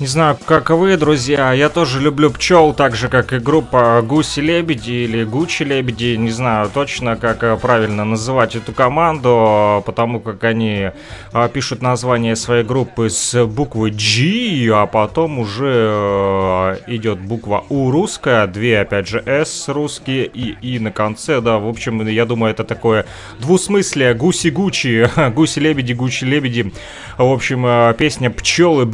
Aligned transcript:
Не 0.00 0.06
знаю, 0.06 0.38
как 0.46 0.70
вы, 0.70 0.96
друзья, 0.96 1.52
я 1.52 1.68
тоже 1.68 2.00
люблю 2.00 2.30
пчел, 2.30 2.72
так 2.72 2.96
же, 2.96 3.08
как 3.08 3.34
и 3.34 3.38
группа 3.38 4.00
Гуси-Лебеди 4.02 5.04
или 5.04 5.24
Гучи-Лебеди, 5.24 6.16
не 6.16 6.30
знаю 6.30 6.70
точно, 6.72 7.16
как 7.16 7.42
э, 7.42 7.54
правильно 7.58 8.06
называть 8.06 8.56
эту 8.56 8.72
команду, 8.72 9.82
потому 9.84 10.20
как 10.20 10.42
они 10.44 10.88
э, 11.34 11.48
пишут 11.52 11.82
название 11.82 12.34
своей 12.34 12.64
группы 12.64 13.10
с 13.10 13.44
буквы 13.44 13.90
G, 13.90 14.70
а 14.72 14.86
потом 14.86 15.38
уже 15.38 15.90
э, 15.92 16.76
идет 16.86 17.18
буква 17.18 17.66
У 17.68 17.90
русская, 17.90 18.46
две, 18.46 18.80
опять 18.80 19.06
же, 19.06 19.22
S 19.26 19.68
русские 19.68 20.24
и 20.24 20.56
И 20.62 20.78
на 20.78 20.92
конце, 20.92 21.42
да, 21.42 21.58
в 21.58 21.68
общем, 21.68 22.08
я 22.08 22.24
думаю, 22.24 22.52
это 22.52 22.64
такое 22.64 23.04
двусмыслие, 23.38 24.14
Гуси-Гучи, 24.14 25.10
Гуси-Лебеди, 25.34 25.92
Гучи-Лебеди, 25.92 26.72
в 27.18 27.30
общем, 27.30 27.94
песня 27.96 28.30
«Пчелы», 28.30 28.86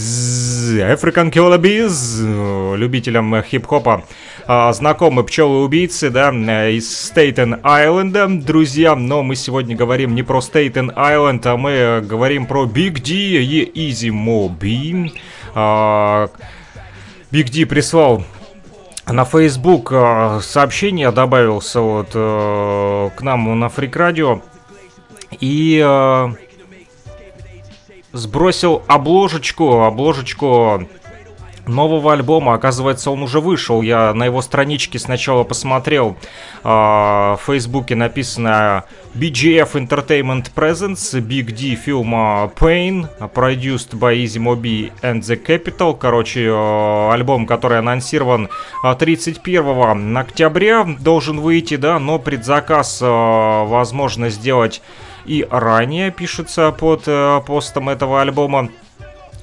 African 0.97 1.31
Killer 1.31 1.59
Bees, 1.59 2.75
любителям 2.75 3.43
хип-хопа, 3.43 4.05
а, 4.47 4.73
знакомы 4.73 5.25
пчелы-убийцы, 5.25 6.09
да, 6.09 6.31
из 6.71 7.09
Стейтен 7.09 7.61
Айленда, 7.63 8.27
друзья, 8.29 8.97
но 8.97 9.23
мы 9.23 9.37
сегодня 9.37 9.77
говорим 9.77 10.15
не 10.15 10.23
про 10.23 10.41
Стейтен 10.41 10.91
Айленд, 10.97 11.45
а 11.45 11.59
мы 11.59 12.01
говорим 12.03 12.47
про 12.47 12.65
Big 12.65 13.03
D 13.03 13.13
и 13.13 13.91
Easy 13.91 14.09
Mobi. 14.09 15.13
Big 17.31 17.51
D 17.51 17.67
прислал 17.67 18.25
на 19.07 19.27
Facebook 19.27 19.93
а, 19.93 20.41
сообщение, 20.41 21.11
добавился 21.11 21.83
вот 21.83 22.09
э, 22.15 23.11
к 23.15 23.21
нам 23.21 23.61
на 23.61 23.69
Фрик 23.69 23.97
Радио, 23.97 24.41
и 25.41 25.79
э, 25.85 26.29
сбросил 28.17 28.83
обложечку, 28.89 29.83
обложечку 29.83 30.87
нового 31.67 32.13
альбома. 32.13 32.55
Оказывается, 32.55 33.11
он 33.11 33.23
уже 33.23 33.41
вышел. 33.41 33.83
Я 33.83 34.15
на 34.15 34.25
его 34.25 34.43
страничке 34.43 34.99
сначала 34.99 35.45
посмотрел. 35.45 36.17
Э, 36.63 36.69
в 36.69 37.41
Фейсбуке 37.47 37.95
написано 37.95 38.85
BGF 39.15 39.73
Entertainment 39.73 40.51
Presents, 40.55 41.21
Big 41.21 41.53
D 41.53 41.75
фильма 41.75 42.51
Pain, 42.59 43.09
produced 43.35 43.99
by 43.99 44.17
Easy 44.17 44.41
Mobi 44.41 44.93
and 45.03 45.21
The 45.21 45.43
Capital. 45.45 45.97
Короче, 45.97 46.47
э, 46.47 47.11
альбом, 47.13 47.47
который 47.47 47.79
анонсирован 47.79 48.49
31 48.99 50.17
октября, 50.17 50.87
должен 51.01 51.41
выйти, 51.41 51.77
да, 51.77 51.99
но 51.99 52.19
предзаказ 52.19 53.01
э, 53.03 53.07
возможно 53.07 54.31
сделать 54.31 54.83
и 55.27 55.47
ранее 55.51 56.11
пишется 56.11 56.73
под 56.73 57.03
э, 57.07 57.41
постом 57.47 57.89
этого 57.89 58.21
альбома. 58.23 58.71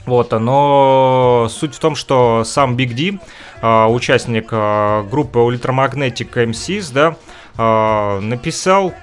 Вот, 0.06 0.32
но 0.32 1.48
суть 1.50 1.76
в 1.76 1.80
том, 1.80 1.96
что 1.96 2.44
сам 2.46 2.76
Big 2.76 2.94
D, 2.94 3.20
э, 3.62 3.86
участник 3.86 4.50
э, 4.52 5.04
группы 5.10 5.40
Ultramagnetic 5.40 6.32
MCs, 6.34 6.92
да, 6.94 7.16
написал 7.56 8.96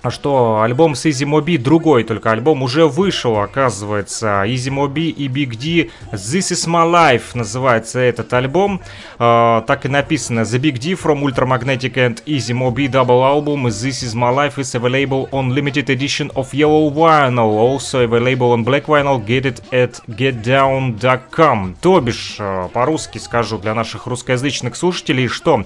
а 0.00 0.10
что 0.10 0.62
альбом 0.62 0.94
с 0.94 1.06
Easy 1.06 1.26
Mobi 1.26 1.58
другой, 1.58 2.04
только 2.04 2.30
альбом 2.30 2.62
уже 2.62 2.86
вышел, 2.86 3.38
оказывается. 3.38 4.44
Easy 4.46 4.70
Mobi 4.70 5.10
и 5.10 5.26
Big 5.26 5.56
D 5.56 5.90
This 6.12 6.52
Is 6.52 6.68
My 6.68 6.88
Life 6.88 7.34
называется 7.34 7.98
этот 7.98 8.32
альбом. 8.32 8.80
Uh, 9.18 9.64
так 9.66 9.86
и 9.86 9.88
написано 9.88 10.40
The 10.40 10.60
Big 10.60 10.78
D 10.78 10.92
from 10.92 11.22
Ultramagnetic 11.24 11.94
and 11.94 12.22
Easy 12.26 12.54
Mobi 12.54 12.88
double 12.88 13.24
album 13.24 13.66
This 13.66 14.04
Is 14.04 14.14
My 14.14 14.32
Life 14.32 14.60
is 14.60 14.74
available 14.76 15.28
on 15.32 15.52
limited 15.52 15.90
edition 15.90 16.30
of 16.36 16.52
Yellow 16.54 16.90
Vinyl. 16.90 17.58
Also 17.58 18.04
available 18.04 18.52
on 18.52 18.62
Black 18.62 18.86
Vinyl. 18.86 19.24
Get 19.26 19.46
it 19.46 19.62
at 19.72 20.00
getdown.com. 20.06 21.74
То 21.80 22.00
бишь, 22.00 22.36
uh, 22.38 22.68
по-русски 22.68 23.18
скажу 23.18 23.58
для 23.58 23.74
наших 23.74 24.06
русскоязычных 24.06 24.76
слушателей, 24.76 25.26
что 25.26 25.64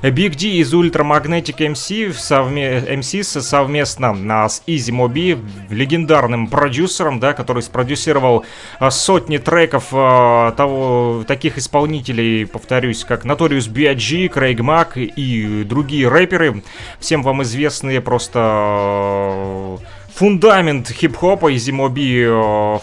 Big 0.00 0.36
D 0.36 0.56
из 0.56 0.72
Ultramagnetic 0.72 1.58
MC 1.58 2.14
совме... 2.14 2.78
MCs 2.78 3.42
совместно 3.42 3.73
совместно 3.74 4.48
с 4.48 4.62
Easy 4.68 4.92
Mobi, 4.94 5.42
легендарным 5.68 6.46
продюсером, 6.46 7.18
да, 7.18 7.32
который 7.32 7.62
спродюсировал 7.62 8.44
а, 8.78 8.90
сотни 8.90 9.38
треков 9.38 9.88
а, 9.92 10.52
того, 10.52 11.24
таких 11.26 11.58
исполнителей, 11.58 12.46
повторюсь, 12.46 13.04
как 13.04 13.24
Notorious 13.24 13.68
B.I.G., 13.68 14.28
Крейг 14.28 14.60
Мак 14.60 14.96
и 14.96 15.64
другие 15.64 16.08
рэперы, 16.08 16.62
всем 17.00 17.22
вам 17.22 17.42
известные 17.42 18.00
просто 18.00 18.38
а, 18.38 19.78
фундамент 20.14 20.90
хип-хопа 20.90 21.52
Easy 21.52 21.72
Mobi 21.72 22.80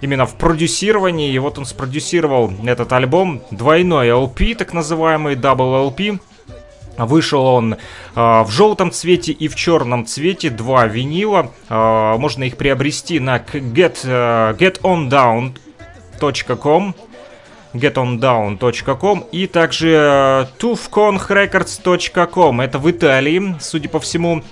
именно 0.00 0.26
в 0.26 0.36
продюсировании. 0.36 1.32
И 1.32 1.38
вот 1.38 1.58
он 1.58 1.64
спродюсировал 1.64 2.52
этот 2.64 2.92
альбом, 2.92 3.42
двойной 3.50 4.08
LP, 4.10 4.54
так 4.54 4.74
называемый 4.74 5.34
Double 5.34 5.90
LP. 5.90 6.20
Вышел 6.96 7.44
он 7.44 7.74
э, 7.74 7.76
в 8.14 8.48
желтом 8.50 8.92
цвете 8.92 9.32
и 9.32 9.48
в 9.48 9.56
черном 9.56 10.06
цвете, 10.06 10.48
два 10.50 10.86
винила. 10.86 11.50
Э, 11.68 12.16
можно 12.18 12.44
их 12.44 12.56
приобрести 12.56 13.18
на 13.20 13.36
get, 13.38 14.04
uh, 14.04 14.56
getondown.com 14.56 16.94
getondown.com 17.74 19.24
и 19.32 19.48
также 19.48 20.48
tuffkongrecords.com. 20.58 22.62
Это 22.62 22.78
в 22.78 22.90
Италии, 22.90 23.56
судя 23.60 23.88
по 23.88 24.00
всему, 24.00 24.42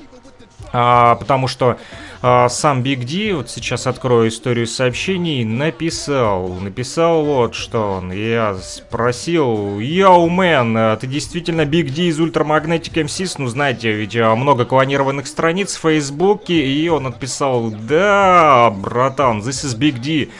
а, 0.72 1.16
потому 1.16 1.48
что 1.48 1.78
а, 2.22 2.48
сам 2.48 2.82
Big 2.82 3.04
D, 3.04 3.32
вот 3.32 3.50
сейчас 3.50 3.86
открою 3.86 4.28
историю 4.28 4.66
сообщений, 4.66 5.44
написал, 5.44 6.48
написал 6.48 7.24
вот 7.24 7.54
что 7.54 7.94
он. 7.94 8.12
Я 8.12 8.54
спросил, 8.54 9.78
yo, 9.80 10.28
man, 10.28 10.76
а 10.76 10.96
ты 10.96 11.06
действительно 11.06 11.64
Big 11.64 11.90
D 11.90 12.08
из 12.08 12.20
Ultramagnetic 12.20 12.96
MC's? 12.96 13.38
Ну, 13.38 13.48
знаете, 13.48 13.92
ведь 13.92 14.16
а, 14.16 14.34
много 14.34 14.64
клонированных 14.64 15.26
страниц 15.26 15.74
в 15.74 15.80
Фейсбуке, 15.80 16.64
и 16.66 16.88
он 16.88 17.06
отписал, 17.06 17.70
да, 17.70 18.70
братан, 18.70 19.40
this 19.40 19.64
is 19.66 19.76
Big 19.76 19.98
D 19.98 20.30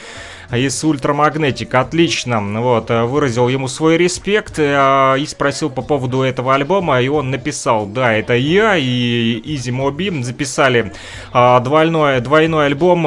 из 0.51 0.83
Ultramagnetic. 0.83 1.73
Отлично. 1.75 2.41
Вот, 2.61 2.89
э, 2.91 3.03
выразил 3.03 3.47
ему 3.47 3.67
свой 3.67 3.97
респект 3.97 4.59
э, 4.59 5.15
и 5.19 5.25
спросил 5.25 5.69
по 5.69 5.81
поводу 5.81 6.21
этого 6.21 6.53
альбома, 6.53 7.01
и 7.01 7.07
он 7.07 7.31
написал, 7.31 7.85
да, 7.85 8.13
это 8.13 8.33
я 8.33 8.75
и 8.77 9.41
Easy 9.43 9.71
Mo 9.71 9.92
Bee 9.92 10.23
записали 10.23 10.91
э, 11.33 11.59
двойной, 11.61 12.19
двойной 12.21 12.67
альбом. 12.67 13.03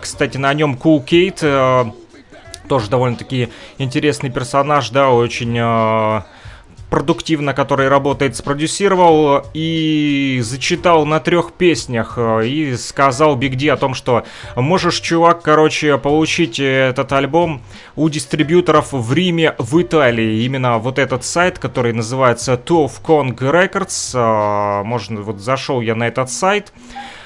Кстати, 0.00 0.36
на 0.36 0.52
нем 0.54 0.78
Kool 0.82 1.04
Keith 1.04 1.92
тоже 2.68 2.90
довольно-таки 2.90 3.48
интересный 3.78 4.30
персонаж, 4.30 4.90
да, 4.90 5.10
очень 5.10 5.56
продуктивно, 6.90 7.52
который 7.52 7.88
работает, 7.88 8.36
спродюсировал 8.36 9.44
и 9.54 10.40
зачитал 10.42 11.04
на 11.04 11.20
трех 11.20 11.52
песнях 11.52 12.14
э, 12.16 12.46
и 12.46 12.76
сказал 12.76 13.36
Big 13.36 13.56
D 13.56 13.68
о 13.68 13.76
том, 13.76 13.94
что 13.94 14.24
можешь, 14.54 15.00
чувак, 15.00 15.42
короче, 15.42 15.98
получить 15.98 16.60
этот 16.60 17.12
альбом 17.12 17.62
у 17.96 18.08
дистрибьюторов 18.08 18.92
в 18.92 19.12
Риме, 19.12 19.54
в 19.58 19.80
Италии. 19.82 20.44
Именно 20.44 20.78
вот 20.78 20.98
этот 20.98 21.24
сайт, 21.24 21.58
который 21.58 21.92
называется 21.92 22.54
Two 22.54 22.86
of 22.86 22.92
Kong 23.04 23.36
Records, 23.36 24.12
э, 24.14 24.84
можно, 24.84 25.22
вот 25.22 25.40
зашел 25.40 25.80
я 25.80 25.96
на 25.96 26.06
этот 26.06 26.30
сайт, 26.30 26.72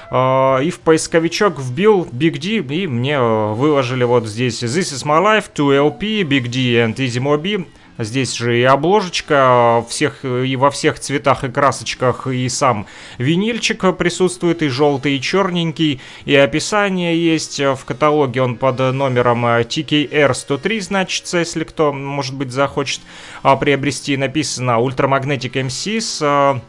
э, 0.09 0.63
и 0.63 0.71
в 0.71 0.79
поисковичок 0.79 1.59
вбил 1.59 2.07
Big 2.11 2.39
D, 2.39 2.75
и 2.75 2.87
мне 2.87 3.19
выложили 3.19 4.05
вот 4.05 4.25
здесь 4.25 4.63
This 4.63 4.93
is 4.93 5.05
my 5.05 5.21
life, 5.23 5.45
2LP, 5.53 6.23
Big 6.23 6.47
D 6.47 6.83
and 6.83 6.95
Easy 6.95 7.21
Mobi. 7.21 7.67
Здесь 8.03 8.33
же 8.33 8.59
и 8.59 8.63
обложечка 8.63 9.85
всех, 9.87 10.25
и 10.25 10.55
во 10.55 10.71
всех 10.71 10.99
цветах 10.99 11.43
и 11.43 11.49
красочках, 11.49 12.27
и 12.27 12.49
сам 12.49 12.87
винильчик 13.17 13.95
присутствует, 13.95 14.63
и 14.63 14.67
желтый, 14.67 15.17
и 15.17 15.21
черненький, 15.21 16.01
и 16.25 16.35
описание 16.35 17.15
есть. 17.15 17.59
В 17.59 17.79
каталоге, 17.85 18.41
он 18.41 18.55
под 18.55 18.79
номером 18.79 19.45
TKR103 19.45 20.81
значится, 20.81 21.37
если 21.37 21.63
кто, 21.63 21.93
может 21.93 22.35
быть, 22.35 22.51
захочет 22.51 23.01
приобрести, 23.43 24.17
написано 24.17 24.79
Ultramagnetic 24.79 25.53
MCs, 25.53 26.61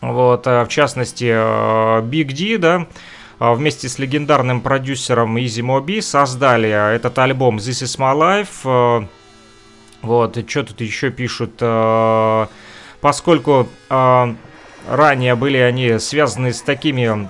вот, 0.00 0.46
в 0.46 0.66
частности, 0.68 1.24
Big 2.02 2.32
D, 2.32 2.58
да, 2.58 2.86
вместе 3.38 3.88
с 3.88 3.98
легендарным 3.98 4.60
продюсером 4.60 5.36
Easy 5.36 5.62
Mobi 5.62 6.00
создали 6.00 6.68
этот 6.94 7.18
альбом 7.18 7.56
This 7.56 7.82
Is 7.82 7.98
My 7.98 8.14
Life, 8.14 9.08
вот, 10.04 10.36
и 10.36 10.46
что 10.46 10.64
тут 10.64 10.80
еще 10.80 11.10
пишут? 11.10 11.54
Э, 11.60 12.46
поскольку 13.00 13.68
э, 13.88 14.34
ранее 14.88 15.34
были 15.34 15.56
они 15.58 15.98
связаны 15.98 16.52
с 16.52 16.60
такими 16.62 17.28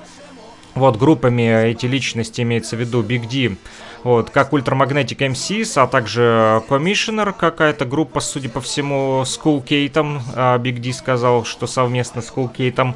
Вот, 0.75 0.97
группами 0.97 1.71
эти 1.71 1.87
личности 1.87 2.41
имеется 2.41 2.77
в 2.77 2.81
виду 2.81 3.03
Big 3.03 3.29
D, 3.29 3.57
вот, 4.05 4.29
как 4.29 4.53
Ultramagnetic 4.53 5.17
MCs, 5.17 5.83
а 5.83 5.87
также 5.87 6.63
Commissioner, 6.69 7.35
какая-то 7.37 7.87
группа, 7.87 8.21
судя 8.21 8.51
по 8.51 8.61
всему, 8.61 9.25
с 9.25 9.41
Cool 9.43 9.65
Кейтом. 9.65 10.23
А, 10.35 10.59
Big 10.59 10.93
сказал, 10.93 11.45
что 11.45 11.67
совместно 11.67 12.21
с 12.21 12.31
Cool 12.31 12.53
Кейтом 12.55 12.95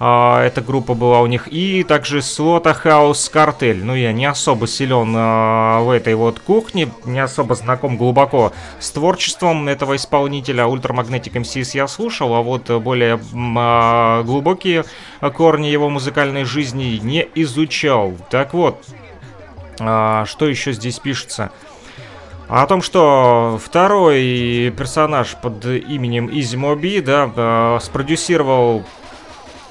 а, 0.00 0.42
эта 0.44 0.60
группа 0.60 0.94
была 0.94 1.20
у 1.20 1.26
них. 1.26 1.46
И 1.48 1.84
также 1.84 2.18
Slaughterhouse 2.18 3.32
Cartel. 3.32 3.84
Ну, 3.84 3.94
я 3.94 4.12
не 4.12 4.26
особо 4.26 4.66
силен 4.66 5.14
а, 5.16 5.80
в 5.82 5.90
этой 5.90 6.16
вот 6.16 6.40
кухне, 6.40 6.88
не 7.04 7.20
особо 7.20 7.54
знаком 7.54 7.96
глубоко 7.96 8.52
с 8.80 8.90
творчеством 8.90 9.68
этого 9.68 9.94
исполнителя. 9.94 10.64
Ultramagnetic 10.64 11.34
MCs 11.34 11.70
я 11.74 11.86
слушал, 11.86 12.34
а 12.34 12.42
вот 12.42 12.68
более 12.82 13.20
а, 13.56 14.24
глубокие 14.24 14.84
корни 15.34 15.68
его 15.68 15.88
музыкальной 15.88 16.44
жизни 16.44 16.98
не 17.00 17.28
изучал. 17.34 18.14
Так 18.28 18.54
вот, 18.54 18.84
а, 19.80 20.24
что 20.26 20.46
еще 20.46 20.72
здесь 20.72 20.98
пишется? 20.98 21.50
О 22.48 22.66
том, 22.66 22.80
что 22.80 23.60
второй 23.62 24.72
персонаж 24.76 25.36
под 25.42 25.64
именем 25.66 26.30
Изи 26.32 26.56
Моби, 26.56 27.00
да, 27.00 27.30
а, 27.36 27.78
спродюсировал 27.80 28.84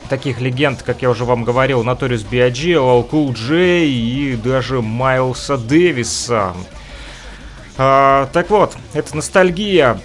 таких 0.09 0.39
легенд, 0.41 0.83
как 0.83 1.01
я 1.01 1.09
уже 1.09 1.25
вам 1.25 1.43
говорил, 1.43 1.83
Notorious 1.83 2.25
B.I.G., 2.29 2.73
LL 2.73 3.09
Cool 3.09 3.33
J 3.33 3.85
и 3.87 4.35
даже 4.35 4.81
Майлса 4.81 5.57
Дэвиса. 5.57 6.53
А, 7.77 8.27
так 8.33 8.49
вот, 8.49 8.75
это 8.93 9.15
ностальгия 9.15 9.99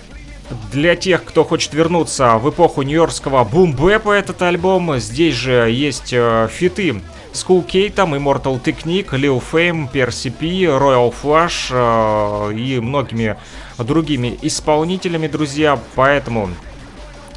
для 0.73 0.97
тех, 0.97 1.25
кто 1.25 1.45
хочет 1.45 1.73
вернуться 1.73 2.37
в 2.39 2.51
эпоху 2.51 2.83
нью-йоркского 2.83 3.45
бумбэпа 3.45 4.13
этот 4.13 4.43
альбом. 4.43 4.99
Здесь 4.99 5.35
же 5.35 5.71
есть 5.71 6.13
э, 6.13 6.49
фиты 6.51 7.01
School 7.33 7.65
K, 7.65 7.91
там 7.91 8.15
Immortal 8.15 8.63
Technique, 8.63 9.11
Lil 9.11 9.43
Fame, 9.43 9.91
PRCP, 9.91 10.65
Royal 10.79 11.13
Flush 11.13 11.71
э, 11.71 12.55
и 12.55 12.79
многими 12.81 13.37
другими 13.79 14.39
исполнителями, 14.43 15.27
друзья. 15.27 15.79
Поэтому 15.95 16.51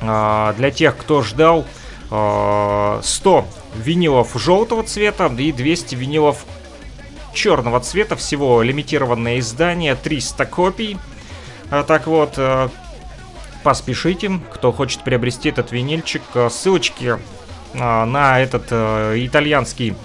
э, 0.01 0.53
для 0.57 0.71
тех, 0.71 0.97
кто 0.97 1.21
ждал, 1.21 1.65
э, 2.11 2.99
100 3.01 3.45
винилов 3.75 4.31
желтого 4.35 4.83
цвета 4.83 5.27
и 5.37 5.51
200 5.51 5.95
винилов 5.95 6.45
черного 7.33 7.79
цвета. 7.79 8.15
Всего 8.15 8.61
лимитированное 8.61 9.39
издание, 9.39 9.95
300 9.95 10.45
копий. 10.45 10.97
А, 11.71 11.83
так 11.83 12.07
вот, 12.07 12.33
э, 12.37 12.69
поспешите, 13.63 14.39
кто 14.53 14.71
хочет 14.71 15.03
приобрести 15.03 15.49
этот 15.49 15.71
винильчик. 15.71 16.21
Э, 16.33 16.49
ссылочки 16.49 17.17
на 17.73 18.39
этот 18.39 18.67
э, 18.69 19.15
итальянский 19.17 19.95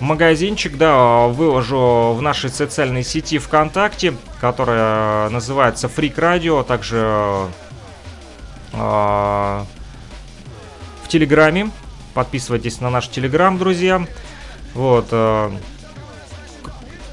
магазинчик, 0.00 0.76
да, 0.76 1.26
выложу 1.26 2.14
в 2.16 2.22
нашей 2.22 2.50
социальной 2.50 3.04
сети 3.04 3.38
ВКонтакте, 3.38 4.14
которая 4.40 5.28
называется 5.28 5.86
Freak 5.86 6.16
Radio, 6.16 6.64
также 6.64 7.48
э, 8.72 8.76
в 11.04 11.08
Телеграме. 11.08 11.70
Подписывайтесь 12.14 12.80
на 12.80 12.90
наш 12.90 13.08
Телеграм, 13.08 13.58
друзья. 13.58 14.04
Вот. 14.74 15.08
Э, 15.10 15.50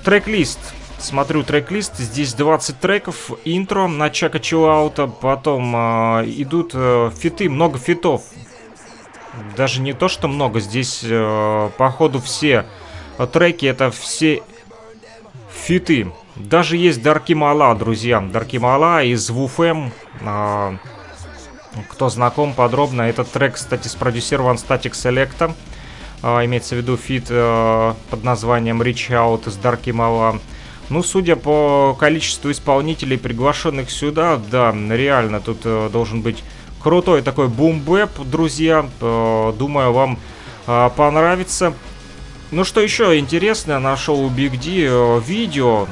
трек-лист. 0.03 0.59
Смотрю 0.99 1.43
трек-лист. 1.43 1.97
Здесь 1.97 2.33
20 2.33 2.79
треков. 2.79 3.31
Интро 3.45 3.87
на 3.87 4.09
Чака 4.09 4.39
Чиллаута. 4.39 5.07
Потом 5.07 5.75
э, 5.75 6.25
идут 6.27 6.71
э, 6.73 7.11
фиты, 7.15 7.49
много 7.49 7.77
фитов 7.77 8.23
даже 9.55 9.81
не 9.81 9.93
то, 9.93 10.07
что 10.07 10.27
много. 10.27 10.59
Здесь, 10.59 11.01
э, 11.03 11.69
походу, 11.77 12.19
все 12.19 12.65
треки, 13.31 13.65
это 13.65 13.91
все 13.91 14.43
фиты. 15.51 16.11
Даже 16.35 16.77
есть 16.77 17.01
Дарки 17.01 17.33
Мала, 17.33 17.73
друзья. 17.75 18.21
Дарки 18.21 18.57
Мала 18.57 19.03
из 19.03 19.29
WFM. 19.29 19.91
Э, 20.21 20.77
кто 21.89 22.09
знаком 22.09 22.53
подробно, 22.53 23.03
этот 23.03 23.31
трек, 23.31 23.55
кстати, 23.55 23.87
спродюсирован 23.87 24.55
Statik 24.55 24.91
Selektah. 24.91 25.53
Э, 26.23 26.45
имеется 26.45 26.75
в 26.75 26.79
виду 26.79 26.97
feat 26.97 27.25
э, 27.29 27.93
под 28.09 28.23
названием 28.23 28.81
Reach 28.81 29.09
Out 29.09 29.47
из 29.49 29.55
Дарки 29.57 29.91
Мала. 29.91 30.39
Ну, 30.89 31.03
судя 31.03 31.35
по 31.35 31.97
количеству 31.99 32.49
исполнителей, 32.49 33.17
приглашенных 33.17 33.91
сюда, 33.91 34.37
да, 34.37 34.71
реально, 34.71 35.41
тут 35.41 35.61
э, 35.65 35.89
должен 35.91 36.21
быть 36.21 36.43
Крутой 36.87 37.21
такой 37.21 37.49
boom 37.49 37.83
bap, 37.83 38.17
друзья. 38.19 38.89
Э, 39.01 39.51
думаю, 39.59 39.91
вам 39.91 40.17
э, 40.67 40.89
понравится. 40.95 41.73
Ну 42.51 42.63
что 42.63 42.79
еще 42.79 43.19
интересное, 43.19 43.79
нашел 43.79 44.21
у 44.23 44.29
Big 44.29 44.51
D 44.51 44.87
э, 44.87 45.19
видео. 45.19 45.85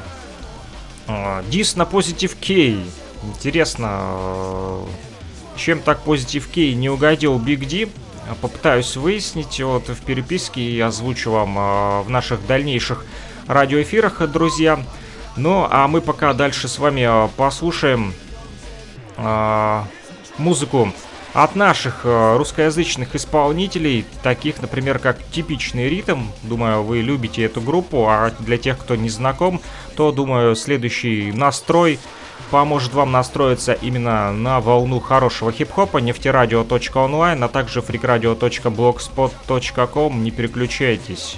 Дис 1.49 1.75
на 1.75 1.81
Positive 1.81 2.37
K. 2.39 2.81
Интересно, 3.27 4.85
чем 5.57 5.81
так 5.81 5.99
Positive 6.05 6.45
K 6.49 6.73
не 6.75 6.89
угодил 6.89 7.37
Big 7.39 7.67
D? 7.67 7.89
Попытаюсь 8.39 8.95
выяснить 8.95 9.59
вот 9.59 9.89
в 9.89 9.99
переписке 9.99 10.61
и 10.61 10.79
озвучу 10.79 11.29
вам 11.29 12.03
в 12.05 12.09
наших 12.09 12.47
дальнейших 12.47 13.05
радиоэфирах, 13.47 14.25
друзья. 14.31 14.79
Ну, 15.35 15.67
а 15.69 15.89
мы 15.89 15.99
пока 15.99 16.31
дальше 16.31 16.69
с 16.69 16.79
вами 16.79 17.29
послушаем 17.35 18.13
музыку 20.37 20.93
от 21.33 21.55
наших 21.55 22.05
э, 22.05 22.37
русскоязычных 22.37 23.13
исполнителей, 23.13 24.05
таких, 24.23 24.61
например, 24.61 24.99
как 24.99 25.21
«Типичный 25.31 25.89
ритм». 25.89 26.27
Думаю, 26.43 26.81
вы 26.81 27.01
любите 27.01 27.43
эту 27.43 27.59
группу, 27.59 28.07
а 28.07 28.31
для 28.39 28.57
тех, 28.57 28.77
кто 28.77 28.95
не 28.95 29.09
знаком, 29.09 29.59
то, 29.97 30.13
думаю, 30.13 30.55
следующий 30.55 31.33
настрой 31.33 31.99
поможет 32.51 32.93
вам 32.93 33.11
настроиться 33.11 33.73
именно 33.73 34.31
на 34.31 34.61
волну 34.61 35.01
хорошего 35.01 35.51
хип-хопа. 35.51 35.97
Нефтерадио.онлайн, 35.97 37.43
а 37.43 37.49
также 37.49 37.81
freakradio.blogspot.com. 37.81 40.23
Не 40.23 40.31
переключайтесь. 40.31 41.37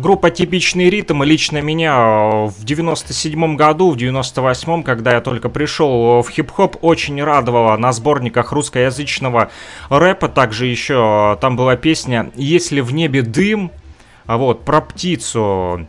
Группа 0.00 0.30
«Типичный 0.30 0.90
ритм» 0.90 1.22
лично 1.22 1.60
меня 1.60 1.94
э, 1.94 2.46
в 2.46 2.64
97 2.64 3.56
году, 3.56 3.90
в 3.90 3.96
98 3.96 4.82
когда 4.82 5.12
я 5.12 5.20
только 5.20 5.48
пришел 5.48 6.22
в 6.22 6.30
хип-хоп, 6.30 6.76
очень 6.80 7.22
радовала 7.22 7.76
на 7.76 7.92
сборниках 7.92 8.52
русскоязычного 8.52 9.50
рэпа. 9.88 10.28
Также 10.28 10.66
еще 10.66 11.34
э, 11.34 11.40
там 11.40 11.56
была 11.56 11.76
песня 11.76 12.30
«Если 12.34 12.80
в 12.80 12.92
небе 12.92 13.22
дым», 13.22 13.70
а 14.26 14.36
вот, 14.36 14.64
про 14.64 14.80
птицу. 14.80 15.86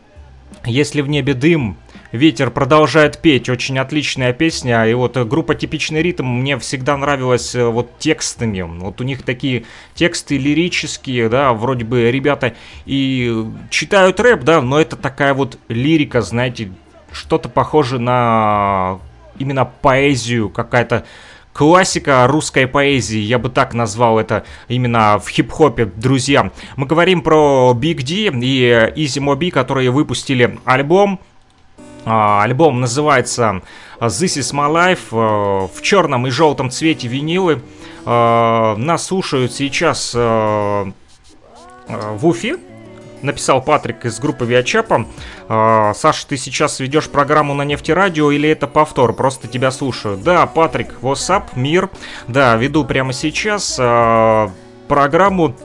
«Если 0.65 1.01
в 1.01 1.09
небе 1.09 1.33
дым, 1.33 1.77
Ветер 2.11 2.51
продолжает 2.51 3.19
петь, 3.19 3.47
очень 3.47 3.79
отличная 3.79 4.33
песня. 4.33 4.85
И 4.85 4.93
вот 4.93 5.15
группа 5.15 5.55
«Типичный 5.55 6.01
ритм» 6.01 6.25
мне 6.25 6.59
всегда 6.59 6.97
нравилась 6.97 7.55
э, 7.55 7.65
вот 7.65 7.99
текстами. 7.99 8.61
Вот 8.61 8.99
у 8.99 9.05
них 9.05 9.23
такие 9.23 9.63
тексты 9.95 10.37
лирические, 10.37 11.29
да, 11.29 11.53
вроде 11.53 11.85
бы 11.85 12.11
ребята 12.11 12.53
и 12.85 13.45
читают 13.69 14.19
рэп, 14.19 14.43
да, 14.43 14.61
но 14.61 14.81
это 14.81 14.97
такая 14.97 15.33
вот 15.33 15.57
лирика, 15.69 16.21
знаете, 16.21 16.73
что-то 17.13 17.47
похоже 17.47 17.97
на 17.97 18.99
именно 19.39 19.63
поэзию, 19.63 20.49
какая-то 20.49 21.05
классика 21.53 22.27
русской 22.27 22.67
поэзии, 22.67 23.19
я 23.19 23.39
бы 23.39 23.49
так 23.49 23.73
назвал 23.73 24.19
это 24.19 24.43
именно 24.67 25.17
в 25.17 25.29
хип-хопе, 25.29 25.85
друзья. 25.85 26.51
Мы 26.75 26.87
говорим 26.87 27.21
про 27.21 27.73
Big 27.73 28.03
D 28.03 28.37
и 28.37 28.69
Easy 29.01 29.23
Mobi, 29.23 29.49
которые 29.49 29.91
выпустили 29.91 30.59
альбом 30.65 31.21
альбом 32.05 32.81
называется 32.81 33.61
This 33.99 34.39
is 34.39 34.51
my 34.53 34.71
life. 34.71 34.99
А, 35.11 35.67
в 35.67 35.81
черном 35.81 36.25
и 36.25 36.31
желтом 36.31 36.71
цвете 36.71 37.07
винилы. 37.07 37.61
А, 38.05 38.75
нас 38.75 39.05
слушают 39.05 39.53
сейчас 39.53 40.13
в 40.13 40.93
Уфе. 42.23 42.57
Написал 43.21 43.61
Патрик 43.61 44.05
из 44.05 44.19
группы 44.19 44.45
Виачапа. 44.45 45.05
Саша, 45.47 46.27
ты 46.27 46.37
сейчас 46.37 46.79
ведешь 46.79 47.07
программу 47.07 47.53
на 47.53 47.61
нефтерадио 47.61 48.31
или 48.31 48.49
это 48.49 48.65
повтор? 48.65 49.13
Просто 49.13 49.47
тебя 49.47 49.69
слушаю. 49.69 50.17
Да, 50.17 50.47
Патрик, 50.47 50.95
WhatsApp, 51.03 51.43
мир. 51.53 51.91
Да, 52.27 52.55
веду 52.55 52.83
прямо 52.83 53.13
сейчас 53.13 53.75
программу 54.87 55.55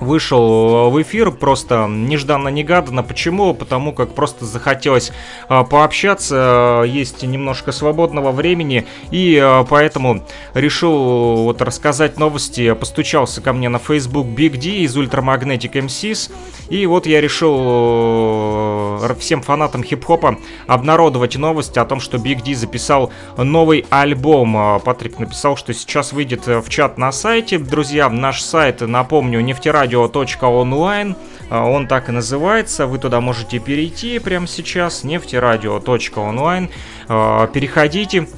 вышел 0.00 0.90
в 0.90 1.00
эфир 1.02 1.30
просто 1.30 1.86
нежданно-негаданно. 1.86 3.02
Почему? 3.02 3.54
Потому 3.54 3.92
как 3.92 4.14
просто 4.14 4.46
захотелось 4.46 5.12
а, 5.48 5.64
пообщаться, 5.64 6.82
есть 6.86 7.22
немножко 7.22 7.70
свободного 7.72 8.32
времени, 8.32 8.86
и 9.10 9.38
а, 9.40 9.64
поэтому 9.64 10.26
решил 10.54 11.44
вот 11.44 11.62
рассказать 11.62 12.18
новости. 12.18 12.72
Постучался 12.74 13.40
ко 13.40 13.52
мне 13.52 13.68
на 13.68 13.78
Facebook 13.78 14.26
Big 14.26 14.58
D 14.58 14.68
из 14.80 14.96
Ultramagnetic 14.96 15.72
MCs, 15.72 16.32
и 16.70 16.86
вот 16.86 17.06
я 17.06 17.20
решил 17.20 18.98
всем 19.18 19.42
фанатам 19.42 19.84
хип-хопа 19.84 20.38
обнародовать 20.66 21.36
новость 21.36 21.76
о 21.76 21.84
том, 21.84 22.00
что 22.00 22.16
Big 22.16 22.42
D 22.42 22.54
записал 22.54 23.12
новый 23.36 23.84
альбом. 23.90 24.56
А, 24.56 24.78
Патрик 24.78 25.18
написал, 25.18 25.56
что 25.56 25.74
сейчас 25.74 26.12
выйдет 26.12 26.46
в 26.46 26.68
чат 26.68 26.96
на 26.96 27.12
сайте. 27.12 27.58
Друзья, 27.58 28.08
наш 28.08 28.40
сайт, 28.42 28.80
напомню, 28.80 29.40
нефтерадио 29.40 29.89
нефтерадио.онлайн. 29.90 31.16
А, 31.48 31.64
он 31.64 31.86
так 31.86 32.08
и 32.08 32.12
называется. 32.12 32.86
Вы 32.86 32.98
туда 32.98 33.20
можете 33.20 33.58
перейти 33.58 34.18
прямо 34.18 34.46
сейчас. 34.46 35.04
нефтерадио.онлайн. 35.04 36.70
А, 37.08 37.46
переходите 37.48 38.28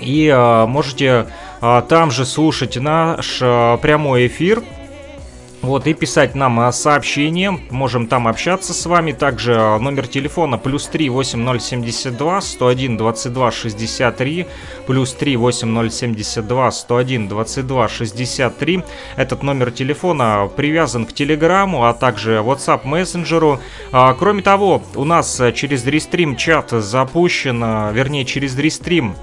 и 0.00 0.30
а, 0.32 0.66
можете 0.66 1.26
там 1.88 2.10
же 2.10 2.26
слушать 2.26 2.76
наш 2.76 3.38
прямой 3.38 4.26
эфир 4.26 4.62
вот, 5.62 5.86
и 5.86 5.94
писать 5.94 6.34
нам 6.34 6.60
а, 6.60 6.70
сообщение, 6.70 7.58
можем 7.70 8.06
там 8.06 8.28
общаться 8.28 8.72
с 8.74 8.86
вами. 8.86 9.12
Также 9.12 9.56
а, 9.56 9.78
номер 9.78 10.06
телефона 10.06 10.58
плюс 10.58 10.86
3 10.86 11.08
8072 11.08 12.40
101 12.40 12.96
22 12.96 13.50
63, 13.50 14.46
плюс 14.86 15.12
3 15.14 15.36
8072 15.36 16.70
101 16.70 17.28
22 17.28 17.88
63. 17.88 18.84
Этот 19.16 19.42
номер 19.42 19.70
телефона 19.70 20.48
привязан 20.54 21.06
к 21.06 21.12
Телеграму, 21.12 21.86
а 21.86 21.94
также 21.94 22.36
WhatsApp 22.36 22.82
мессенджеру. 22.84 23.60
А, 23.92 24.14
кроме 24.14 24.42
того, 24.42 24.82
у 24.94 25.04
нас 25.04 25.40
через 25.54 25.86
Рестрим 25.86 26.36
чат 26.36 26.70
запущен, 26.70 27.60
вернее, 27.92 28.24
через 28.24 28.56
Рестрим 28.58 29.16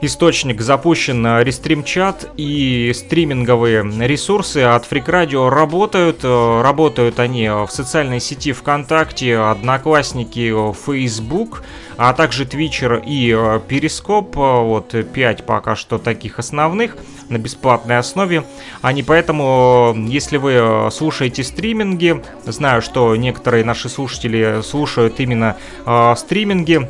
источник 0.00 0.60
запущен 0.60 1.26
Restream 1.26 1.84
чат 1.84 2.30
и 2.36 2.92
стриминговые 2.94 3.82
ресурсы 4.06 4.58
от 4.58 4.90
Freak 4.90 5.06
Radio 5.06 5.48
работают. 5.48 6.20
Э, 6.22 6.62
работают 6.62 7.18
они 7.18 7.48
в 7.48 7.68
социальной 7.68 8.20
сети 8.20 8.52
ВКонтакте, 8.52 9.36
Одноклассники, 9.38 10.52
Facebook, 10.74 11.64
а 11.96 12.12
также 12.12 12.44
Twitcher 12.44 13.02
и 13.04 13.60
Перископ. 13.68 14.36
Вот 14.36 14.94
5 15.12 15.44
пока 15.44 15.76
что 15.76 15.98
таких 15.98 16.38
основных 16.38 16.96
на 17.28 17.38
бесплатной 17.38 17.98
основе. 17.98 18.44
Они 18.82 19.02
поэтому, 19.02 19.94
если 20.08 20.36
вы 20.36 20.90
слушаете 20.90 21.44
стриминги, 21.44 22.22
знаю, 22.44 22.82
что 22.82 23.14
некоторые 23.16 23.64
наши 23.64 23.88
слушатели 23.88 24.62
слушают 24.62 25.20
именно 25.20 25.56
э, 25.86 26.14
стриминги, 26.16 26.88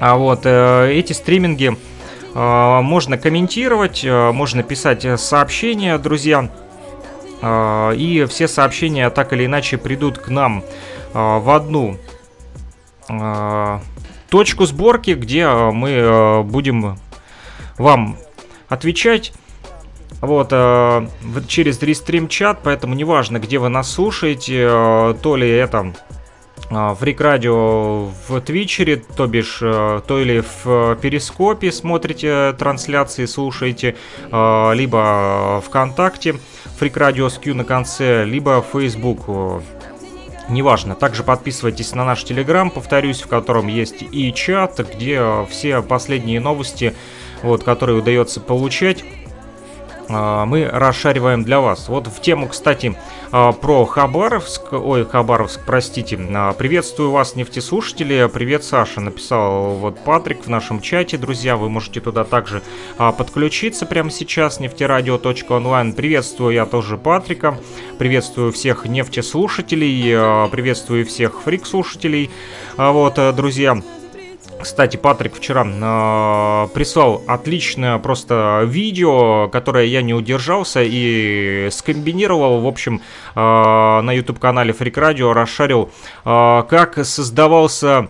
а 0.00 0.16
вот 0.16 0.40
э, 0.44 0.92
эти 0.92 1.12
стриминги 1.12 1.76
можно 2.34 3.18
комментировать, 3.18 4.04
а, 4.06 4.32
можно 4.32 4.62
писать 4.62 5.06
сообщения, 5.20 5.98
друзья. 5.98 6.50
А, 7.42 7.92
и 7.92 8.24
все 8.26 8.46
сообщения 8.46 9.08
так 9.10 9.32
или 9.32 9.46
иначе 9.46 9.78
придут 9.78 10.18
к 10.18 10.28
нам 10.28 10.62
в 11.12 11.50
одну 11.56 11.96
точку 14.28 14.64
сборки, 14.64 15.10
где 15.10 15.48
мы 15.48 16.44
будем 16.44 17.00
вам 17.78 18.16
отвечать. 18.68 19.32
Вот, 20.20 20.50
через 21.48 21.82
рестрим 21.82 22.28
чат, 22.28 22.60
поэтому 22.62 22.94
неважно, 22.94 23.40
где 23.40 23.58
вы 23.58 23.70
нас 23.70 23.90
слушаете, 23.90 25.16
то 25.20 25.34
ли 25.34 25.50
это 25.50 25.92
Фрик 26.70 27.20
Радио 27.20 28.10
в 28.28 28.40
Твичере, 28.40 29.02
то 29.16 29.26
бишь, 29.26 29.58
э, 29.60 30.00
то 30.06 30.20
или 30.20 30.44
в 30.64 30.96
Перископе 31.02 31.72
смотрите 31.72 32.52
трансляции, 32.52 33.26
слушаете, 33.26 33.96
э, 34.30 34.74
либо 34.74 35.60
ВКонтакте, 35.66 36.36
Freak 36.80 36.94
Radio 36.94 37.28
с 37.28 37.38
Q 37.38 37.54
на 37.54 37.64
конце, 37.64 38.24
либо 38.24 38.64
Facebook 38.72 39.62
неважно. 40.50 40.94
Также 40.94 41.22
подписывайтесь 41.24 41.94
на 41.94 42.04
наш 42.04 42.24
Телеграм, 42.24 42.70
повторюсь, 42.70 43.22
в 43.22 43.26
котором 43.26 43.66
есть 43.66 44.02
и 44.02 44.32
чат, 44.32 44.80
где 44.94 45.46
все 45.48 45.82
последние 45.82 46.40
новости, 46.40 46.94
вот, 47.42 47.64
которые 47.64 47.98
удается 47.98 48.40
получать, 48.40 49.02
а, 49.02 49.19
мы 50.10 50.66
расшариваем 50.66 51.44
для 51.44 51.60
вас. 51.60 51.88
Вот 51.88 52.06
в 52.08 52.20
тему, 52.20 52.48
кстати, 52.48 52.96
а, 53.32 53.52
про 53.52 53.84
Хабаровск, 53.84 54.72
ой, 54.72 55.04
Хабаровск, 55.04 55.60
простите, 55.64 56.18
а, 56.34 56.52
приветствую 56.52 57.12
вас, 57.12 57.36
нефтеслушатели, 57.36 58.28
привет, 58.32 58.64
Саша, 58.64 59.00
написал 59.00 59.74
вот 59.74 60.02
Патрик 60.02 60.44
в 60.44 60.48
нашем 60.48 60.80
чате, 60.80 61.16
друзья, 61.16 61.56
вы 61.56 61.68
можете 61.68 62.00
туда 62.00 62.24
также 62.24 62.62
подключиться 62.96 63.86
прямо 63.86 64.10
сейчас, 64.10 64.58
нефтерадио.онлайн, 64.58 65.92
приветствую 65.92 66.54
я 66.54 66.66
тоже 66.66 66.96
Патрика, 66.98 67.56
приветствую 67.98 68.52
всех 68.52 68.84
нефтеслушателей, 68.86 70.48
приветствую 70.50 71.06
всех 71.06 71.42
фрик-слушателей, 71.42 72.30
вот, 72.76 73.14
друзья, 73.36 73.80
кстати, 74.62 74.96
Патрик 74.96 75.34
вчера 75.34 75.64
э, 75.64 76.68
прислал 76.74 77.22
отличное 77.26 77.98
просто 77.98 78.62
видео, 78.66 79.48
которое 79.48 79.86
я 79.86 80.02
не 80.02 80.14
удержался 80.14 80.82
и 80.82 81.68
скомбинировал, 81.70 82.60
в 82.60 82.66
общем, 82.66 83.00
э, 83.34 83.40
на 83.40 84.12
YouTube-канале 84.12 84.72
Freak 84.72 84.94
Radio 84.94 85.32
расшарил, 85.32 85.90
э, 86.24 86.62
как 86.68 87.04
создавался 87.04 88.08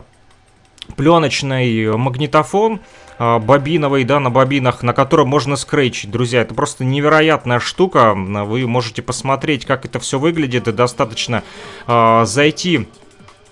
пленочный 0.96 1.96
магнитофон, 1.96 2.80
бобиновый, 3.18 4.04
да, 4.04 4.18
на 4.18 4.30
бобинах, 4.30 4.82
на 4.82 4.92
котором 4.92 5.28
можно 5.28 5.56
скретчить. 5.56 6.10
Друзья, 6.10 6.40
это 6.40 6.54
просто 6.54 6.84
невероятная 6.84 7.60
штука. 7.60 8.14
Вы 8.14 8.66
можете 8.66 9.02
посмотреть, 9.02 9.66
как 9.66 9.84
это 9.84 10.00
все 10.00 10.18
выглядит, 10.18 10.66
и 10.68 10.72
достаточно 10.72 11.44
э, 11.86 12.24
зайти, 12.24 12.88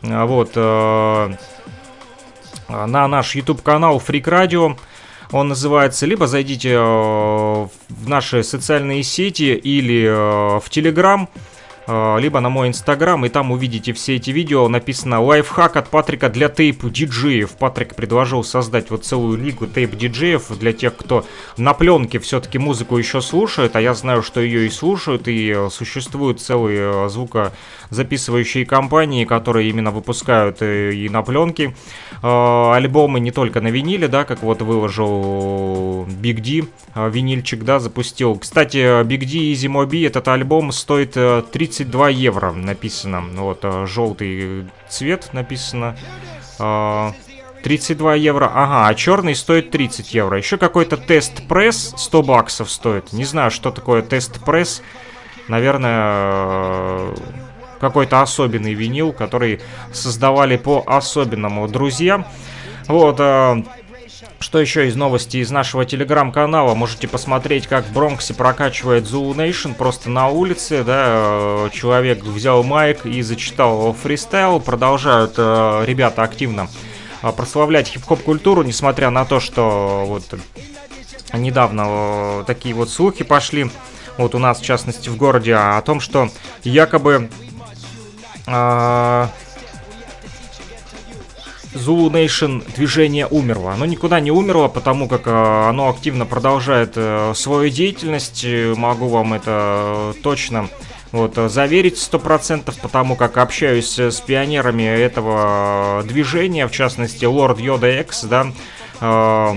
вот, 0.03 0.53
э, 0.55 1.33
на 2.69 3.09
наш 3.09 3.35
YouTube 3.35 3.63
канал 3.63 4.03
Freak 4.07 4.25
Radio. 4.25 4.79
Он 5.31 5.49
называется, 5.49 6.07
либо 6.07 6.27
зайдите 6.27 6.71
э, 6.71 6.79
в 6.79 8.09
наши 8.09 8.43
социальные 8.43 9.03
сети 9.03 9.55
или 9.55 10.05
э, 10.05 10.61
в 10.61 10.65
Telegram. 10.71 11.29
А, 11.91 12.19
либо 12.19 12.39
на 12.41 12.51
мой 12.51 12.69
инстаграм, 12.69 13.25
и 13.25 13.31
там 13.31 13.51
увидите 13.51 13.95
все 13.95 14.17
эти 14.17 14.31
видео. 14.31 14.69
Написано 14.69 15.23
«Лайфхак 15.23 15.77
от 15.77 15.89
Патрика 15.89 16.29
для 16.29 16.49
тейп-диджеев». 16.49 17.57
Патрик 17.59 17.95
предложил 17.95 18.45
создать 18.45 18.91
вот 18.91 19.07
целую 19.07 19.39
лигу 19.39 19.67
тейп-диджеев 19.67 20.55
для 20.59 20.75
тех, 20.75 20.95
кто 20.95 21.25
на 21.57 21.73
пленке 21.73 22.19
все-таки 22.19 22.59
музыку 22.59 22.99
еще 22.99 23.23
слушает, 23.23 23.75
а 23.75 23.81
я 23.81 23.95
знаю, 23.95 24.23
что 24.23 24.43
ее 24.43 24.67
и 24.67 24.71
слушают, 24.71 25.29
и 25.29 25.51
э, 25.51 25.71
существуют 25.71 26.43
целые 26.43 27.07
э, 27.07 27.09
звукозаписывающие 27.91 28.67
компании, 28.67 29.25
которые 29.25 29.71
именно 29.71 29.91
выпускают 29.91 30.59
э, 30.61 30.93
и 30.93 31.09
на 31.09 31.23
пленке 31.23 31.75
альбомы 32.21 33.21
не 33.21 33.31
только 33.31 33.61
на 33.61 33.69
виниле, 33.69 34.09
да, 34.09 34.25
как 34.25 34.43
вот 34.43 34.61
выложил 34.63 36.05
Big 36.07 36.41
D, 36.41 36.67
винильчик, 36.97 37.63
да, 37.63 37.79
запустил. 37.79 38.37
Кстати, 38.37 39.03
Big 39.05 39.21
D 39.21 39.53
Easy 39.53 39.69
Mobi, 39.69 40.07
этот 40.07 40.27
альбом 40.27 40.73
стоит 40.73 41.13
30 41.13 41.79
32 41.89 42.09
евро 42.11 42.53
написано. 42.53 43.23
Вот, 43.35 43.61
э, 43.63 43.87
желтый 43.87 44.67
цвет 44.89 45.31
написано. 45.33 45.97
32 46.59 48.15
э, 48.15 48.19
евро. 48.19 48.51
Ага, 48.53 48.89
а 48.89 48.95
черный 48.95 49.35
стоит 49.35 49.71
30 49.71 50.15
евро. 50.15 50.39
Еще 50.39 50.59
какой-то 50.59 50.97
тест-пресс 50.97 51.95
100 51.97 52.23
баксов 52.23 52.71
стоит. 52.71 53.13
Не 53.13 53.25
знаю, 53.25 53.51
что 53.51 53.71
такое 53.71 54.03
тест-пресс. 54.03 54.83
Наверное, 55.49 55.95
э, 55.97 57.15
какой-то 57.81 58.23
особенный 58.23 58.75
винил, 58.75 59.13
который 59.13 59.61
создавали 59.93 60.57
по 60.57 60.83
особенному. 60.87 61.69
Друзья, 61.69 62.27
вот, 62.87 63.21
что 64.41 64.61
еще 64.61 64.87
из 64.87 64.95
новостей 64.95 65.43
из 65.43 65.51
нашего 65.51 65.85
телеграм-канала? 65.85 66.75
Можете 66.75 67.09
посмотреть, 67.09 67.67
как 67.67 67.85
в 67.85 67.93
Бронксе 67.93 68.35
прокачивает 68.35 69.05
Zulu 69.05 69.35
Nation 69.35 69.75
просто 69.75 70.11
на 70.11 70.29
улице, 70.29 70.85
да, 70.85 71.05
э, 71.09 71.71
человек 71.73 72.23
взял 72.23 72.63
майк 72.63 73.05
и 73.05 73.21
зачитал 73.23 73.93
фристайл, 73.95 74.61
продолжают 74.61 75.35
э, 75.37 75.85
ребята 75.87 76.23
активно 76.23 76.69
э, 77.23 77.33
прославлять 77.33 77.89
хип-хоп 77.89 78.23
культуру, 78.23 78.63
несмотря 78.63 79.11
на 79.11 79.25
то, 79.25 79.41
что 79.41 80.05
вот 80.07 80.23
недавно 81.33 82.45
такие 82.47 82.75
вот 82.77 82.91
слухи 82.91 83.25
пошли, 83.25 83.69
вот 84.19 84.37
у 84.37 84.39
нас 84.39 84.61
в 84.61 84.65
частности 84.65 85.09
в 85.09 85.17
городе, 85.17 85.55
о 85.55 85.81
том, 85.83 85.99
что 85.99 86.31
якобы 86.63 87.29
Zulu 91.75 92.11
Nation 92.11 92.63
движение 92.75 93.27
умерло. 93.27 93.73
Оно 93.73 93.87
никуда 93.87 94.21
не 94.21 94.31
умерло, 94.31 94.69
потому 94.69 95.09
как 95.09 95.27
э, 95.27 95.69
оно 95.69 95.89
активно 95.89 96.27
продолжает 96.27 96.93
э, 96.97 97.33
свою 97.35 97.71
деятельность. 97.71 98.45
Могу 98.77 99.09
вам 99.09 99.35
это 99.35 100.15
точно 100.23 100.69
вот, 101.13 101.37
заверить 101.37 101.99
сто 101.99 102.19
процентов, 102.19 102.77
потому 102.81 103.17
как 103.17 103.39
общаюсь 103.39 103.99
с 103.99 104.21
пионерами 104.21 104.83
этого 104.83 106.03
движения, 106.05 106.67
в 106.67 106.73
частности, 106.73 107.25
Лорд 107.25 107.61
Йода 107.61 108.01
X, 108.01 108.25
да, 108.25 108.49
э, 109.01 109.55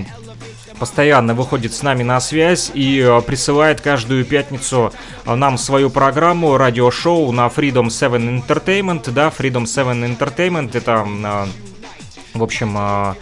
постоянно 0.81 1.35
выходит 1.35 1.75
с 1.75 1.83
нами 1.83 2.01
на 2.01 2.19
связь 2.19 2.71
и 2.73 3.21
присылает 3.27 3.81
каждую 3.81 4.25
пятницу 4.25 4.91
нам 5.27 5.59
свою 5.59 5.91
программу, 5.91 6.57
радиошоу 6.57 7.31
на 7.31 7.45
Freedom 7.45 7.91
7 7.91 8.41
Entertainment, 8.41 9.11
да, 9.11 9.27
Freedom 9.29 9.67
7 9.67 10.15
Entertainment, 10.15 10.71
это 10.73 11.05
в 12.33 12.41
общем, 12.41 13.15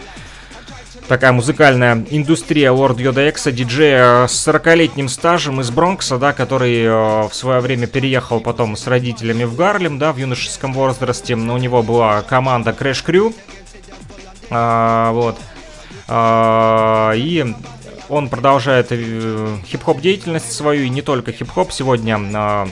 такая 1.10 1.34
музыкальная 1.34 2.06
индустрия 2.10 2.72
Лорд 2.72 2.98
Йода 3.02 3.30
Экса, 3.30 3.52
диджея 3.52 4.28
с 4.28 4.48
40-летним 4.48 5.10
стажем 5.10 5.60
из 5.60 5.69
Бронкса, 5.69 6.17
да, 6.17 6.32
который 6.32 6.84
э, 6.84 7.28
в 7.28 7.32
свое 7.34 7.60
время 7.60 7.88
переехал 7.88 8.39
потом 8.39 8.78
с 8.78 8.88
родителями 8.88 9.43
в 9.43 9.56
Гарлем, 9.56 10.00
да, 10.00 10.13
в 10.13 10.17
юношеском 10.17 10.72
возрасте. 10.72 11.34
У 11.34 11.58
него 11.58 11.84
была 11.84 12.22
команда 12.22 12.72
Crash 12.72 13.04
Crew, 13.04 13.36
а, 14.52 15.12
вот. 15.12 15.38
А, 16.10 17.13
и 17.15 17.45
он 18.10 18.30
продолжает 18.30 18.88
э, 18.89 19.58
хип-хоп 19.67 20.02
деятельность 20.02 20.52
свою, 20.52 20.86
и 20.86 20.89
не 20.89 21.04
только 21.04 21.32
хип-хоп. 21.32 21.72
Сегодня 21.72 22.19
а, 22.34 22.67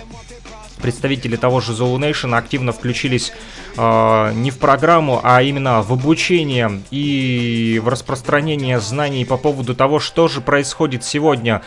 представители 0.81 1.35
того 1.35 1.61
же 1.61 1.73
Zulu 1.73 1.97
Nation 1.99 2.35
активно 2.35 2.71
включились 2.71 3.31
э, 3.77 4.31
не 4.33 4.49
в 4.49 4.57
программу, 4.57 5.21
а 5.23 5.43
именно 5.43 5.83
в 5.83 5.93
обучение 5.93 6.81
и 6.89 7.79
в 7.83 7.87
распространение 7.87 8.79
знаний 8.79 9.23
по 9.23 9.37
поводу 9.37 9.75
того, 9.75 9.99
что 9.99 10.27
же 10.27 10.41
происходит 10.41 11.03
сегодня 11.03 11.61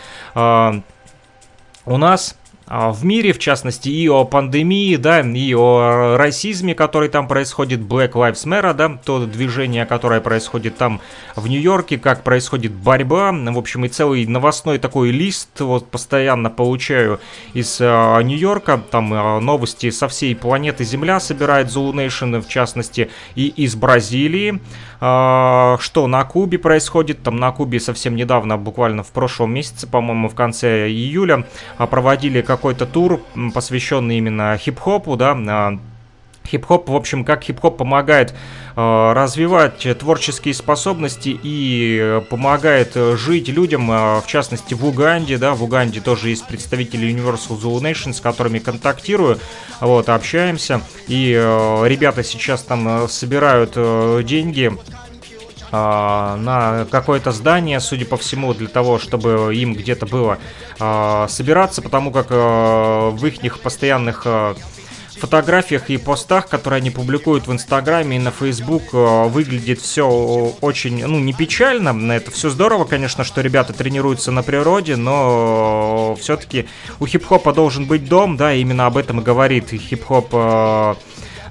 у 1.87 1.97
нас 1.97 2.35
а, 2.35 2.40
в 2.71 3.05
мире, 3.05 3.33
в 3.33 3.39
частности, 3.41 3.89
и 3.89 4.09
о 4.09 4.25
пандемии, 4.25 4.95
да, 4.95 5.21
и 5.23 5.55
о 5.55 6.17
расизме, 6.17 6.77
который 6.77 7.09
там 7.09 7.27
происходит, 7.27 7.81
Black 7.81 8.13
Lives 8.13 8.47
Matter, 8.47 8.73
да, 8.75 9.01
то 9.05 9.27
движение, 9.27 9.87
которое 9.87 10.21
происходит 10.21 10.77
там 10.77 11.01
в 11.35 11.49
Нью-Йорке, 11.49 11.99
как 11.99 12.23
происходит 12.23 12.73
борьба, 12.73 13.33
в 13.33 13.59
общем, 13.59 13.85
и 13.85 13.89
целый 13.89 14.25
новостной 14.25 14.79
такой 14.79 15.11
лист 15.11 15.49
вот 15.59 15.91
постоянно 15.91 16.49
получаю 16.49 17.19
из 17.55 17.81
э, 17.81 18.23
Нью-Йорка, 18.23 18.81
там 18.91 19.13
э, 19.13 19.41
новости 19.41 19.91
со 19.91 20.07
всей 20.07 20.37
планеты 20.37 20.85
Земля 20.85 21.19
собирает 21.19 21.67
Zulu 21.67 21.93
Nation, 21.93 22.41
в 22.41 22.49
частности, 22.49 23.11
и 23.35 23.49
из 23.49 23.75
Бразилии, 23.75 24.61
что 25.01 26.07
на 26.07 26.25
Кубе 26.25 26.59
происходит, 26.59 27.23
там 27.23 27.37
на 27.37 27.51
Кубе 27.51 27.81
совсем 27.81 28.15
недавно, 28.15 28.57
буквально 28.57 29.03
в 29.03 29.11
прошлом 29.11 29.55
месяце, 29.55 29.87
по-моему, 29.87 30.29
в 30.29 30.35
конце 30.35 30.89
июля, 30.89 31.47
проводили 31.79 32.43
как 32.43 32.61
какой-то 32.61 32.85
тур, 32.85 33.23
посвященный 33.55 34.19
именно 34.19 34.55
хип-хопу, 34.59 35.17
да, 35.17 35.35
а, 35.35 35.79
Хип-хоп, 36.47 36.89
в 36.89 36.97
общем, 36.97 37.25
как 37.25 37.45
хип-хоп 37.45 37.77
помогает 37.77 38.35
э, 38.75 39.13
развивать 39.13 39.87
творческие 39.99 40.55
способности 40.55 41.39
и 41.41 41.99
э, 42.01 42.21
помогает 42.29 42.93
э, 42.97 43.17
жить 43.17 43.49
людям, 43.49 43.91
э, 43.91 44.21
в 44.21 44.25
частности 44.27 44.75
в 44.75 44.85
Уганде, 44.85 45.39
да, 45.39 45.55
в 45.55 45.63
Уганде 45.63 46.01
тоже 46.01 46.31
есть 46.31 46.47
представители 46.47 47.09
Universal 47.09 47.61
Zulu 47.61 47.81
Nation, 47.81 48.13
с 48.13 48.21
которыми 48.21 48.59
контактирую, 48.59 49.39
вот, 49.81 50.09
общаемся, 50.09 50.81
и 51.07 51.33
э, 51.39 51.83
ребята 51.87 52.25
сейчас 52.25 52.63
там 52.63 53.09
собирают 53.09 53.73
э, 53.77 54.23
деньги 54.25 54.73
на 55.73 56.85
какое-то 56.91 57.31
здание, 57.31 57.79
судя 57.79 58.05
по 58.05 58.17
всему, 58.17 58.55
для 58.55 58.67
того, 58.67 58.99
чтобы 58.99 59.55
им 59.55 59.73
где-то 59.75 60.05
было 60.05 60.39
собираться, 61.29 61.81
потому 61.81 62.11
как 62.11 62.31
в 62.31 63.25
их 63.25 63.61
постоянных 63.61 64.27
фотографиях 65.19 65.91
и 65.91 65.97
постах, 65.97 66.49
которые 66.49 66.79
они 66.79 66.91
публикуют 66.91 67.47
в 67.47 67.53
Инстаграме 67.53 68.17
и 68.17 68.21
на 68.21 68.31
Фейсбук, 68.31 68.83
э, 68.93 69.29
выглядит 69.29 69.81
все 69.81 70.07
очень, 70.61 71.07
ну, 71.07 71.19
не 71.19 71.33
печально. 71.33 72.13
Это 72.13 72.31
все 72.31 72.51
здорово, 72.51 72.85
конечно, 72.85 73.25
что 73.25 73.41
ребята 73.41 73.73
тренируются 73.73 74.31
на 74.31 74.43
природе, 74.43 74.97
но 74.97 76.17
все-таки 76.21 76.69
у 76.99 77.07
хип-хопа 77.07 77.53
должен 77.53 77.87
быть 77.87 78.09
дом, 78.09 78.37
да, 78.37 78.55
именно 78.55 78.87
об 78.87 78.97
этом 78.97 79.21
и 79.21 79.25
говорит 79.25 79.71
хип-хоп 79.71 80.97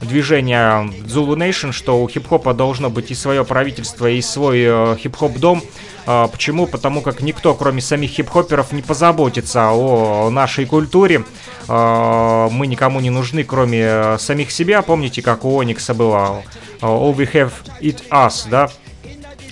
э, 0.02 0.06
движение 0.06 0.92
Zulu 1.06 1.36
Nation, 1.36 1.72
что 1.72 2.02
у 2.02 2.08
хип-хопа 2.08 2.54
должно 2.54 2.90
быть 2.90 3.12
и 3.12 3.16
свое 3.16 3.46
правительство, 3.46 4.08
и 4.10 4.22
свой 4.22 4.60
э, 4.62 4.98
хип-хоп-дом. 5.00 5.62
Э, 6.06 6.28
почему? 6.32 6.68
Потому 6.68 7.02
как 7.02 7.22
никто, 7.22 7.54
кроме 7.54 7.82
самих 7.82 8.12
хип-хоперов, 8.12 8.72
не 8.72 8.82
позаботится 8.82 9.72
о 9.72 10.30
нашей 10.30 10.66
культуре. 10.66 11.24
Э, 11.68 12.48
мы 12.52 12.68
никому 12.68 13.00
не 13.00 13.10
нужны, 13.10 13.44
кроме 13.44 13.82
э, 13.82 14.18
самих 14.20 14.52
себя. 14.52 14.82
Помните, 14.82 15.22
как 15.22 15.46
у 15.46 15.60
Оникса 15.60 15.94
было 15.94 16.44
«All 16.82 17.16
we 17.16 17.32
have 17.32 17.52
it 17.82 18.04
us», 18.10 18.48
да? 18.50 18.70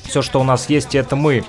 Все, 0.08 0.22
что 0.22 0.40
у 0.40 0.44
нас 0.44 0.70
есть, 0.70 0.96
это 0.96 1.16
мы. 1.16 1.44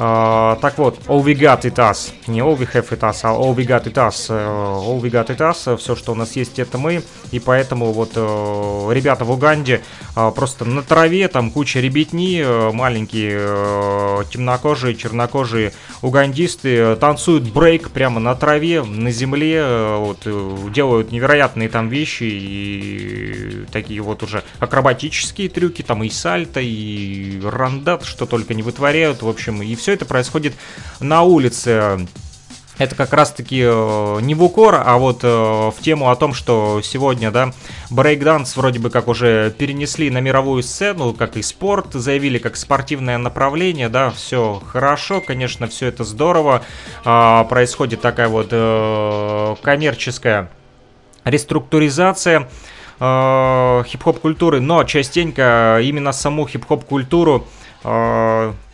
Uh, 0.00 0.58
так 0.62 0.78
вот, 0.78 0.98
all 1.08 1.22
we 1.22 1.38
got 1.38 1.60
it 1.60 1.74
us. 1.74 2.14
Не 2.26 2.40
all 2.40 2.56
we 2.56 2.66
have 2.72 2.88
it 2.88 3.00
us, 3.00 3.20
а 3.22 3.34
all 3.34 3.54
we 3.54 3.66
got 3.66 3.86
it 3.86 3.98
us. 3.98 4.30
Uh, 4.30 4.80
all 4.80 4.98
we 4.98 5.10
got 5.10 5.26
it 5.26 5.36
us. 5.36 5.76
Все, 5.76 5.94
что 5.94 6.12
у 6.12 6.14
нас 6.14 6.36
есть, 6.36 6.58
это 6.58 6.78
мы. 6.78 7.02
И 7.32 7.38
поэтому 7.38 7.92
вот 7.92 8.12
uh, 8.14 8.94
ребята 8.94 9.26
в 9.26 9.30
Уганде 9.30 9.82
просто 10.14 10.64
на 10.64 10.82
траве, 10.82 11.28
там 11.28 11.50
куча 11.50 11.80
ребятни, 11.80 12.42
маленькие 12.72 14.24
темнокожие, 14.30 14.96
чернокожие 14.96 15.72
угандисты 16.02 16.96
танцуют 16.96 17.52
брейк 17.52 17.90
прямо 17.90 18.20
на 18.20 18.34
траве, 18.34 18.82
на 18.82 19.10
земле, 19.10 19.96
вот, 19.96 20.26
делают 20.72 21.12
невероятные 21.12 21.68
там 21.68 21.88
вещи 21.88 22.24
и 22.24 23.66
такие 23.70 24.00
вот 24.00 24.22
уже 24.22 24.42
акробатические 24.58 25.48
трюки, 25.48 25.82
там 25.82 26.02
и 26.02 26.10
сальто, 26.10 26.60
и 26.60 27.40
рандат, 27.44 28.04
что 28.04 28.26
только 28.26 28.54
не 28.54 28.62
вытворяют, 28.62 29.22
в 29.22 29.28
общем, 29.28 29.62
и 29.62 29.74
все 29.74 29.89
это 29.92 30.04
происходит 30.04 30.54
на 31.00 31.22
улице. 31.22 32.06
Это 32.80 32.94
как 32.94 33.12
раз-таки 33.12 33.60
э, 33.62 34.18
не 34.22 34.34
в 34.34 34.42
укор, 34.42 34.82
а 34.82 34.96
вот 34.96 35.20
э, 35.22 35.28
в 35.28 35.74
тему 35.82 36.08
о 36.08 36.16
том, 36.16 36.32
что 36.32 36.80
сегодня, 36.82 37.30
да, 37.30 37.52
брейкданс 37.90 38.56
вроде 38.56 38.78
бы 38.78 38.88
как 38.88 39.06
уже 39.06 39.50
перенесли 39.50 40.08
на 40.08 40.22
мировую 40.22 40.62
сцену, 40.62 41.12
как 41.12 41.36
и 41.36 41.42
спорт, 41.42 41.92
заявили 41.92 42.38
как 42.38 42.56
спортивное 42.56 43.18
направление, 43.18 43.90
да, 43.90 44.10
все 44.10 44.62
хорошо, 44.66 45.20
конечно, 45.20 45.68
все 45.68 45.88
это 45.88 46.04
здорово. 46.04 46.62
Э, 47.04 47.44
происходит 47.50 48.00
такая 48.00 48.28
вот 48.28 48.48
э, 48.50 49.56
коммерческая 49.62 50.50
реструктуризация 51.24 52.48
хип-хоп 52.98 54.20
культуры, 54.20 54.60
но 54.60 54.84
частенько 54.84 55.80
именно 55.82 56.12
саму 56.12 56.46
хип-хоп 56.46 56.84
культуру 56.84 57.46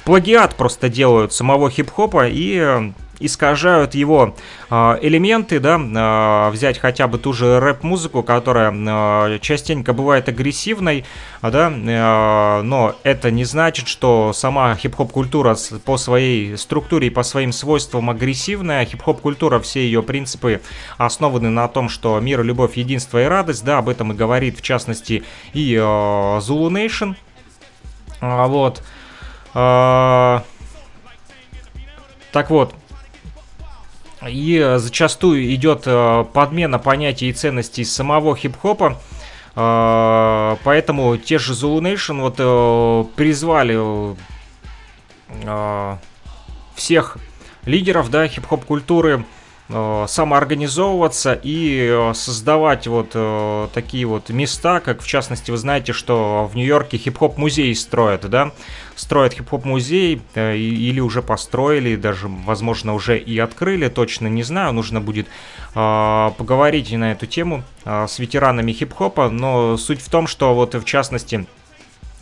плагиат 0.06 0.54
просто 0.54 0.88
делают 0.88 1.32
самого 1.32 1.68
хип-хопа 1.68 2.28
и 2.28 2.56
э, 2.56 2.92
искажают 3.18 3.96
его 3.96 4.36
э, 4.70 4.98
элементы, 5.02 5.58
да, 5.58 5.80
э, 5.80 6.50
взять 6.52 6.78
хотя 6.78 7.08
бы 7.08 7.18
ту 7.18 7.32
же 7.32 7.58
рэп-музыку, 7.58 8.22
которая 8.22 8.72
э, 8.72 9.38
частенько 9.40 9.92
бывает 9.92 10.28
агрессивной, 10.28 11.04
да, 11.42 11.72
э, 11.72 12.62
но 12.62 12.94
это 13.02 13.32
не 13.32 13.44
значит, 13.44 13.88
что 13.88 14.32
сама 14.32 14.76
хип-хоп-культура 14.76 15.56
по 15.84 15.96
своей 15.96 16.56
структуре 16.56 17.08
и 17.08 17.10
по 17.10 17.24
своим 17.24 17.50
свойствам 17.50 18.08
агрессивная. 18.08 18.84
Хип-хоп-культура, 18.84 19.58
все 19.58 19.80
ее 19.80 20.04
принципы 20.04 20.60
основаны 20.98 21.50
на 21.50 21.66
том, 21.66 21.88
что 21.88 22.20
мир, 22.20 22.44
любовь, 22.44 22.76
единство 22.76 23.20
и 23.20 23.26
радость, 23.26 23.64
да, 23.64 23.78
об 23.78 23.88
этом 23.88 24.12
и 24.12 24.14
говорит 24.14 24.56
в 24.56 24.62
частности 24.62 25.24
и 25.52 25.74
э, 25.74 25.78
Zulu 25.80 26.70
Nation, 26.70 27.16
а, 28.20 28.46
вот, 28.46 28.82
а, 29.58 30.44
так 32.30 32.50
вот, 32.50 32.74
и 34.28 34.74
зачастую 34.76 35.54
идет 35.54 35.84
а, 35.86 36.24
подмена 36.24 36.78
понятий 36.78 37.30
и 37.30 37.32
ценностей 37.32 37.84
самого 37.84 38.36
хип-хопа. 38.36 39.00
А, 39.54 40.58
поэтому 40.62 41.16
те 41.16 41.38
же 41.38 41.54
Zulu 41.54 41.80
Nation 41.80 42.20
вот 42.20 42.34
э, 42.36 43.04
призвали 43.16 44.14
всех 46.74 47.16
лидеров 47.64 48.10
да, 48.10 48.28
хип-хоп 48.28 48.66
культуры 48.66 49.24
Э, 49.24 49.35
самоорганизовываться 49.68 51.32
и 51.42 51.88
э, 51.90 52.14
создавать 52.14 52.86
вот 52.86 53.10
э, 53.14 53.68
такие 53.74 54.06
вот 54.06 54.30
места, 54.30 54.78
как 54.78 55.02
в 55.02 55.06
частности 55.06 55.50
вы 55.50 55.56
знаете, 55.56 55.92
что 55.92 56.48
в 56.52 56.54
Нью-Йорке 56.54 56.98
хип-хоп 56.98 57.36
музей 57.36 57.74
строят, 57.74 58.30
да, 58.30 58.52
строят 58.94 59.32
хип-хоп 59.32 59.64
музей 59.64 60.22
или 60.36 61.00
уже 61.00 61.20
построили, 61.20 61.96
даже 61.96 62.28
возможно 62.28 62.94
уже 62.94 63.18
и 63.18 63.38
открыли, 63.38 63.88
точно 63.88 64.28
не 64.28 64.44
знаю, 64.44 64.72
нужно 64.72 65.00
будет 65.00 65.26
поговорить 65.74 66.92
на 66.92 67.12
эту 67.12 67.26
тему 67.26 67.62
с 67.84 68.18
ветеранами 68.18 68.72
хип-хопа, 68.72 69.28
но 69.28 69.76
суть 69.76 70.00
в 70.00 70.08
том, 70.08 70.26
что 70.26 70.54
вот 70.54 70.74
в 70.74 70.84
частности 70.84 71.46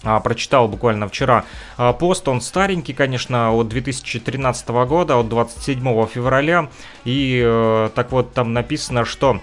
а, 0.04 0.20
прочитал 0.20 0.68
буквально 0.68 1.08
вчера 1.08 1.44
а, 1.76 1.92
пост, 1.92 2.28
он 2.28 2.40
старенький, 2.40 2.92
конечно, 2.92 3.52
от 3.52 3.68
2013 3.68 4.68
года, 4.68 5.18
от 5.18 5.28
27 5.28 6.06
февраля, 6.06 6.68
и 7.04 7.42
э, 7.44 7.90
так 7.94 8.12
вот 8.12 8.34
там 8.34 8.52
написано, 8.52 9.04
что 9.04 9.40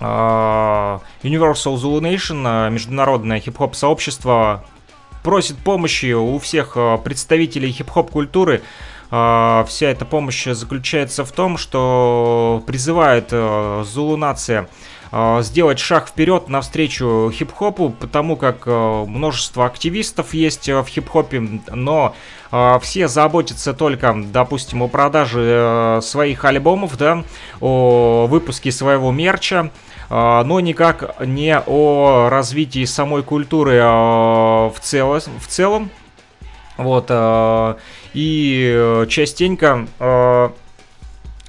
а, 0.00 1.00
Universal 1.22 1.76
Zulu 1.76 2.00
Nation, 2.00 2.70
международное 2.70 3.38
хип-хоп 3.40 3.76
сообщество, 3.76 4.64
просит 5.22 5.56
помощи 5.58 6.12
у 6.12 6.38
всех 6.38 6.76
представителей 7.04 7.70
хип-хоп 7.70 8.10
культуры. 8.10 8.62
Вся 9.10 9.66
эта 9.80 10.04
помощь 10.04 10.46
заключается 10.46 11.24
в 11.24 11.32
том, 11.32 11.58
что 11.58 12.62
призывает 12.66 13.30
Зулу 13.30 14.16
нация 14.16 14.68
сделать 15.40 15.80
шаг 15.80 16.08
вперед 16.08 16.48
навстречу 16.48 17.32
хип-хопу, 17.34 17.90
потому 17.90 18.36
как 18.36 18.62
э, 18.66 19.04
множество 19.08 19.66
активистов 19.66 20.34
есть 20.34 20.68
э, 20.68 20.80
в 20.80 20.86
хип-хопе, 20.86 21.42
но 21.68 22.14
все 22.80 23.06
заботятся 23.06 23.74
только, 23.74 24.12
допустим, 24.12 24.82
о 24.82 24.88
продаже 24.88 26.00
своих 26.02 26.44
альбомов, 26.44 26.96
да, 26.98 27.22
о 27.60 28.26
выпуске 28.26 28.72
своего 28.72 29.12
мерча, 29.12 29.70
но 30.08 30.58
никак 30.58 31.14
не 31.24 31.56
о 31.64 32.28
развитии 32.28 32.84
самой 32.86 33.22
культуры 33.22 33.78
в, 33.80 34.74
цело, 34.80 35.20
в 35.20 35.46
целом. 35.46 35.90
Вот, 36.76 37.08
и 38.14 39.04
частенько 39.08 39.86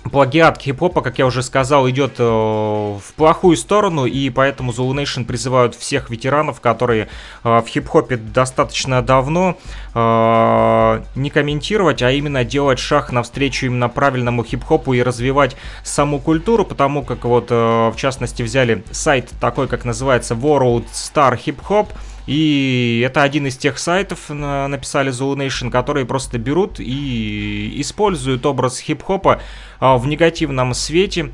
плагиат 0.09 0.57
хип-хопа, 0.59 1.01
как 1.01 1.19
я 1.19 1.25
уже 1.25 1.43
сказал, 1.43 1.89
идет 1.89 2.15
э, 2.17 2.23
в 2.23 3.13
плохую 3.15 3.55
сторону, 3.55 4.05
и 4.05 4.29
поэтому 4.29 4.71
Zulu 4.71 4.93
Nation 4.93 5.25
призывают 5.25 5.75
всех 5.75 6.09
ветеранов, 6.09 6.59
которые 6.59 7.07
э, 7.43 7.59
в 7.59 7.67
хип-хопе 7.67 8.17
достаточно 8.17 9.01
давно, 9.01 9.57
э, 9.93 11.03
не 11.15 11.29
комментировать, 11.29 12.01
а 12.01 12.11
именно 12.11 12.43
делать 12.43 12.79
шаг 12.79 13.11
навстречу 13.11 13.67
именно 13.67 13.89
правильному 13.89 14.43
хип-хопу 14.43 14.93
и 14.93 15.03
развивать 15.03 15.55
саму 15.83 16.19
культуру, 16.19 16.65
потому 16.65 17.03
как 17.03 17.25
вот 17.25 17.47
э, 17.49 17.55
в 17.55 17.95
частности 17.95 18.41
взяли 18.41 18.83
сайт 18.91 19.31
такой, 19.39 19.67
как 19.67 19.85
называется 19.85 20.33
World 20.33 20.85
Star 20.91 21.37
Hip 21.45 21.57
Hop, 21.69 21.89
и 22.31 23.03
это 23.05 23.23
один 23.23 23.45
из 23.47 23.57
тех 23.57 23.77
сайтов, 23.77 24.29
написали 24.29 25.11
Zulu 25.11 25.35
Nation, 25.35 25.69
которые 25.69 26.05
просто 26.05 26.37
берут 26.37 26.79
и 26.79 27.73
используют 27.81 28.45
образ 28.45 28.79
хип-хопа 28.79 29.41
а, 29.81 29.97
в 29.97 30.07
негативном 30.07 30.73
свете, 30.73 31.31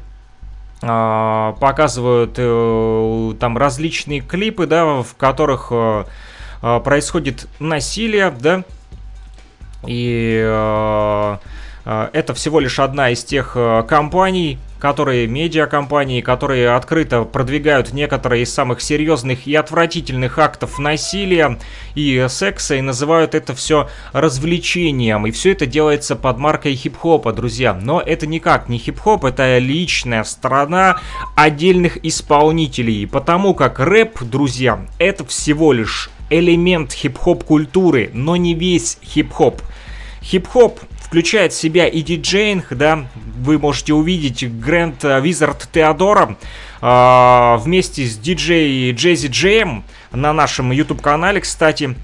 а, 0.82 1.54
показывают 1.60 2.34
э, 2.38 3.34
там 3.40 3.60
различные 3.60 4.22
клипы, 4.22 4.66
да, 4.66 5.04
в 5.04 5.14
которых 5.16 5.68
э, 5.70 6.06
а, 6.64 6.80
происходит 6.80 7.48
насилие, 7.60 8.32
да, 8.32 8.64
и 9.86 11.38
это 11.86 12.34
всего 12.34 12.60
лишь 12.60 12.80
одна 12.80 13.12
из 13.12 13.24
тех 13.24 13.54
э, 13.56 13.84
компаний, 13.88 14.58
которые 14.80 15.28
медиакомпании, 15.28 16.22
которые 16.22 16.72
открыто 16.76 17.24
продвигают 17.24 17.94
некоторые 17.94 18.44
из 18.44 18.54
самых 18.54 18.82
серьезных 18.82 19.48
и 19.48 19.56
отвратительных 19.56 20.38
актов 20.40 20.80
насилия 20.80 21.58
и 21.96 22.26
секса 22.30 22.76
и 22.76 22.82
называют 22.82 23.36
это 23.36 23.56
все 23.56 23.90
развлечением. 24.14 25.28
И 25.28 25.32
все 25.32 25.52
это 25.52 25.66
делается 25.66 26.16
под 26.16 26.38
маркой 26.38 26.76
хип-хопа, 26.76 27.34
друзья. 27.34 27.74
Но 27.74 28.02
это 28.02 28.28
никак 28.28 28.70
не 28.70 28.78
хип-хоп, 28.78 29.26
это 29.26 29.58
личная 29.58 30.24
сторона 30.24 31.00
отдельных 31.36 32.04
исполнителей. 32.06 33.08
Потому 33.08 33.54
как 33.54 33.80
рэп, 33.80 34.24
друзья, 34.24 34.80
это 35.00 35.26
всего 35.26 35.74
лишь 35.74 36.10
элемент 36.30 36.92
хип-хоп 36.92 37.44
культуры, 37.44 38.10
но 38.14 38.36
не 38.36 38.54
весь 38.54 38.98
хип-хоп. 39.04 39.62
Хип-хоп 40.22 40.80
включает 41.08 41.54
в 41.54 41.58
себя 41.58 41.88
и 41.88 42.02
DJing, 42.02 42.68
да, 42.72 43.06
вы 43.40 43.58
можете 43.58 43.94
увидеть 43.94 44.44
Grand 44.44 45.00
Wizzard 45.00 45.64
Theodore 45.72 46.30
а 46.30 46.38
э, 46.82 47.58
вместе 47.64 48.06
с 48.06 48.18
диджей 48.18 48.92
Джейзи 48.92 49.28
Джейм 49.28 49.84
на 50.12 50.34
нашем 50.34 50.72
YouTube-канале, 50.72 51.42
кстати, 51.42 51.96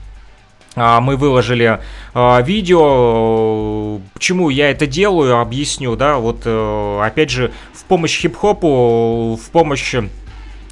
а, 0.76 1.02
мы 1.02 1.18
выложили 1.18 1.80
а, 2.14 2.42
видео, 2.42 4.00
почему 4.14 4.50
я 4.50 4.72
это 4.72 4.88
делаю, 4.88 5.40
объясню, 5.40 5.96
да, 5.96 6.18
вот 6.18 6.42
э, 6.46 7.00
опять 7.04 7.30
же 7.30 7.52
в 7.74 7.84
помощь 7.84 8.20
хип-хопу, 8.20 9.36
в 9.36 9.50
помощь 9.52 9.94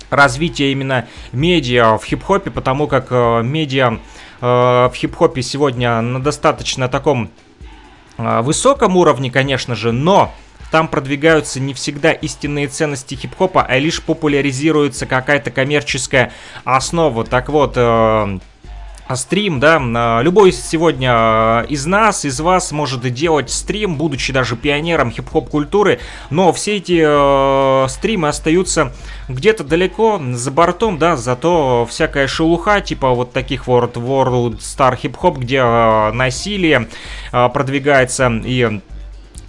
развития 0.09 0.71
именно 0.71 1.07
медиа 1.33 1.97
в 1.97 2.05
хип-хопе, 2.05 2.49
потому 2.49 2.87
как 2.87 3.07
э, 3.11 3.43
медиа 3.43 3.99
э, 4.41 4.45
в 4.45 4.93
хип-хопе 4.95 5.43
сегодня 5.43 6.01
на 6.01 6.19
достаточно 6.19 6.87
таком 6.87 7.29
высоком 8.41 8.97
уровне, 8.97 9.29
конечно 9.31 9.75
же, 9.75 9.91
но 9.91 10.33
там 10.71 10.87
продвигаются 10.87 11.59
не 11.59 11.73
всегда 11.73 12.13
истинные 12.13 12.67
ценности 12.67 13.15
хип-хопа, 13.15 13.61
а 13.61 13.77
лишь 13.77 14.01
популяризируется 14.01 15.05
какая-то 15.05 15.51
коммерческая 15.51 16.31
основа. 16.63 17.25
Так 17.25 17.49
вот, 17.49 17.77
стрим, 19.15 19.59
да, 19.59 20.21
любой 20.21 20.51
сегодня 20.51 21.11
э, 21.13 21.65
из 21.69 21.85
нас, 21.85 22.25
из 22.25 22.39
вас 22.39 22.71
может 22.71 23.01
делать 23.13 23.49
стрим, 23.49 23.95
будучи 23.95 24.33
даже 24.33 24.55
пионером 24.55 25.11
хип-хоп 25.11 25.49
культуры, 25.49 25.99
но 26.29 26.51
все 26.53 26.77
эти 26.77 27.01
э, 27.03 27.87
стримы 27.89 28.27
остаются 28.27 28.93
где-то 29.27 29.63
далеко 29.63 30.21
за 30.33 30.51
бортом, 30.51 30.97
да, 30.97 31.15
зато 31.15 31.85
всякая 31.89 32.27
шелуха, 32.27 32.81
типа 32.81 33.09
вот 33.11 33.33
таких 33.33 33.67
вот 33.67 33.97
World 33.97 34.59
Star 34.59 34.99
Hip 35.01 35.15
Hop, 35.21 35.39
где 35.39 35.57
э, 35.57 36.11
насилие 36.11 36.87
э, 37.31 37.49
продвигается. 37.49 38.31
И 38.43 38.81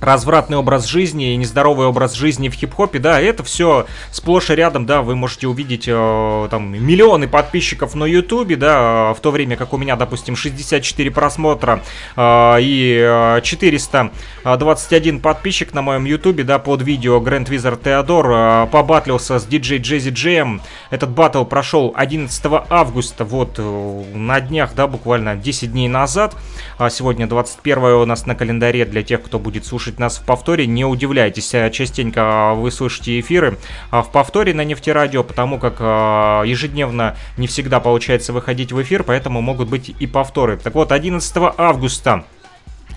развратный 0.02 0.56
образ 0.56 0.86
жизни 0.86 1.32
и 1.32 1.36
нездоровый 1.36 1.86
образ 1.86 2.14
жизни 2.14 2.48
в 2.48 2.54
хип-хопе, 2.54 2.98
да, 2.98 3.20
это 3.20 3.44
все 3.44 3.86
сплошь 4.10 4.50
и 4.50 4.54
рядом, 4.54 4.84
да, 4.84 5.00
вы 5.00 5.14
можете 5.14 5.46
увидеть 5.46 5.84
э, 5.86 6.48
там 6.50 6.72
миллионы 6.72 7.28
подписчиков 7.28 7.94
на 7.94 8.04
ютубе, 8.04 8.56
да, 8.56 9.14
в 9.14 9.20
то 9.20 9.30
время 9.30 9.56
как 9.56 9.72
у 9.72 9.76
меня, 9.76 9.94
допустим, 9.94 10.34
64 10.34 11.10
просмотра 11.12 11.82
э, 12.16 12.56
и 12.60 13.40
421 13.42 15.20
подписчик 15.20 15.72
на 15.72 15.82
моем 15.82 16.04
ютубе, 16.04 16.42
да, 16.42 16.58
под 16.58 16.82
видео 16.82 17.20
Grand 17.20 17.46
Wizard 17.46 17.80
Теодор 17.84 18.26
э, 18.28 18.66
побатлился 18.72 19.38
с 19.38 19.46
DJ 19.46 19.78
Jazzy 19.78 20.12
Jam, 20.12 20.60
этот 20.90 21.10
батл 21.10 21.44
прошел 21.44 21.92
11 21.94 22.44
августа, 22.68 23.24
вот, 23.24 23.54
э, 23.58 24.04
на 24.14 24.40
днях, 24.40 24.74
да, 24.74 24.88
буквально 24.88 25.36
10 25.36 25.70
дней 25.70 25.86
назад, 25.86 26.34
а 26.76 26.90
сегодня 26.90 27.28
21 27.28 27.82
у 27.84 28.04
нас 28.04 28.26
на 28.26 28.34
календаре 28.34 28.84
для 28.84 29.04
тех, 29.04 29.22
кто 29.22 29.38
будет 29.38 29.64
слушать 29.64 29.91
слушать 29.92 29.98
нас 29.98 30.18
в 30.18 30.24
повторе, 30.24 30.66
не 30.66 30.84
удивляйтесь, 30.84 31.54
э, 31.54 31.70
частенько 31.70 32.54
вы 32.54 32.70
слышите 32.70 33.20
эфиры 33.20 33.58
а 33.90 34.02
в 34.02 34.10
повторе 34.10 34.54
на 34.54 34.64
нефтерадио, 34.64 35.22
потому 35.22 35.58
как 35.58 35.76
э, 35.80 36.42
ежедневно 36.46 37.16
не 37.36 37.46
всегда 37.46 37.80
получается 37.80 38.32
выходить 38.32 38.72
в 38.72 38.80
эфир, 38.80 39.04
поэтому 39.04 39.42
могут 39.42 39.68
быть 39.68 39.94
и 40.00 40.06
повторы. 40.06 40.56
Так 40.56 40.74
вот, 40.74 40.92
11 40.92 41.36
августа 41.58 42.24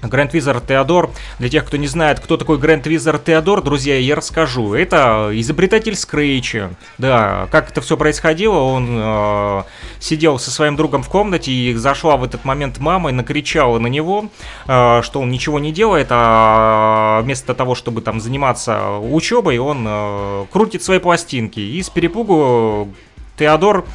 Грэнд 0.07 0.33
Визер 0.33 0.59
Теодор. 0.61 1.09
Для 1.39 1.49
тех, 1.49 1.65
кто 1.65 1.77
не 1.77 1.87
знает, 1.87 2.19
кто 2.19 2.37
такой 2.37 2.57
Грэнд 2.57 2.87
Визер 2.87 3.17
Теодор, 3.17 3.61
друзья, 3.61 3.97
я 3.97 4.15
расскажу. 4.15 4.73
Это 4.73 5.29
изобретатель 5.33 5.95
Скретча. 5.95 6.71
Да, 6.97 7.47
как 7.51 7.71
это 7.71 7.81
все 7.81 7.97
происходило, 7.97 8.57
он 8.57 8.87
э, 8.89 9.63
сидел 9.99 10.39
со 10.39 10.51
своим 10.51 10.75
другом 10.75 11.03
в 11.03 11.09
комнате, 11.09 11.51
и 11.51 11.73
зашла 11.73 12.17
в 12.17 12.23
этот 12.23 12.45
момент 12.45 12.79
мама 12.79 13.09
и 13.09 13.13
накричала 13.13 13.79
на 13.79 13.87
него, 13.87 14.29
э, 14.67 15.01
что 15.03 15.21
он 15.21 15.31
ничего 15.31 15.59
не 15.59 15.71
делает, 15.71 16.07
а 16.09 17.21
вместо 17.21 17.53
того, 17.53 17.75
чтобы 17.75 18.01
там 18.01 18.19
заниматься 18.19 18.97
учебой, 18.97 19.57
он 19.57 19.85
э, 19.87 20.45
крутит 20.51 20.83
свои 20.83 20.99
пластинки. 20.99 21.59
И 21.59 21.81
с 21.81 21.89
перепугу 21.89 22.89
Теодор, 23.37 23.85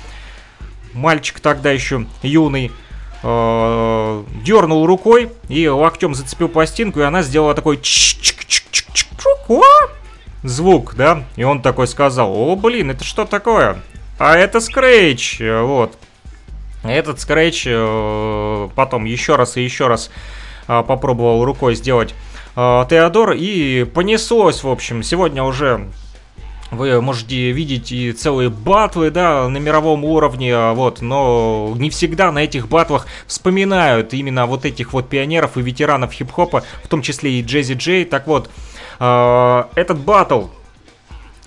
мальчик 0.93 1.41
тогда 1.41 1.71
еще 1.71 2.07
юный, 2.23 2.71
э, 3.23 4.25
дернул 4.45 4.87
рукой 4.87 5.31
и 5.49 5.69
локтем 5.69 6.15
зацепил 6.15 6.49
пластинку, 6.49 7.01
и 7.01 7.05
она 7.05 7.23
сделала 7.23 7.55
такой 7.55 7.81
звук, 10.43 10.95
да, 10.95 11.25
и 11.37 11.45
он 11.45 11.63
такой 11.63 11.87
сказал, 11.87 12.33
о, 12.35 12.57
блин, 12.57 12.91
это 12.91 13.05
что 13.05 13.25
такое? 13.25 13.83
А 14.19 14.37
это 14.37 14.61
скретч, 14.61 15.41
вот. 15.41 15.97
Этот 16.83 17.21
скретч 17.21 17.65
э, 17.67 18.69
потом 18.75 19.05
еще 19.05 19.37
раз 19.37 19.57
и 19.57 19.63
еще 19.63 19.87
раз 19.87 20.11
э, 20.67 20.83
попробовал 20.87 21.45
рукой 21.45 21.75
сделать 21.75 22.15
Теодор, 22.57 23.33
и 23.33 23.85
понеслось, 23.85 24.65
в 24.65 24.69
общем, 24.69 25.03
сегодня 25.03 25.45
уже 25.45 25.89
вы 26.71 27.01
можете 27.01 27.51
видеть 27.53 27.93
и 27.93 28.13
целые 28.13 28.49
батлы, 28.49 29.11
да, 29.11 29.49
на 29.49 29.59
мировом 29.59 30.05
уровне, 30.05 30.55
а, 30.55 30.73
вот, 30.73 31.01
но 31.01 31.75
не 31.77 31.91
всегда 31.91 32.31
на 32.33 32.41
этих 32.41 32.69
батлах 32.69 33.07
вспоминают 33.27 34.15
именно 34.15 34.47
вот 34.47 34.65
этих 34.65 34.93
вот 34.93 35.09
пионеров 35.09 35.57
и 35.57 35.63
ветеранов 35.63 36.13
хип-хопа, 36.13 36.63
в 36.85 36.89
том 36.89 37.03
числе 37.03 37.33
и 37.33 37.43
Джези 37.43 37.75
Джей. 37.75 38.05
Так 38.05 38.27
вот, 38.27 38.51
э, 38.99 39.65
этот 39.75 39.99
батл 39.99 40.47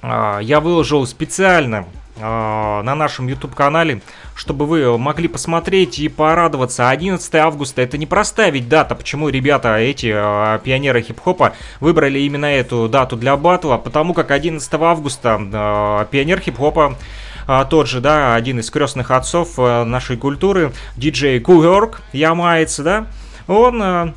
э, 0.01 0.39
я 0.41 0.59
выложил 0.59 1.05
специально 1.07 1.86
на 2.15 2.95
нашем 2.95 3.28
YouTube-канале, 3.28 4.02
чтобы 4.36 4.65
вы 4.65 4.97
могли 4.97 5.28
посмотреть 5.28 5.99
и 5.99 6.10
порадоваться. 6.10 6.89
11 6.89 7.36
августа 7.36 7.82
это 7.82 7.97
непростая 7.97 8.52
ведь 8.52 8.69
дата. 8.69 8.95
Почему 8.95 9.30
ребята, 9.30 9.78
эти 9.78 10.12
э, 10.13 10.60
пионеры 10.63 11.02
хип-хопа, 11.02 11.54
выбрали 11.80 12.19
именно 12.19 12.45
эту 12.45 12.88
дату 12.88 13.15
для 13.15 13.36
батла? 13.36 13.78
Потому 13.78 14.13
как 14.13 14.32
11 14.32 14.73
августа 14.76 15.39
э, 15.41 16.06
пионер 16.12 16.39
хип-хопа 16.39 16.97
а, 17.45 17.65
тот 17.65 17.88
же, 17.88 17.99
да, 17.99 18.36
один 18.36 18.60
из 18.60 18.69
крестных 18.69 19.12
отцов 19.12 19.56
а, 19.58 19.84
нашей 19.84 20.17
культуры, 20.17 20.71
диджей 20.95 21.39
Кугерк, 21.39 22.02
ямайцы, 22.13 22.84
да, 22.84 23.08
он 23.47 23.82
а, 23.82 24.13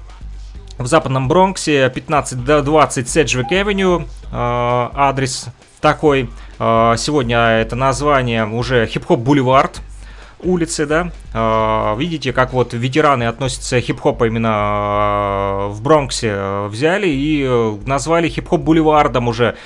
в 0.79 0.87
западном 0.87 1.29
Бронксе 1.29 1.87
15-20 1.87 3.07
Sedgwick 3.07 3.51
Avenue, 3.51 4.07
а, 4.31 4.91
адрес 4.95 5.47
такой, 5.81 6.25
а, 6.25 6.46
сегодня 6.59 7.39
это 7.61 7.77
название 7.77 8.47
уже 8.47 8.87
Hip-Hop 8.87 9.19
Boulevard, 9.21 9.81
улицы, 10.41 10.87
да. 10.87 11.11
А, 11.33 11.95
видите, 11.97 12.33
как 12.33 12.53
вот 12.53 12.73
ветераны 12.73 13.25
относятся 13.25 13.81
хип-хопа 13.81 14.27
именно 14.27 14.51
а, 14.53 15.69
в 15.69 15.83
Бронксе 15.83 16.31
а, 16.33 16.69
взяли 16.69 17.09
и 17.09 17.45
э, 17.47 17.77
назвали 17.85 18.29
hip-hop 18.29 18.61
boulevard 18.61 19.16
ом 19.16 19.29
уже 19.29 19.57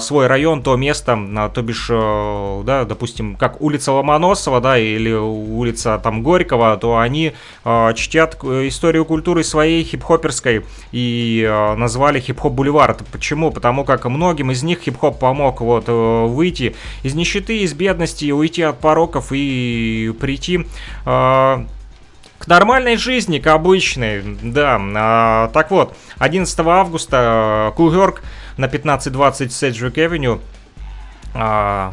свой 0.00 0.26
район, 0.26 0.62
то 0.62 0.76
место, 0.76 1.18
то 1.54 1.62
бишь, 1.62 1.88
э, 1.90 2.62
да, 2.64 2.84
допустим, 2.84 3.36
как 3.36 3.60
улица 3.60 3.92
Ломоносова, 3.92 4.60
да, 4.60 4.78
или 4.78 5.12
улица 5.12 6.00
там 6.02 6.22
Горького, 6.22 6.76
то 6.76 6.98
они 6.98 7.32
чтят 7.94 8.42
историю 8.42 9.04
культуры 9.04 9.44
своей 9.44 9.84
хип-хоперской 9.84 10.64
и 10.92 11.48
назвали 11.76 12.20
хип-хоп 12.20 12.52
бульвард. 12.52 13.06
Почему? 13.12 13.50
Потому 13.50 13.84
как 13.84 14.04
многим 14.06 14.50
из 14.50 14.62
них 14.62 14.80
хип-хоп 14.80 15.18
помог 15.18 15.60
вот 15.60 15.84
э, 15.86 16.26
выйти 16.26 16.74
из 17.02 17.14
нищеты, 17.14 17.58
из 17.58 17.72
бедности, 17.74 18.30
уйти 18.30 18.62
от 18.62 18.78
пороков 18.80 19.28
и 19.30 20.07
прийти 20.14 20.66
э, 21.04 21.64
к 22.38 22.46
нормальной 22.46 22.96
жизни, 22.96 23.38
к 23.38 23.46
обычной, 23.48 24.22
да. 24.42 24.80
А, 24.80 25.48
так 25.48 25.70
вот, 25.70 25.96
11 26.18 26.58
августа 26.60 27.72
Кулгерк 27.76 28.22
на 28.56 28.66
1520 28.66 29.52
Седжвик 29.52 29.98
Эвеню 29.98 30.40
а, 31.34 31.92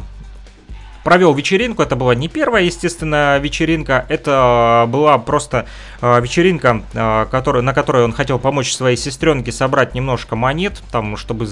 провел 1.06 1.32
вечеринку. 1.34 1.82
Это 1.82 1.94
была 1.94 2.16
не 2.16 2.26
первая, 2.26 2.64
естественно, 2.64 3.38
вечеринка. 3.38 4.04
Это 4.08 4.86
была 4.88 5.16
просто 5.18 5.66
э, 6.00 6.20
вечеринка, 6.20 6.82
э, 6.94 7.26
который, 7.30 7.62
на 7.62 7.72
которой 7.72 8.02
он 8.02 8.12
хотел 8.12 8.40
помочь 8.40 8.72
своей 8.72 8.96
сестренке 8.96 9.52
собрать 9.52 9.94
немножко 9.94 10.34
монет, 10.34 10.82
там, 10.90 11.16
чтобы 11.16 11.46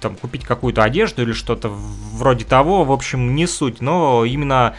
там, 0.00 0.14
купить 0.16 0.46
какую-то 0.46 0.82
одежду 0.82 1.20
или 1.20 1.32
что-то 1.34 1.68
вроде 1.68 2.46
того. 2.46 2.84
В 2.84 2.92
общем, 2.92 3.34
не 3.34 3.46
суть. 3.46 3.82
Но 3.82 4.24
именно 4.24 4.74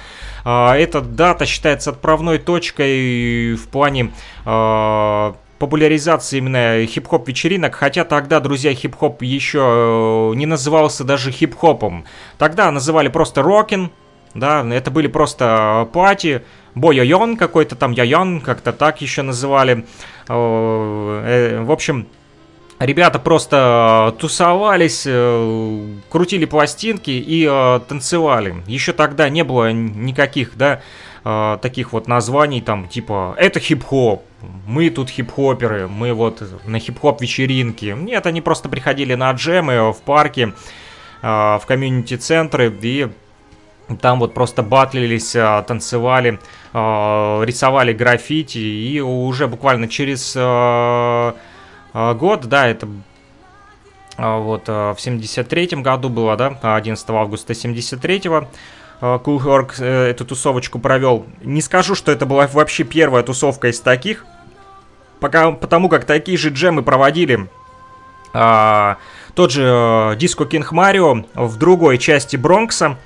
э, 0.45 0.69
эта 0.71 1.01
дата 1.01 1.45
считается 1.45 1.91
отправной 1.91 2.39
точкой 2.39 3.53
в 3.53 3.67
плане... 3.67 4.11
Э, 5.61 5.71
популяризации 5.71 6.37
именно 6.37 6.85
хип-хоп 6.85 7.27
вечеринок, 7.27 7.75
хотя 7.75 8.03
тогда, 8.03 8.39
друзья, 8.39 8.73
хип-хоп 8.73 9.21
еще 9.21 10.31
э, 10.33 10.35
не 10.35 10.45
назывался 10.45 11.03
даже 11.03 11.31
хип-хопом. 11.31 12.05
Тогда 12.37 12.71
называли 12.71 13.09
просто 13.09 13.41
рокин, 13.41 13.91
да, 14.33 14.65
это 14.73 14.91
были 14.91 15.07
просто 15.07 15.87
пати, 15.93 16.41
бой-йон 16.75 17.37
какой-то 17.37 17.75
там, 17.75 17.91
яйон, 17.91 18.41
как-то 18.41 18.73
так 18.73 19.01
еще 19.01 19.21
называли. 19.21 19.85
Э, 20.27 21.63
в 21.63 21.71
общем, 21.71 22.07
Ребята 22.79 23.19
просто 23.19 24.15
тусовались, 24.17 25.03
э, 25.05 25.87
крутили 26.09 26.45
пластинки 26.45 27.11
и 27.11 27.45
танцевали. 27.87 28.55
Еще 28.65 28.91
тогда 28.91 29.29
не 29.29 29.43
было 29.43 29.71
никаких, 29.71 30.57
да, 30.57 30.81
э, 31.23 31.57
таких 31.61 31.93
вот 31.93 32.07
названий, 32.07 32.61
там, 32.61 32.87
типа, 32.87 33.35
это 33.37 33.59
хип-хоп, 33.59 34.23
мы 34.67 34.89
тут 34.89 35.09
хип-хоперы, 35.09 35.87
мы 35.87 36.13
вот 36.13 36.41
на 36.65 36.79
хип-хоп 36.79 37.21
вечеринки. 37.21 37.95
Нет, 37.97 38.25
они 38.25 38.41
просто 38.41 38.69
приходили 38.69 39.13
на 39.15 39.31
джемы 39.31 39.91
в 39.91 40.01
парке, 40.01 40.53
э, 41.21 41.27
в 41.27 41.61
комьюнити-центры 41.67 42.73
и 42.81 43.09
там 43.99 44.19
вот 44.19 44.33
просто 44.33 44.63
батлились, 44.63 45.35
э, 45.35 45.63
танцевали, 45.67 46.39
э, 46.73 47.41
рисовали 47.45 47.93
граффити, 47.93 48.57
и 48.57 48.99
уже 49.01 49.47
буквально 49.47 49.87
через 49.87 50.33
э, 50.35 51.33
год, 51.93 52.45
да, 52.45 52.67
это 52.67 52.87
вот 54.17 54.67
в 54.67 54.95
73-м 54.97 55.83
году 55.83 56.09
было, 56.09 56.37
да, 56.37 56.57
11 56.61 57.09
августа 57.09 57.53
73-го, 59.01 59.19
Кулхорк 59.19 59.79
эту 59.79 60.25
тусовочку 60.25 60.79
провел. 60.79 61.25
Не 61.41 61.61
скажу, 61.61 61.95
что 61.95 62.11
это 62.11 62.25
была 62.25 62.47
вообще 62.47 62.83
первая 62.83 63.23
тусовка 63.23 63.69
из 63.69 63.79
таких, 63.79 64.25
пока, 65.19 65.51
потому 65.51 65.89
как 65.89 66.05
такие 66.05 66.37
же 66.37 66.49
джемы 66.49 66.83
проводили 66.83 67.49
а, 68.33 68.97
тот 69.33 69.51
же 69.51 70.15
Диско 70.17 70.45
Кинг 70.45 70.71
Марио 70.71 71.25
в 71.33 71.57
другой 71.57 71.97
части 71.97 72.37
Бронкса, 72.37 72.97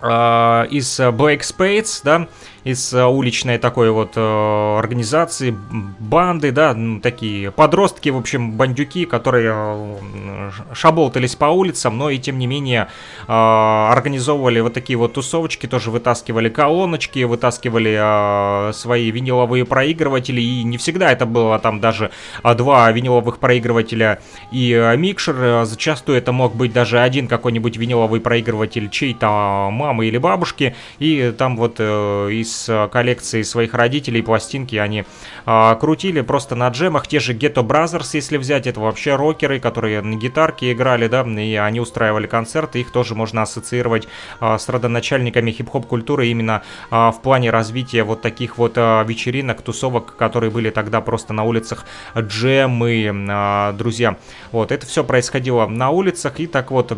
а, 0.00 0.64
из 0.64 0.98
Black 1.00 1.40
Spades, 1.40 2.00
да, 2.04 2.28
из 2.64 2.92
э, 2.94 3.04
уличной 3.04 3.58
такой 3.58 3.90
вот 3.90 4.12
э, 4.14 4.78
организации, 4.78 5.56
банды, 5.98 6.52
да, 6.52 6.74
ну, 6.74 7.00
такие 7.00 7.50
подростки, 7.50 8.08
в 8.08 8.16
общем, 8.16 8.52
бандюки, 8.52 9.04
которые 9.04 9.52
э, 9.52 10.50
шаболтались 10.72 11.34
по 11.34 11.46
улицам, 11.46 11.98
но 11.98 12.10
и 12.10 12.18
тем 12.18 12.38
не 12.38 12.46
менее 12.46 12.88
организовывали 13.26 14.60
вот 14.60 14.74
такие 14.74 14.96
вот 14.96 15.14
тусовочки, 15.14 15.66
тоже 15.66 15.90
вытаскивали 15.90 16.48
колоночки, 16.48 17.24
вытаскивали 17.24 18.72
свои 18.72 19.10
виниловые 19.10 19.64
проигрыватели, 19.64 20.40
и 20.40 20.62
не 20.62 20.76
всегда 20.76 21.12
это 21.12 21.26
было 21.26 21.58
там 21.58 21.80
даже 21.80 22.10
два 22.42 22.90
виниловых 22.90 23.38
проигрывателя 23.38 24.20
и 24.50 24.94
микшер, 24.96 25.64
зачастую 25.64 26.18
это 26.18 26.32
мог 26.32 26.54
быть 26.54 26.72
даже 26.72 27.00
один 27.00 27.28
какой-нибудь 27.28 27.76
виниловый 27.76 28.20
проигрыватель 28.20 28.90
чей-то 28.90 29.68
мамы 29.70 30.06
или 30.06 30.18
бабушки, 30.18 30.74
и 30.98 31.32
там 31.36 31.56
вот 31.56 31.80
из 31.80 32.51
из 32.52 32.68
э, 32.68 32.88
коллекции 32.88 33.42
своих 33.42 33.74
родителей 33.74 34.22
пластинки 34.22 34.76
они 34.76 35.04
а, 35.46 35.74
крутили 35.74 36.20
просто 36.20 36.54
на 36.54 36.68
джемах. 36.68 37.06
Те 37.06 37.18
же 37.18 37.32
Ghetto 37.32 37.66
Brothers, 37.66 38.10
если 38.12 38.36
взять, 38.36 38.66
это 38.66 38.80
вообще 38.80 39.16
рокеры, 39.16 39.58
которые 39.58 40.02
на 40.02 40.16
гитарке 40.16 40.72
играли, 40.72 41.08
да, 41.08 41.22
и 41.22 41.54
они 41.54 41.80
устраивали 41.80 42.26
концерты. 42.26 42.80
Их 42.80 42.90
тоже 42.90 43.14
можно 43.14 43.42
ассоциировать 43.42 44.06
а, 44.40 44.58
с 44.58 44.68
родоначальниками 44.68 45.50
хип-хоп 45.50 45.86
культуры 45.86 46.28
именно 46.28 46.62
а, 46.90 47.10
в 47.10 47.22
плане 47.22 47.50
развития 47.50 48.02
вот 48.04 48.20
таких 48.20 48.58
вот 48.58 48.74
а, 48.76 49.02
вечеринок, 49.04 49.62
тусовок, 49.62 50.16
которые 50.16 50.50
были 50.50 50.70
тогда 50.70 51.00
просто 51.00 51.32
на 51.32 51.44
улицах 51.44 51.86
джемы, 52.16 53.26
а, 53.30 53.72
друзья. 53.72 54.16
Вот, 54.52 54.70
это 54.70 54.86
все 54.86 55.02
происходило 55.02 55.66
на 55.66 55.90
улицах, 55.90 56.38
и 56.40 56.46
так 56.46 56.70
вот 56.70 56.92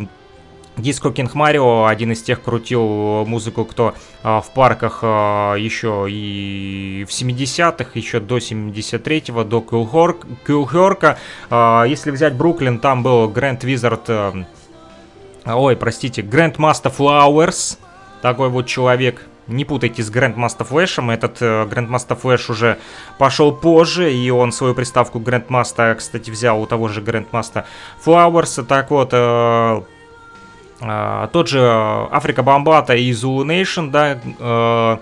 Диско 0.76 1.12
Кинг 1.12 1.34
Марио 1.34 1.86
один 1.86 2.12
из 2.12 2.22
тех 2.22 2.42
крутил 2.42 3.24
музыку, 3.26 3.64
кто 3.64 3.94
а, 4.22 4.40
в 4.40 4.52
парках 4.52 5.00
а, 5.02 5.54
еще 5.54 6.06
и 6.08 7.06
в 7.08 7.12
70-х, 7.12 7.90
еще 7.94 8.18
до 8.18 8.38
73-го, 8.38 9.44
до 9.44 9.60
Килхорка. 9.60 11.18
А, 11.48 11.84
если 11.84 12.10
взять 12.10 12.34
Бруклин, 12.34 12.80
там 12.80 13.04
был 13.04 13.28
Грэнд 13.28 13.62
Визард, 13.62 14.10
ой, 15.46 15.76
простите, 15.76 16.22
Грэнд 16.22 16.58
Маста 16.58 16.90
Флауэрс, 16.90 17.78
такой 18.20 18.48
вот 18.48 18.66
человек, 18.66 19.28
не 19.46 19.64
путайте 19.64 20.02
с 20.02 20.10
Grandmaster 20.10 20.66
Flash. 20.68 21.12
Этот 21.12 21.42
э, 21.42 21.64
Grandmaster 21.64 22.18
Flash 22.20 22.50
уже 22.50 22.78
пошел 23.18 23.52
позже, 23.52 24.12
и 24.12 24.30
он 24.30 24.52
свою 24.52 24.74
приставку 24.74 25.18
Grandmaster, 25.18 25.94
кстати, 25.96 26.30
взял 26.30 26.60
у 26.60 26.66
того 26.66 26.88
же 26.88 27.02
Grandmaster 27.02 27.64
Flowers. 28.04 28.64
Так 28.64 28.90
вот, 28.90 29.10
э, 29.12 29.82
тот 31.32 31.48
же 31.48 31.60
Африка 32.10 32.42
Бомбата 32.42 32.94
и 32.94 33.10
Zulu 33.12 33.44
Nation, 33.44 33.90
да, 33.90 34.18
э, 34.38 34.98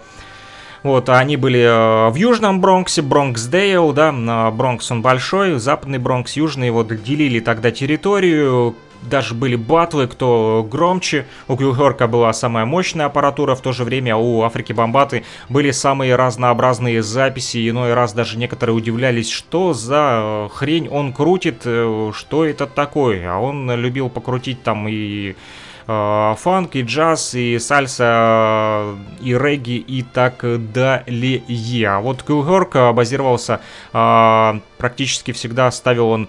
вот, 0.82 1.08
они 1.08 1.36
были 1.36 1.60
э, 1.60 2.10
в 2.10 2.16
Южном 2.16 2.60
Бронксе, 2.60 3.02
Бронксдейл, 3.02 3.92
да, 3.92 4.50
Бронкс 4.50 4.90
он 4.90 5.00
большой, 5.00 5.58
Западный 5.58 5.98
Бронкс, 5.98 6.36
Южный, 6.36 6.70
вот, 6.70 6.88
делили 7.02 7.38
тогда 7.38 7.70
территорию, 7.70 8.74
даже 9.02 9.34
были 9.34 9.54
батлы, 9.54 10.08
кто 10.08 10.66
громче. 10.68 11.26
У 11.46 11.56
Килхорка 11.56 12.06
была 12.08 12.32
самая 12.32 12.64
мощная 12.64 13.06
аппаратура, 13.06 13.54
в 13.54 13.60
то 13.60 13.72
же 13.72 13.84
время 13.84 14.16
у 14.16 14.42
Африки 14.42 14.72
Бомбаты 14.72 15.24
были 15.48 15.70
самые 15.70 16.16
разнообразные 16.16 17.02
записи. 17.02 17.68
Иной 17.68 17.94
раз 17.94 18.12
даже 18.12 18.38
некоторые 18.38 18.74
удивлялись, 18.74 19.30
что 19.30 19.74
за 19.74 20.20
э, 20.22 20.48
хрень 20.52 20.88
он 20.88 21.12
крутит, 21.12 21.62
что 21.62 22.44
это 22.44 22.66
такое. 22.66 23.32
А 23.32 23.38
он 23.38 23.70
любил 23.72 24.08
покрутить 24.08 24.62
там 24.62 24.88
и 24.88 25.36
Э, 25.86 26.34
фанк, 26.38 26.76
и 26.76 26.82
джаз, 26.82 27.34
и 27.34 27.58
сальса, 27.58 28.96
и 29.20 29.34
регги, 29.34 29.76
и 29.76 30.02
так 30.02 30.44
далее. 30.72 31.88
А 31.88 32.00
вот 32.00 32.22
Килгорк 32.22 32.74
базировался 32.94 33.60
э, 33.92 34.60
практически 34.78 35.32
всегда, 35.32 35.70
ставил 35.70 36.08
он 36.08 36.28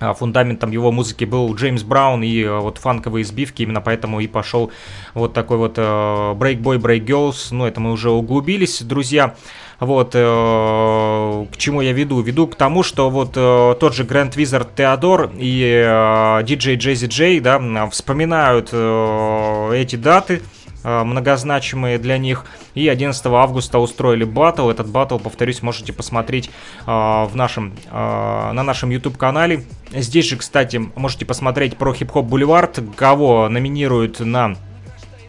э, 0.00 0.12
фундаментом 0.14 0.72
его 0.72 0.90
музыки 0.90 1.24
был 1.24 1.54
Джеймс 1.54 1.82
Браун 1.82 2.22
и 2.24 2.44
вот 2.44 2.78
фанковые 2.78 3.22
избивки, 3.22 3.62
именно 3.62 3.80
поэтому 3.80 4.20
и 4.20 4.26
пошел 4.26 4.72
вот 5.14 5.34
такой 5.34 5.58
вот 5.58 5.78
Break 5.78 6.60
Boy, 6.60 6.78
Break 6.78 7.06
Girls, 7.06 7.48
ну 7.52 7.66
это 7.66 7.80
мы 7.80 7.92
уже 7.92 8.10
углубились, 8.10 8.82
друзья. 8.82 9.36
Вот, 9.80 10.12
э, 10.14 11.46
к 11.52 11.56
чему 11.56 11.80
я 11.80 11.92
веду? 11.92 12.20
Веду 12.20 12.46
к 12.46 12.54
тому, 12.54 12.82
что 12.82 13.10
вот 13.10 13.32
э, 13.36 13.74
тот 13.78 13.94
же 13.94 14.04
Grand 14.04 14.32
Wizard 14.34 14.68
Теодор 14.76 15.30
и 15.36 15.62
э, 15.62 16.42
DJ 16.42 16.76
Jazzy 16.76 17.08
J, 17.08 17.40
да, 17.40 17.88
вспоминают 17.90 18.70
э, 18.72 19.72
эти 19.74 19.96
даты, 19.96 20.42
э, 20.84 21.04
многозначимые 21.04 21.98
для 21.98 22.18
них. 22.18 22.46
И 22.74 22.88
11 22.88 23.26
августа 23.26 23.78
устроили 23.78 24.24
батл. 24.24 24.70
Этот 24.70 24.88
батл, 24.88 25.18
повторюсь, 25.18 25.62
можете 25.62 25.92
посмотреть 25.92 26.50
э, 26.86 26.90
в 26.90 27.32
нашем, 27.34 27.74
э, 27.90 28.50
на 28.52 28.62
нашем 28.62 28.90
YouTube-канале. 28.90 29.64
Здесь 29.92 30.26
же, 30.26 30.36
кстати, 30.36 30.80
можете 30.94 31.26
посмотреть 31.26 31.76
про 31.76 31.92
хип-хоп 31.92 32.26
бульвард, 32.26 32.80
кого 32.96 33.48
номинируют 33.48 34.20
на 34.20 34.54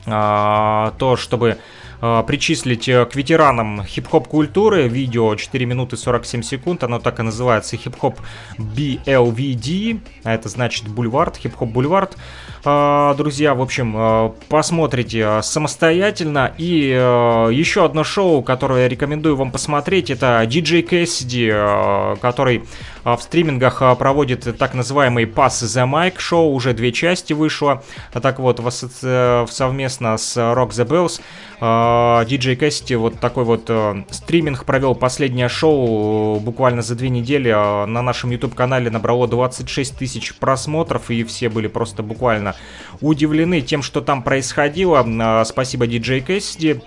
э, 0.05 0.91
то, 0.97 1.15
чтобы 1.17 1.57
причислить 2.27 2.87
э, 2.87 3.05
к 3.05 3.15
ветеранам 3.15 3.83
хип-хоп 3.83 4.27
культуры. 4.27 4.87
Видео 4.87 5.35
4 5.35 5.65
минуты 5.65 5.97
47 5.97 6.41
секунд, 6.41 6.83
оно 6.83 6.99
так 6.99 7.19
и 7.19 7.23
называется 7.23 7.77
хип-хоп 7.77 8.19
BLVD, 8.57 9.99
а 10.23 10.33
это 10.33 10.49
значит 10.49 10.87
бульвард, 10.87 11.37
хип-хоп 11.37 11.69
бульвард. 11.69 12.17
Э, 12.63 13.13
друзья, 13.17 13.55
в 13.55 13.61
общем, 13.61 13.95
э, 13.95 14.31
посмотрите 14.49 15.19
э, 15.19 15.41
самостоятельно. 15.41 16.53
И 16.57 16.91
э, 16.91 17.49
еще 17.51 17.85
одно 17.85 18.03
шоу, 18.03 18.41
которое 18.43 18.83
я 18.83 18.89
рекомендую 18.89 19.35
вам 19.35 19.51
посмотреть, 19.51 20.09
это 20.09 20.43
DJ 20.43 20.87
Cassidy, 20.87 21.49
э, 21.51 22.15
который 22.21 22.63
в 23.05 23.19
стримингах 23.21 23.81
проводит 23.97 24.57
так 24.57 24.73
называемый 24.73 25.25
Pass 25.25 25.63
the 25.63 25.89
Mic 25.89 26.19
шоу, 26.19 26.51
уже 26.51 26.73
две 26.73 26.91
части 26.91 27.33
вышло. 27.33 27.83
Так 28.11 28.39
вот, 28.39 28.59
в, 28.59 28.67
асоци... 28.67 29.45
совместно 29.49 30.17
с 30.17 30.35
Rock 30.35 30.71
the 30.71 30.85
Bells 30.85 31.21
DJ 31.61 32.57
Cassidy 32.57 32.97
вот 32.97 33.19
такой 33.19 33.43
вот 33.45 33.71
стриминг 34.09 34.65
провел 34.65 34.95
последнее 34.95 35.47
шоу 35.47 36.39
буквально 36.39 36.81
за 36.81 36.95
две 36.95 37.09
недели 37.09 37.51
на 37.51 38.01
нашем 38.01 38.31
YouTube-канале 38.31 38.89
набрало 38.89 39.27
26 39.27 39.97
тысяч 39.97 40.35
просмотров, 40.35 41.11
и 41.11 41.23
все 41.23 41.49
были 41.49 41.67
просто 41.67 42.03
буквально 42.03 42.55
удивлены 43.01 43.61
тем, 43.61 43.83
что 43.83 44.01
там 44.01 44.23
происходило. 44.23 45.43
Спасибо 45.45 45.85
DJ 45.85 46.25
Cassidy. 46.25 46.81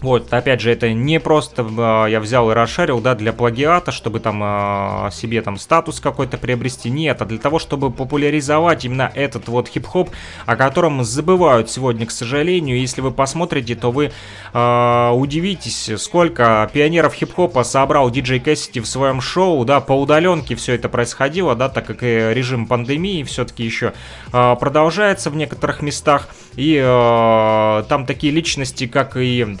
Вот, 0.00 0.32
опять 0.32 0.60
же, 0.60 0.70
это 0.70 0.92
не 0.92 1.18
просто 1.18 1.62
э, 1.62 2.10
я 2.10 2.20
взял 2.20 2.48
и 2.50 2.54
расшарил, 2.54 3.00
да, 3.00 3.16
для 3.16 3.32
плагиата, 3.32 3.90
чтобы 3.90 4.20
там 4.20 4.40
э, 4.44 5.10
себе 5.10 5.42
там 5.42 5.56
статус 5.56 5.98
какой-то 5.98 6.38
приобрести. 6.38 6.88
Нет, 6.88 7.20
а 7.20 7.24
для 7.24 7.38
того, 7.38 7.58
чтобы 7.58 7.90
популяризовать 7.90 8.84
именно 8.84 9.10
этот 9.12 9.48
вот 9.48 9.68
хип-хоп, 9.68 10.10
о 10.46 10.54
котором 10.54 11.02
забывают 11.02 11.68
сегодня, 11.68 12.06
к 12.06 12.12
сожалению. 12.12 12.78
Если 12.78 13.00
вы 13.00 13.10
посмотрите, 13.10 13.74
то 13.74 13.90
вы 13.90 14.12
э, 14.52 15.10
удивитесь, 15.10 15.90
сколько 15.96 16.70
пионеров 16.72 17.14
хип-хопа 17.14 17.64
собрал 17.64 18.08
диджей 18.10 18.38
Кэссити 18.38 18.78
в 18.78 18.86
своем 18.86 19.20
шоу, 19.20 19.64
да, 19.64 19.80
по 19.80 20.00
удаленке 20.00 20.54
все 20.54 20.74
это 20.74 20.88
происходило, 20.88 21.56
да, 21.56 21.68
так 21.68 21.86
как 21.86 22.04
и 22.04 22.30
режим 22.32 22.66
пандемии 22.66 23.24
все-таки 23.24 23.64
еще 23.64 23.94
э, 24.32 24.56
продолжается 24.60 25.30
в 25.30 25.34
некоторых 25.34 25.82
местах. 25.82 26.28
И 26.54 26.80
э, 26.80 27.82
там 27.88 28.06
такие 28.06 28.32
личности, 28.32 28.86
как 28.86 29.16
и 29.16 29.56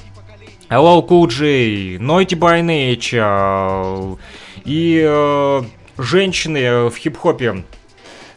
Hello 0.70 1.00
Cool 1.00 1.28
J, 1.28 1.96
Naughty 1.96 2.38
by 2.38 2.60
Nature 2.60 4.18
и 4.66 5.02
э, 5.02 5.62
женщины 5.96 6.90
в 6.90 6.94
хип-хопе 6.94 7.64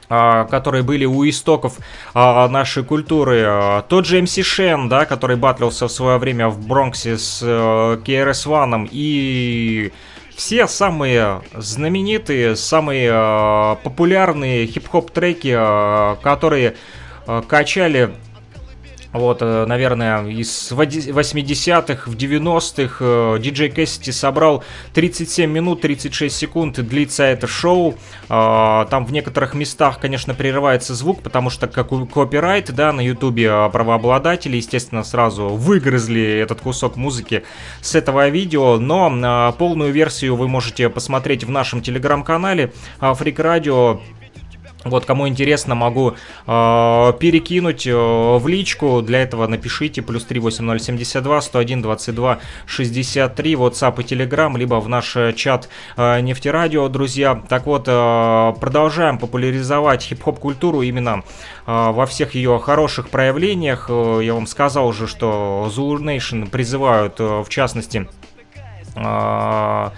а, 0.07 0.45
которые 0.45 0.83
были 0.83 1.03
у 1.03 1.27
истоков 1.27 1.79
а, 2.13 2.47
нашей 2.47 2.85
культуры. 2.85 3.43
А, 3.45 3.81
тот 3.81 4.05
же 4.05 4.21
MC 4.21 4.43
Shen, 4.43 4.87
да, 4.87 5.03
который 5.03 5.35
батлился 5.35 5.89
в 5.89 5.91
свое 5.91 6.19
время 6.19 6.47
в 6.47 6.65
Бронксе 6.65 7.17
с 7.17 7.41
э, 7.43 7.99
KRS-One 8.05 8.87
и 8.93 9.91
все 10.33 10.67
самые 10.67 11.41
знаменитые, 11.53 12.55
самые 12.55 13.77
популярные 13.83 14.67
хип-хоп 14.67 15.11
треки, 15.11 15.53
которые 16.23 16.75
качали 17.47 18.15
вот, 19.13 19.41
э, 19.41 19.65
наверное, 19.65 20.25
из 20.25 20.71
80-х 20.71 22.09
в 22.09 22.15
90-х 22.15 23.39
диджей 23.39 23.69
Кэссити 23.69 24.11
собрал 24.11 24.63
37 24.93 25.51
минут 25.51 25.81
36 25.81 26.35
секунд. 26.35 26.79
Длится 26.79 27.23
это 27.23 27.47
шоу. 27.47 27.95
А, 28.29 28.85
там 28.85 29.05
в 29.05 29.11
некоторых 29.11 29.53
местах, 29.53 29.99
конечно, 29.99 30.33
прерывается 30.33 30.95
звук, 30.95 31.21
потому 31.21 31.49
что 31.49 31.67
как 31.67 31.89
копирайт, 31.89 32.73
да, 32.73 32.93
на 32.93 33.01
ютубе 33.01 33.69
правообладатели, 33.71 34.57
естественно, 34.57 35.03
сразу 35.03 35.49
выгрызли 35.49 36.39
этот 36.39 36.61
кусок 36.61 36.95
музыки 36.95 37.43
с 37.81 37.95
этого 37.95 38.29
видео, 38.29 38.77
но 38.77 39.53
полную 39.57 39.91
версию 39.91 40.35
вы 40.35 40.47
можете 40.47 40.89
посмотреть 40.89 41.43
в 41.43 41.49
нашем 41.49 41.81
телеграм-канале 41.81 42.71
Freak 43.01 43.35
Radio 43.35 43.99
вот, 44.83 45.05
кому 45.05 45.27
интересно, 45.27 45.75
могу 45.75 46.11
э, 46.11 46.13
перекинуть 47.19 47.85
э, 47.85 47.93
в 47.93 48.47
личку. 48.47 49.01
Для 49.01 49.21
этого 49.21 49.47
напишите 49.47 50.01
плюс 50.01 50.23
38072 50.25 51.41
101 51.41 51.81
22 51.81 52.39
63 52.65 53.53
WhatsApp 53.53 54.01
и 54.01 54.03
Telegram, 54.03 54.57
либо 54.57 54.75
в 54.79 54.89
наш 54.89 55.15
чат 55.35 55.69
э, 55.97 56.19
Нефтерадио, 56.21 56.87
друзья. 56.89 57.41
Так 57.47 57.67
вот, 57.67 57.87
э, 57.87 58.53
продолжаем 58.59 59.19
популяризовать 59.19 60.03
хип-хоп 60.03 60.39
культуру 60.39 60.81
именно 60.81 61.23
э, 61.67 61.91
во 61.91 62.05
всех 62.05 62.33
ее 62.33 62.59
хороших 62.59 63.09
проявлениях. 63.09 63.85
Э, 63.89 64.21
я 64.23 64.33
вам 64.33 64.47
сказал 64.47 64.87
уже, 64.87 65.07
что 65.07 65.69
Zulu 65.69 65.99
Nation 65.99 66.49
призывают, 66.49 67.19
э, 67.19 67.43
в 67.45 67.49
частности, 67.49 68.09
э, 68.95 69.89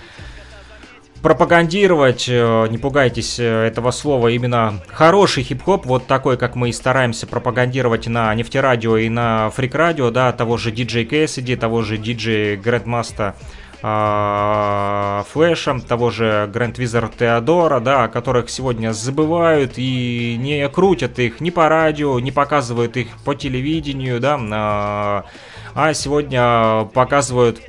пропагандировать, 1.23 2.25
э, 2.27 2.67
не 2.69 2.77
пугайтесь 2.77 3.39
э, 3.39 3.43
этого 3.65 3.91
слова, 3.91 4.27
именно 4.27 4.81
хороший 4.89 5.41
хип-хоп, 5.41 5.85
вот 5.85 6.05
такой, 6.05 6.37
как 6.37 6.55
мы 6.55 6.69
и 6.69 6.73
стараемся 6.73 7.25
пропагандировать 7.25 8.07
на 8.07 8.35
нефтерадио 8.35 8.97
и 8.97 9.07
на 9.07 9.49
фрик-радио, 9.49 10.11
да, 10.11 10.33
того 10.33 10.57
же 10.57 10.71
DJ 10.71 11.07
Cassidy, 11.07 11.55
того 11.55 11.81
же 11.81 11.95
DJ 11.95 12.61
Grandmaster 12.61 13.35
а, 13.81 15.23
Флэша, 15.31 15.79
того 15.79 16.09
же 16.09 16.49
Grand 16.53 16.75
Wizard 16.75 17.13
Теодора, 17.17 17.79
да, 17.79 18.03
о 18.03 18.07
которых 18.09 18.49
сегодня 18.49 18.91
забывают 18.91 19.73
и 19.77 20.37
не 20.37 20.67
крутят 20.67 21.19
их 21.19 21.39
ни 21.39 21.51
по 21.51 21.69
радио, 21.69 22.19
не 22.19 22.33
показывают 22.33 22.97
их 22.97 23.07
по 23.23 23.33
телевидению, 23.33 24.19
да, 24.19 24.37
а, 24.51 25.25
а 25.73 25.93
сегодня 25.93 26.85
показывают 26.93 27.61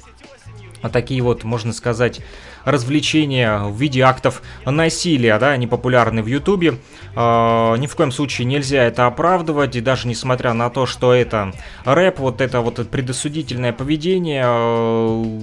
такие 0.93 1.23
вот, 1.23 1.45
можно 1.45 1.73
сказать, 1.73 2.21
развлечения 2.65 3.59
в 3.61 3.77
виде 3.77 4.01
актов 4.01 4.43
насилия, 4.65 5.39
да, 5.39 5.51
они 5.51 5.67
популярны 5.67 6.23
в 6.23 6.27
Ютубе. 6.27 6.79
Э, 7.15 7.77
ни 7.79 7.87
в 7.87 7.95
коем 7.95 8.13
случае 8.13 8.47
нельзя 8.47 8.85
это 8.85 9.07
оправдывать, 9.07 9.77
и 9.77 9.81
даже 9.81 10.09
несмотря 10.09 10.53
на 10.53 10.71
то, 10.71 10.87
что 10.87 11.13
это 11.13 11.53
рэп, 11.85 12.19
вот 12.19 12.41
это 12.41 12.61
вот 12.61 12.89
предосудительное 12.89 13.73
поведение, 13.73 14.45
э, 14.47 15.41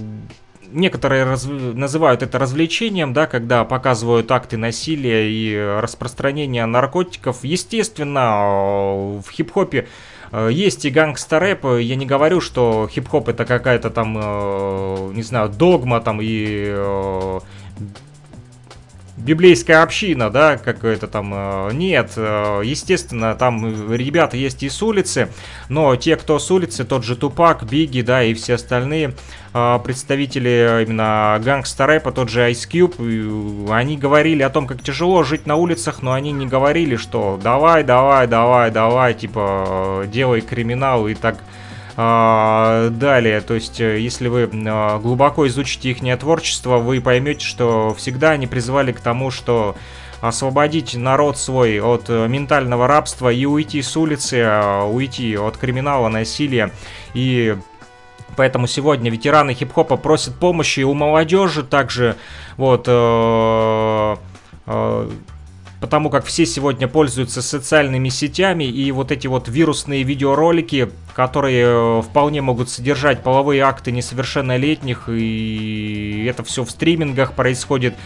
некоторые 0.72 1.24
раз... 1.24 1.46
называют 1.46 2.22
это 2.22 2.38
развлечением, 2.38 3.12
да, 3.12 3.26
когда 3.26 3.64
показывают 3.64 4.30
акты 4.30 4.56
насилия 4.56 5.30
и 5.30 5.80
распространения 5.80 6.66
наркотиков. 6.66 7.38
Естественно, 7.42 9.20
в 9.20 9.24
хип-хопе 9.30 9.86
есть 10.32 10.84
и 10.84 10.90
гангстер-рэп, 10.90 11.64
я 11.80 11.96
не 11.96 12.06
говорю, 12.06 12.40
что 12.40 12.88
хип-хоп 12.90 13.28
это 13.28 13.44
какая-то 13.44 13.90
там, 13.90 14.16
э, 14.18 15.12
не 15.12 15.22
знаю, 15.22 15.50
догма 15.50 16.00
там 16.00 16.20
и 16.22 16.66
э, 16.68 17.40
библейская 19.22 19.82
община, 19.82 20.30
да, 20.30 20.56
какое-то 20.56 21.06
там, 21.06 21.32
э, 21.34 21.70
нет, 21.72 22.12
э, 22.16 22.62
естественно, 22.64 23.34
там 23.34 23.92
ребята 23.92 24.36
есть 24.36 24.62
и 24.62 24.68
с 24.68 24.82
улицы, 24.82 25.28
но 25.68 25.94
те, 25.96 26.16
кто 26.16 26.38
с 26.38 26.50
улицы, 26.50 26.84
тот 26.84 27.04
же 27.04 27.16
Тупак, 27.16 27.64
Бигги, 27.64 28.02
да, 28.02 28.22
и 28.22 28.34
все 28.34 28.54
остальные 28.54 29.14
э, 29.54 29.78
представители 29.84 30.84
именно 30.84 31.40
гангста 31.44 31.86
рэпа, 31.86 32.12
тот 32.12 32.28
же 32.28 32.50
Ice 32.50 32.68
Cube, 32.68 33.72
они 33.72 33.96
говорили 33.96 34.42
о 34.42 34.50
том, 34.50 34.66
как 34.66 34.82
тяжело 34.82 35.22
жить 35.22 35.46
на 35.46 35.56
улицах, 35.56 36.02
но 36.02 36.12
они 36.12 36.32
не 36.32 36.46
говорили, 36.46 36.96
что 36.96 37.38
давай, 37.42 37.84
давай, 37.84 38.26
давай, 38.26 38.70
давай, 38.70 39.14
типа, 39.14 40.04
делай 40.06 40.40
криминал 40.40 41.06
и 41.06 41.14
так 41.14 41.36
а, 41.36 41.61
далее, 41.94 43.42
то 43.42 43.54
есть, 43.54 43.80
э, 43.80 43.98
если 43.98 44.28
вы 44.28 44.48
а, 44.66 44.98
глубоко 44.98 45.46
изучите 45.46 45.90
их 45.90 46.18
творчество, 46.18 46.78
вы 46.78 47.02
поймете, 47.02 47.44
что 47.44 47.94
всегда 47.94 48.30
они 48.30 48.46
призывали 48.46 48.92
к 48.92 49.00
тому, 49.00 49.30
что 49.30 49.76
освободить 50.22 50.94
народ 50.94 51.36
свой 51.36 51.80
от 51.80 52.04
э, 52.08 52.28
ментального 52.28 52.86
рабства 52.86 53.30
и 53.30 53.44
уйти 53.44 53.82
с 53.82 53.94
улицы, 53.96 54.42
а, 54.42 54.84
уйти 54.84 55.36
от 55.36 55.58
криминала, 55.58 56.08
насилия. 56.08 56.70
И 57.12 57.58
поэтому 58.36 58.66
сегодня 58.68 59.10
ветераны 59.10 59.52
хип-хопа 59.52 59.96
просят 59.96 60.36
помощи 60.36 60.80
у 60.80 60.94
молодежи 60.94 61.62
также. 61.62 62.16
Вот 62.56 62.84
э, 62.86 64.16
потому 65.82 66.10
как 66.10 66.24
все 66.24 66.46
сегодня 66.46 66.86
пользуются 66.86 67.42
социальными 67.42 68.08
сетями, 68.08 68.62
и 68.62 68.92
вот 68.92 69.10
эти 69.10 69.26
вот 69.26 69.48
вирусные 69.48 70.04
видеоролики, 70.04 70.88
которые 71.12 71.64
э, 71.66 72.02
вполне 72.02 72.40
могут 72.40 72.70
содержать 72.70 73.24
половые 73.24 73.62
акты 73.62 73.90
несовершеннолетних, 73.90 75.08
и 75.08 76.24
это 76.30 76.44
все 76.44 76.64
в 76.64 76.70
стримингах 76.70 77.32
происходит, 77.32 77.96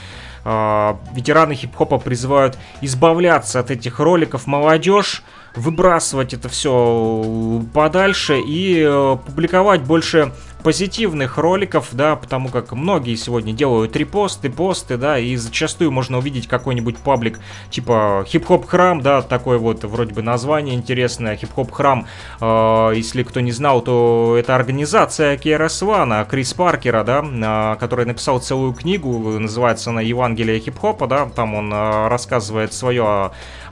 а, 0.48 0.98
ветераны 1.12 1.54
хип-хопа 1.54 1.98
призывают 1.98 2.56
избавляться 2.80 3.60
от 3.60 3.70
этих 3.70 3.98
роликов. 3.98 4.46
Молодежь 4.46 5.22
выбрасывать 5.54 6.32
это 6.32 6.48
все 6.48 7.62
подальше 7.74 8.38
и 8.40 8.80
э, 8.80 9.16
публиковать 9.26 9.82
больше 9.82 10.32
позитивных 10.66 11.38
роликов, 11.38 11.90
да, 11.92 12.16
потому 12.16 12.48
как 12.48 12.72
многие 12.72 13.14
сегодня 13.14 13.52
делают 13.52 13.94
репосты, 13.94 14.50
посты, 14.50 14.96
да, 14.96 15.16
и 15.16 15.36
зачастую 15.36 15.92
можно 15.92 16.18
увидеть 16.18 16.48
какой-нибудь 16.48 16.96
паблик 16.96 17.38
типа 17.70 18.24
хип-хоп 18.26 18.66
храм, 18.66 19.00
да, 19.00 19.22
такое 19.22 19.58
вот 19.58 19.84
вроде 19.84 20.12
бы 20.12 20.22
название 20.22 20.74
интересное, 20.74 21.36
хип-хоп 21.36 21.70
храм, 21.70 22.08
э, 22.40 22.92
если 22.96 23.22
кто 23.22 23.38
не 23.38 23.52
знал, 23.52 23.80
то 23.80 24.34
это 24.36 24.56
организация 24.56 25.36
KRS 25.36 25.86
One, 25.86 26.28
Крис 26.28 26.52
Паркера, 26.52 27.04
да, 27.04 27.24
э, 27.24 27.78
который 27.78 28.04
написал 28.04 28.40
целую 28.40 28.72
книгу, 28.72 29.38
называется 29.38 29.90
она 29.90 30.00
«Евангелие 30.00 30.58
хип-хопа», 30.58 31.06
да, 31.06 31.26
там 31.26 31.54
он 31.54 31.72
э, 31.72 32.08
рассказывает 32.08 32.72
свое 32.72 33.30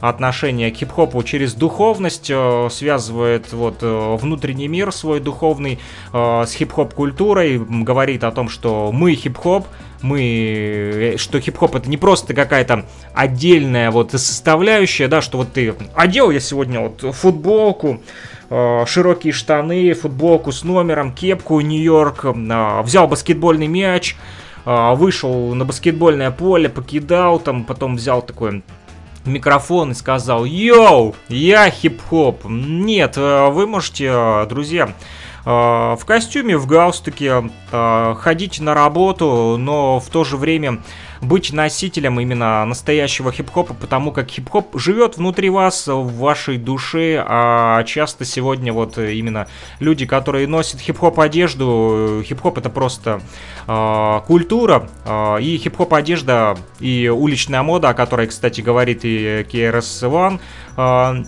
отношение 0.08 0.70
к 0.70 0.76
хип-хопу 0.76 1.22
через 1.22 1.54
духовность, 1.54 2.30
э, 2.30 2.68
связывает 2.70 3.52
вот 3.52 3.78
э, 3.82 4.16
внутренний 4.20 4.68
мир 4.68 4.92
свой 4.92 5.20
духовный 5.20 5.78
э, 6.12 6.44
с 6.46 6.52
хип-хоп-культурой, 6.84 7.58
говорит 7.58 8.24
о 8.24 8.30
том, 8.30 8.48
что 8.48 8.90
мы 8.92 9.14
хип-хоп, 9.14 9.66
мы, 10.02 11.14
что 11.18 11.40
хип-хоп 11.40 11.76
это 11.76 11.88
не 11.88 11.96
просто 11.96 12.34
какая-то 12.34 12.84
отдельная 13.14 13.90
вот 13.90 14.12
составляющая, 14.12 15.08
да, 15.08 15.22
что 15.22 15.38
вот 15.38 15.52
ты 15.52 15.74
одел 15.94 16.30
я 16.30 16.40
сегодня 16.40 16.80
вот 16.80 17.14
футболку, 17.14 18.00
широкие 18.48 19.32
штаны, 19.32 19.94
футболку 19.94 20.52
с 20.52 20.64
номером, 20.64 21.12
кепку 21.12 21.60
Нью-Йорк, 21.60 22.24
взял 22.82 23.08
баскетбольный 23.08 23.66
мяч, 23.66 24.16
вышел 24.64 25.54
на 25.54 25.64
баскетбольное 25.64 26.30
поле, 26.30 26.68
покидал, 26.68 27.38
там 27.38 27.64
потом 27.64 27.96
взял 27.96 28.20
такой 28.22 28.62
микрофон 29.24 29.92
и 29.92 29.94
сказал 29.94 30.44
«Йоу, 30.44 31.14
я 31.28 31.70
хип-хоп». 31.70 32.44
Нет, 32.44 33.14
э, 33.16 33.48
вы 33.48 33.66
можете, 33.66 34.10
э, 34.12 34.46
друзья, 34.46 34.90
э, 34.90 34.90
в 35.44 36.00
костюме, 36.06 36.56
в 36.56 36.66
галстуке 36.66 37.50
ходить 37.70 38.60
на 38.60 38.74
работу, 38.74 39.56
но 39.58 40.00
в 40.00 40.08
то 40.08 40.24
же 40.24 40.36
время 40.36 40.80
быть 41.24 41.52
носителем 41.52 42.20
именно 42.20 42.64
настоящего 42.64 43.32
хип-хопа, 43.32 43.74
потому 43.74 44.12
как 44.12 44.28
хип-хоп 44.28 44.78
живет 44.78 45.16
внутри 45.16 45.50
вас, 45.50 45.86
в 45.86 46.16
вашей 46.18 46.58
душе, 46.58 47.24
а 47.26 47.82
часто 47.84 48.24
сегодня 48.24 48.72
вот 48.72 48.98
именно 48.98 49.48
люди, 49.80 50.06
которые 50.06 50.46
носят 50.46 50.80
хип-хоп 50.80 51.18
одежду, 51.20 52.22
хип-хоп 52.24 52.58
это 52.58 52.70
просто 52.70 53.20
э, 53.66 54.20
культура, 54.26 54.88
э, 55.04 55.40
и 55.40 55.56
хип-хоп 55.58 55.94
одежда 55.94 56.56
и 56.80 57.08
уличная 57.08 57.62
мода, 57.62 57.90
о 57.90 57.94
которой, 57.94 58.26
кстати, 58.26 58.60
говорит 58.60 59.04
и 59.04 59.46
KRS-One, 59.50 60.40
э, 60.76 61.24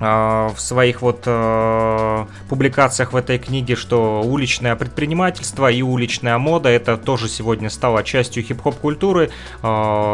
в 0.00 0.54
своих 0.58 1.02
вот 1.02 1.22
э, 1.26 2.26
публикациях 2.48 3.12
в 3.12 3.16
этой 3.16 3.38
книге, 3.38 3.74
что 3.74 4.22
уличное 4.22 4.76
предпринимательство 4.76 5.70
и 5.70 5.82
уличная 5.82 6.38
мода 6.38 6.68
это 6.68 6.96
тоже 6.96 7.28
сегодня 7.28 7.68
стало 7.68 8.04
частью 8.04 8.44
хип-хоп 8.44 8.76
культуры, 8.76 9.30
э, 9.62 9.66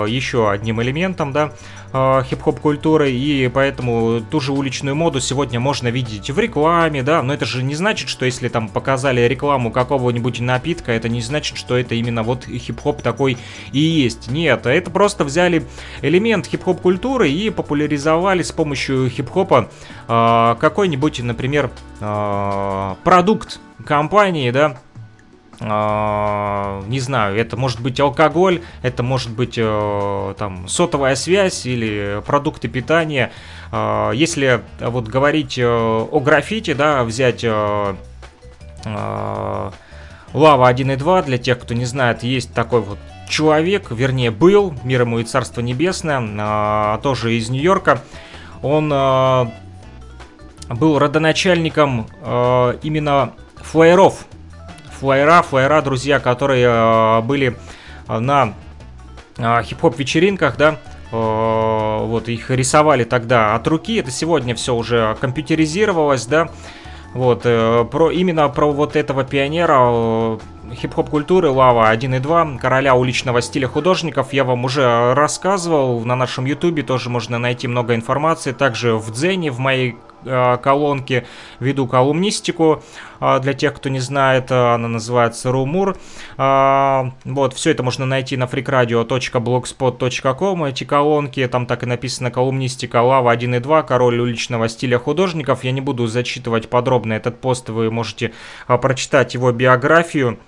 еще 0.09 0.51
одним 0.51 0.81
элементом, 0.83 1.33
да, 1.33 1.53
э, 1.95 2.23
хип-хоп 2.25 2.61
культуры, 2.61 3.11
и 3.11 3.49
поэтому 3.49 4.21
ту 4.21 4.41
же 4.41 4.53
уличную 4.53 4.95
моду 4.95 5.21
сегодня 5.21 5.61
можно 5.61 5.89
видеть 5.89 6.31
в 6.31 6.39
рекламе, 6.39 7.03
да, 7.03 7.23
но 7.23 7.33
это 7.33 7.47
же 7.47 7.63
не 7.63 7.75
значит, 7.75 8.09
что 8.09 8.27
если 8.27 8.49
там 8.49 8.69
показали 8.69 9.23
рекламу 9.23 9.71
какого-нибудь 9.71 10.41
напитка, 10.41 10.93
это 10.93 11.09
не 11.09 11.23
значит, 11.23 11.57
что 11.57 11.79
это 11.79 11.95
именно 11.95 12.23
вот 12.23 12.45
хип-хоп 12.45 13.01
такой 13.01 13.39
и 13.73 13.79
есть. 13.79 14.31
Нет, 14.31 14.67
это 14.67 14.91
просто 14.91 15.25
взяли 15.25 15.65
элемент 16.03 16.47
хип-хоп 16.47 16.81
культуры 16.81 17.31
и 17.31 17.49
популяризовали 17.51 18.43
с 18.43 18.53
помощью 18.53 19.09
хип-хопа 19.09 19.71
э, 20.09 20.57
какой-нибудь, 20.59 21.21
например, 21.23 21.71
э, 22.01 22.95
продукт 23.05 23.61
компании, 23.87 24.51
да, 24.51 24.77
не 25.61 27.01
знаю, 27.01 27.37
это 27.39 27.57
может 27.57 27.81
быть 27.81 28.01
алкоголь, 28.01 28.63
это 28.83 29.03
может 29.03 29.31
быть 29.31 29.55
э, 29.57 30.35
там 30.37 30.69
сотовая 30.69 31.15
связь 31.15 31.65
или 31.67 32.23
продукты 32.27 32.69
питания. 32.69 33.31
Э, 33.71 34.11
если 34.15 34.63
вот 34.81 35.07
говорить 35.07 35.57
э, 35.59 35.65
о 35.65 36.21
граффити, 36.21 36.75
да, 36.75 37.05
взять 37.05 37.45
Лава 40.35 40.69
1 40.69 40.91
и 40.91 40.97
2, 40.97 41.23
для 41.23 41.39
тех, 41.39 41.61
кто 41.61 41.75
не 41.75 41.85
знает, 41.85 42.25
есть 42.25 42.53
такой 42.53 42.81
вот 42.81 42.99
человек, 43.29 43.91
вернее 43.91 44.31
был, 44.33 44.75
мир 44.83 45.03
ему 45.03 45.21
и 45.21 45.25
царство 45.25 45.61
небесное, 45.61 46.99
тоже 46.99 47.37
из 47.37 47.49
Нью-Йорка. 47.49 48.03
Он 48.63 48.89
был 50.69 50.99
родоначальником 50.99 52.09
именно 52.83 53.33
флайеров, 53.63 54.27
флайера, 55.05 55.43
флайера, 55.43 55.83
друзья, 55.83 56.19
которые 56.19 56.67
э, 56.67 57.21
были 57.21 57.59
э, 58.09 58.19
на 58.19 58.55
э, 59.37 59.63
хип-хоп 59.63 59.99
вечеринках, 59.99 60.57
да, 60.57 60.79
вот 61.13 62.29
их 62.29 62.51
рисовали 62.51 63.05
тогда 63.05 63.55
от 63.55 63.69
руки, 63.69 63.97
это 63.97 64.11
сегодня 64.11 64.57
все 64.57 64.75
уже 64.75 65.17
компьютеризировалось, 65.21 66.27
да, 66.27 66.49
вот, 67.13 67.43
про, 67.43 68.11
именно 68.11 68.49
про 68.49 68.73
вот 68.73 68.97
этого 68.97 69.23
пионера 69.23 70.41
хип-хоп 70.75 71.11
культуры 71.11 71.51
Лава 71.51 71.91
1 71.91 72.15
и 72.15 72.19
2, 72.19 72.59
короля 72.61 72.97
уличного 72.97 73.43
стиля 73.43 73.69
художников, 73.69 74.33
я 74.33 74.43
вам 74.43 74.65
уже 74.65 75.15
рассказывал, 75.15 76.01
на 76.05 76.17
нашем 76.17 76.47
ютубе 76.47 76.83
тоже 76.83 77.11
можно 77.11 77.39
найти 77.39 77.69
много 77.69 77.95
информации, 77.95 78.51
также 78.51 78.97
в 78.97 79.13
Дзене, 79.13 79.53
в 79.53 79.61
моей 79.61 79.97
колонки, 80.25 81.27
веду 81.61 81.87
колумнистику. 81.87 82.83
Э, 83.21 83.39
для 83.41 83.55
тех, 83.55 83.75
кто 83.75 83.89
не 83.89 84.01
знает, 84.01 84.51
э, 84.51 84.75
она 84.75 84.89
называется 84.89 85.53
Румур. 85.53 85.97
Вот, 86.37 87.55
все 87.55 87.71
это 87.71 87.83
можно 87.83 88.05
найти 88.07 88.37
на 88.37 88.45
freakradio.blogspot.com, 88.45 90.65
эти 90.65 90.85
колонки. 90.85 91.47
Там 91.47 91.67
так 91.67 91.83
и 91.83 91.87
написано 91.87 92.31
колумнистика 92.31 93.03
Лава 93.03 93.33
1 93.33 93.57
и 93.57 93.61
2, 93.61 93.83
король 93.83 94.19
уличного 94.19 94.69
стиля 94.69 94.99
художников. 94.99 95.65
Я 95.65 95.73
не 95.73 95.81
буду 95.81 96.07
зачитывать 96.07 96.69
подробно 96.69 97.15
этот 97.15 97.41
пост, 97.41 97.71
вы 97.71 97.91
можете 97.91 98.33
прочитать 98.67 99.33
его 99.35 99.51
биографию. 99.53 100.39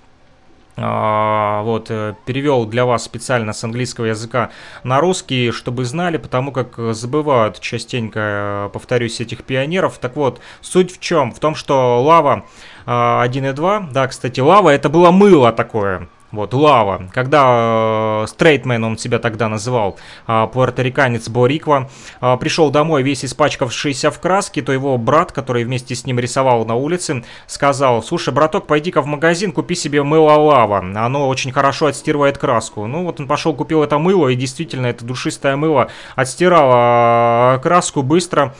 А, 0.79 1.63
вот, 1.63 1.87
э, 1.89 2.13
перевел 2.25 2.65
для 2.65 2.85
вас 2.85 3.03
специально 3.03 3.51
с 3.51 3.63
английского 3.63 4.05
языка 4.05 4.51
на 4.83 4.99
русский, 4.99 5.51
чтобы 5.51 5.85
знали, 5.85 6.17
потому 6.17 6.51
как 6.51 6.77
забывают 6.93 7.59
частенько, 7.59 8.19
э, 8.67 8.69
повторюсь, 8.71 9.19
этих 9.19 9.43
пионеров. 9.43 9.97
Так 9.97 10.15
вот, 10.15 10.39
суть 10.61 10.95
в 10.95 10.99
чем? 10.99 11.31
В 11.31 11.39
том, 11.39 11.55
что 11.55 12.03
лава 12.03 12.45
1 12.85 13.45
и 13.47 13.53
2, 13.53 13.89
да, 13.91 14.07
кстати, 14.07 14.39
лава 14.39 14.69
это 14.69 14.87
было 14.89 15.09
мыло 15.09 15.51
такое, 15.51 16.07
вот, 16.31 16.53
Лава. 16.53 17.07
Когда 17.13 18.25
Стрейтмен, 18.27 18.83
он 18.83 18.97
себя 18.97 19.19
тогда 19.19 19.47
называл, 19.47 19.97
э, 20.27 20.47
пуэрториканец 20.51 21.29
Бориква, 21.29 21.89
э, 22.19 22.37
пришел 22.37 22.69
домой 22.69 23.01
весь 23.01 23.23
испачкавшийся 23.23 24.11
в 24.11 24.19
краске, 24.19 24.61
то 24.61 24.73
его 24.73 24.97
брат, 24.97 25.31
который 25.31 25.63
вместе 25.63 25.95
с 25.95 26.05
ним 26.05 26.19
рисовал 26.19 26.65
на 26.65 26.75
улице, 26.75 27.23
сказал, 27.45 28.03
слушай, 28.03 28.33
браток, 28.33 28.67
пойди-ка 28.67 29.01
в 29.01 29.05
магазин, 29.05 29.53
купи 29.53 29.75
себе 29.75 30.03
мыло 30.03 30.33
Лава, 30.33 30.79
оно 30.79 31.29
очень 31.29 31.53
хорошо 31.53 31.85
отстирывает 31.85 32.37
краску. 32.37 32.87
Ну 32.87 33.05
вот 33.05 33.19
он 33.21 33.27
пошел, 33.27 33.53
купил 33.53 33.83
это 33.83 33.97
мыло, 33.97 34.27
и 34.27 34.35
действительно, 34.35 34.87
это 34.87 35.05
душистое 35.05 35.55
мыло 35.55 35.89
отстирало 36.15 37.59
краску 37.59 38.03
быстро. 38.03 38.53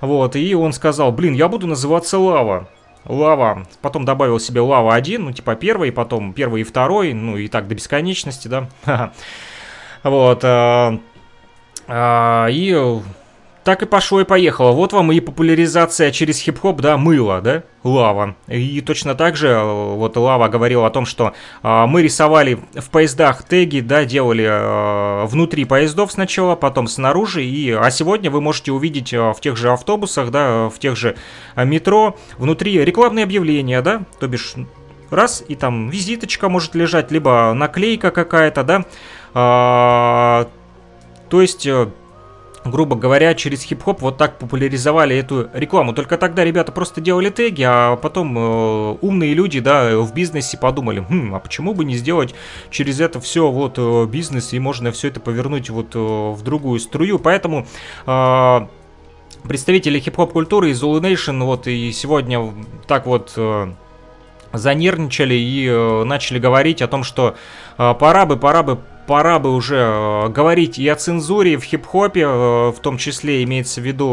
Вот, 0.00 0.34
и 0.34 0.54
он 0.54 0.72
сказал, 0.72 1.12
блин, 1.12 1.34
я 1.34 1.46
буду 1.46 1.68
называться 1.68 2.18
Лава 2.18 2.68
лава, 3.04 3.66
потом 3.80 4.04
добавил 4.04 4.38
себе 4.38 4.60
лава 4.60 4.94
1, 4.94 5.22
ну 5.22 5.32
типа 5.32 5.54
первый, 5.54 5.92
потом 5.92 6.32
первый 6.32 6.62
и 6.62 6.64
второй, 6.64 7.12
ну 7.12 7.36
и 7.36 7.48
так 7.48 7.68
до 7.68 7.74
бесконечности, 7.74 8.48
да. 8.48 8.68
Вот. 10.02 10.42
Э, 10.42 10.98
э, 11.86 12.46
и 12.50 13.00
так 13.64 13.82
и 13.82 13.86
пошло 13.86 14.20
и 14.20 14.24
поехало. 14.24 14.72
Вот 14.72 14.92
вам 14.92 15.12
и 15.12 15.20
популяризация 15.20 16.10
через 16.10 16.40
хип-хоп, 16.40 16.80
да, 16.80 16.96
мыло, 16.96 17.40
да, 17.40 17.62
лава. 17.84 18.34
И 18.48 18.80
точно 18.80 19.14
так 19.14 19.36
же, 19.36 19.48
э, 19.48 19.94
вот 19.94 20.16
Лава 20.16 20.48
говорил 20.48 20.84
о 20.84 20.90
том, 20.90 21.06
что 21.06 21.32
э, 21.62 21.86
мы 21.86 22.02
рисовали 22.02 22.58
в 22.74 22.90
поездах 22.90 23.44
теги, 23.44 23.80
да, 23.80 24.04
делали 24.04 24.44
э, 24.44 25.26
внутри 25.26 25.64
поездов 25.64 26.12
сначала, 26.12 26.56
потом 26.56 26.88
снаружи. 26.88 27.44
И, 27.44 27.70
а 27.70 27.90
сегодня 27.90 28.30
вы 28.30 28.40
можете 28.40 28.72
увидеть 28.72 29.12
э, 29.12 29.32
в 29.32 29.40
тех 29.40 29.56
же 29.56 29.70
автобусах, 29.70 30.30
да, 30.30 30.68
в 30.68 30.78
тех 30.78 30.96
же 30.96 31.16
э, 31.54 31.64
метро, 31.64 32.16
внутри 32.38 32.84
рекламные 32.84 33.24
объявления, 33.24 33.80
да, 33.80 34.02
то 34.18 34.26
бишь 34.26 34.54
раз, 35.10 35.44
и 35.46 35.54
там 35.54 35.88
визиточка 35.88 36.48
может 36.48 36.74
лежать, 36.74 37.12
либо 37.12 37.52
наклейка 37.54 38.10
какая-то, 38.10 38.64
да. 38.64 38.84
Э, 39.34 40.46
то 41.28 41.40
есть 41.40 41.66
грубо 42.64 42.96
говоря, 42.96 43.34
через 43.34 43.62
хип-хоп 43.62 44.00
вот 44.00 44.18
так 44.18 44.38
популяризовали 44.38 45.16
эту 45.16 45.48
рекламу. 45.52 45.92
Только 45.92 46.16
тогда 46.16 46.44
ребята 46.44 46.72
просто 46.72 47.00
делали 47.00 47.30
теги, 47.30 47.62
а 47.66 47.96
потом 47.96 48.36
э, 48.38 48.96
умные 49.00 49.34
люди, 49.34 49.60
да, 49.60 49.98
в 49.98 50.14
бизнесе 50.14 50.56
подумали, 50.58 51.00
хм, 51.00 51.34
а 51.34 51.40
почему 51.40 51.74
бы 51.74 51.84
не 51.84 51.96
сделать 51.96 52.34
через 52.70 53.00
это 53.00 53.20
все 53.20 53.50
вот 53.50 53.74
э, 53.78 54.06
бизнес, 54.06 54.52
и 54.52 54.58
можно 54.58 54.92
все 54.92 55.08
это 55.08 55.20
повернуть 55.20 55.70
вот 55.70 55.94
э, 55.94 55.98
в 55.98 56.42
другую 56.42 56.80
струю. 56.80 57.18
Поэтому... 57.18 57.66
Э, 58.06 58.66
представители 59.48 59.98
хип-хоп 59.98 60.32
культуры 60.32 60.70
из 60.70 60.80
Zulu 60.80 61.00
Nation 61.00 61.42
вот 61.42 61.66
и 61.66 61.90
сегодня 61.90 62.54
так 62.86 63.06
вот 63.06 63.32
э, 63.36 63.72
занервничали 64.52 65.34
и 65.34 65.66
э, 65.68 66.04
начали 66.04 66.38
говорить 66.38 66.82
о 66.82 66.88
том, 66.88 67.02
что 67.02 67.34
э, 67.78 67.94
пора 67.98 68.26
бы, 68.26 68.36
пора 68.36 68.62
бы 68.62 68.78
пора 69.06 69.38
бы 69.38 69.54
уже 69.54 69.76
э, 69.76 70.28
говорить 70.28 70.78
и 70.78 70.88
о 70.88 70.96
цензуре 70.96 71.56
в 71.56 71.64
хип-хопе, 71.64 72.22
э, 72.22 72.26
в 72.70 72.76
том 72.80 72.98
числе 72.98 73.42
имеется 73.42 73.80
в 73.80 73.84
виду, 73.84 74.06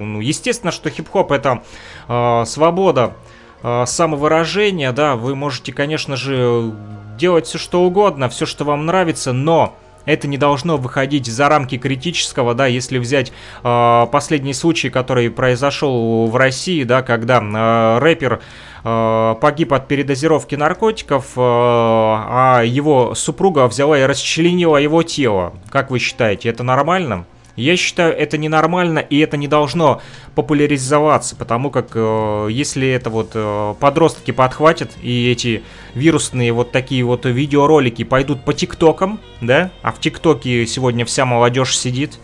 ну, 0.00 0.20
естественно, 0.20 0.72
что 0.72 0.90
хип-хоп 0.90 1.32
это 1.32 1.62
э, 2.08 2.44
свобода 2.46 3.14
э, 3.62 3.84
самовыражения, 3.86 4.92
да, 4.92 5.16
вы 5.16 5.34
можете, 5.34 5.72
конечно 5.72 6.16
же, 6.16 6.72
делать 7.18 7.46
все 7.46 7.58
что 7.58 7.82
угодно, 7.82 8.28
все, 8.28 8.46
что 8.46 8.64
вам 8.64 8.86
нравится, 8.86 9.32
но 9.32 9.76
это 10.04 10.28
не 10.28 10.36
должно 10.36 10.76
выходить 10.76 11.26
за 11.26 11.48
рамки 11.48 11.78
критического, 11.78 12.54
да, 12.54 12.66
если 12.66 12.98
взять 12.98 13.32
э, 13.62 14.06
последний 14.10 14.54
случай, 14.54 14.90
который 14.90 15.30
произошел 15.30 16.26
в 16.26 16.36
России, 16.36 16.84
да, 16.84 17.02
когда 17.02 17.40
э, 17.40 17.98
рэпер 18.00 18.40
погиб 18.84 19.72
от 19.72 19.88
передозировки 19.88 20.56
наркотиков, 20.56 21.32
э, 21.36 21.40
а 21.40 22.62
его 22.64 23.14
супруга 23.14 23.66
взяла 23.66 23.98
и 23.98 24.02
расчленила 24.02 24.76
его 24.76 25.02
тело. 25.02 25.54
Как 25.70 25.90
вы 25.90 25.98
считаете, 25.98 26.50
это 26.50 26.62
нормально? 26.62 27.24
Я 27.56 27.76
считаю, 27.76 28.14
это 28.14 28.36
ненормально 28.36 28.98
и 28.98 29.18
это 29.20 29.36
не 29.36 29.46
должно 29.46 30.02
популяризоваться, 30.34 31.36
потому 31.36 31.70
как 31.70 31.92
э, 31.94 32.48
если 32.50 32.88
это 32.88 33.10
вот 33.10 33.30
э, 33.34 33.74
подростки 33.80 34.32
подхватят 34.32 34.90
и 35.00 35.30
эти 35.30 35.62
вирусные 35.94 36.52
вот 36.52 36.72
такие 36.72 37.04
вот 37.04 37.26
видеоролики 37.26 38.02
пойдут 38.02 38.44
по 38.44 38.52
тиктокам, 38.52 39.20
да, 39.40 39.70
а 39.82 39.92
в 39.92 40.00
тиктоке 40.00 40.66
сегодня 40.66 41.06
вся 41.06 41.24
молодежь 41.24 41.78
сидит, 41.78 42.18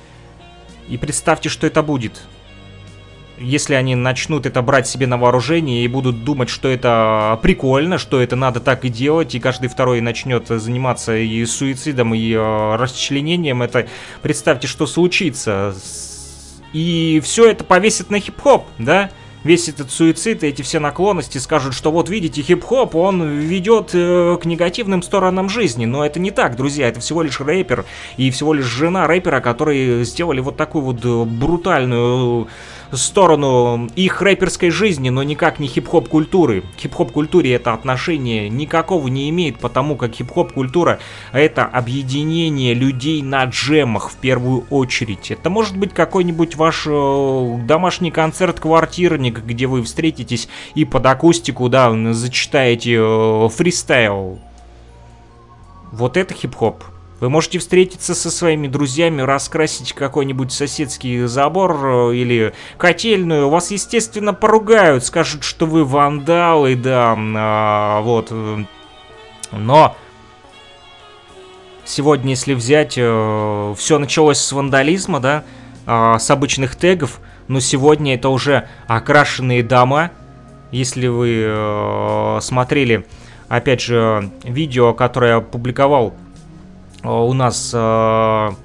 и 0.88 0.98
представьте, 0.98 1.48
что 1.48 1.66
это 1.66 1.82
будет 1.82 2.20
если 3.40 3.74
они 3.74 3.94
начнут 3.94 4.46
это 4.46 4.60
брать 4.62 4.86
себе 4.86 5.06
на 5.06 5.16
вооружение 5.16 5.84
и 5.84 5.88
будут 5.88 6.24
думать, 6.24 6.50
что 6.50 6.68
это 6.68 7.38
прикольно, 7.42 7.98
что 7.98 8.20
это 8.20 8.36
надо 8.36 8.60
так 8.60 8.84
и 8.84 8.88
делать, 8.88 9.34
и 9.34 9.40
каждый 9.40 9.68
второй 9.68 10.00
начнет 10.00 10.46
заниматься 10.48 11.16
и 11.16 11.44
суицидом, 11.46 12.14
и 12.14 12.32
э, 12.32 12.76
расчленением, 12.76 13.62
это 13.62 13.88
представьте, 14.22 14.66
что 14.66 14.86
случится. 14.86 15.74
И 16.72 17.20
все 17.24 17.50
это 17.50 17.64
повесит 17.64 18.10
на 18.10 18.20
хип-хоп, 18.20 18.66
да? 18.78 19.10
весь 19.42 19.68
этот 19.68 19.90
суицид 19.90 20.44
и 20.44 20.48
эти 20.48 20.62
все 20.62 20.80
наклонности 20.80 21.38
скажут, 21.38 21.74
что 21.74 21.90
вот 21.90 22.08
видите, 22.08 22.42
хип-хоп, 22.42 22.94
он 22.94 23.26
ведет 23.38 23.90
э, 23.94 24.36
к 24.40 24.44
негативным 24.44 25.02
сторонам 25.02 25.48
жизни. 25.48 25.86
Но 25.86 26.04
это 26.04 26.20
не 26.20 26.30
так, 26.30 26.56
друзья, 26.56 26.88
это 26.88 27.00
всего 27.00 27.22
лишь 27.22 27.40
рэпер 27.40 27.84
и 28.16 28.30
всего 28.30 28.52
лишь 28.52 28.66
жена 28.66 29.06
рэпера, 29.06 29.40
которые 29.40 30.04
сделали 30.04 30.40
вот 30.40 30.56
такую 30.56 30.84
вот 30.84 31.26
брутальную 31.26 32.48
сторону 32.96 33.88
их 33.96 34.22
рэперской 34.22 34.70
жизни, 34.70 35.10
но 35.10 35.22
никак 35.22 35.58
не 35.58 35.68
хип-хоп 35.68 36.08
культуры. 36.08 36.64
Хип-хоп 36.78 37.12
культуре 37.12 37.54
это 37.54 37.72
отношение 37.72 38.48
никакого 38.48 39.08
не 39.08 39.30
имеет, 39.30 39.58
потому 39.58 39.96
как 39.96 40.12
хип-хоп 40.12 40.52
культура 40.52 40.98
это 41.32 41.64
объединение 41.64 42.74
людей 42.74 43.22
на 43.22 43.44
джемах 43.44 44.10
в 44.10 44.16
первую 44.16 44.64
очередь. 44.70 45.30
Это 45.30 45.50
может 45.50 45.76
быть 45.76 45.94
какой-нибудь 45.94 46.56
ваш 46.56 46.86
э, 46.86 47.58
домашний 47.66 48.10
концерт-квартирник, 48.10 49.44
где 49.44 49.66
вы 49.66 49.82
встретитесь 49.82 50.48
и 50.74 50.84
под 50.84 51.06
акустику, 51.06 51.68
да, 51.68 51.92
зачитаете 52.12 52.96
э, 52.98 53.48
фристайл. 53.48 54.38
Вот 55.92 56.16
это 56.16 56.34
хип-хоп. 56.34 56.84
Вы 57.20 57.28
можете 57.28 57.58
встретиться 57.58 58.14
со 58.14 58.30
своими 58.30 58.66
друзьями, 58.66 59.20
раскрасить 59.20 59.92
какой-нибудь 59.92 60.52
соседский 60.52 61.26
забор 61.26 61.78
э, 61.84 62.14
или 62.14 62.54
котельную. 62.78 63.50
Вас, 63.50 63.70
естественно, 63.70 64.32
поругают, 64.32 65.04
скажут, 65.04 65.44
что 65.44 65.66
вы 65.66 65.84
вандалы, 65.84 66.76
да, 66.76 67.14
а, 67.18 68.00
вот. 68.00 68.32
Но 69.52 69.96
сегодня, 71.84 72.30
если 72.30 72.54
взять, 72.54 72.94
э, 72.96 73.74
все 73.76 73.98
началось 73.98 74.38
с 74.38 74.52
вандализма, 74.52 75.20
да, 75.20 75.44
э, 75.86 76.16
с 76.18 76.30
обычных 76.30 76.74
тегов, 76.74 77.20
но 77.48 77.60
сегодня 77.60 78.14
это 78.14 78.30
уже 78.30 78.66
окрашенные 78.86 79.62
дома. 79.62 80.10
Если 80.70 81.08
вы 81.08 81.42
э, 81.44 82.38
смотрели, 82.40 83.04
опять 83.48 83.82
же, 83.82 84.30
видео, 84.42 84.94
которое 84.94 85.34
я 85.34 85.40
публиковал 85.40 86.14
у 87.02 87.32
нас 87.32 87.72
э, 87.72 87.78
в 87.78 88.56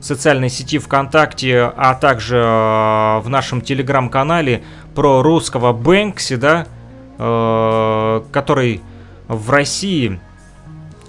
социальной 0.00 0.48
сети 0.48 0.78
ВКонтакте, 0.78 1.72
а 1.76 1.94
также 1.94 2.36
э, 2.36 3.20
в 3.20 3.28
нашем 3.28 3.60
телеграм-канале 3.60 4.62
про 4.94 5.22
русского 5.22 5.72
Бэнкси, 5.72 6.36
да, 6.36 6.66
который 7.18 8.80
в 9.26 9.50
России 9.50 10.20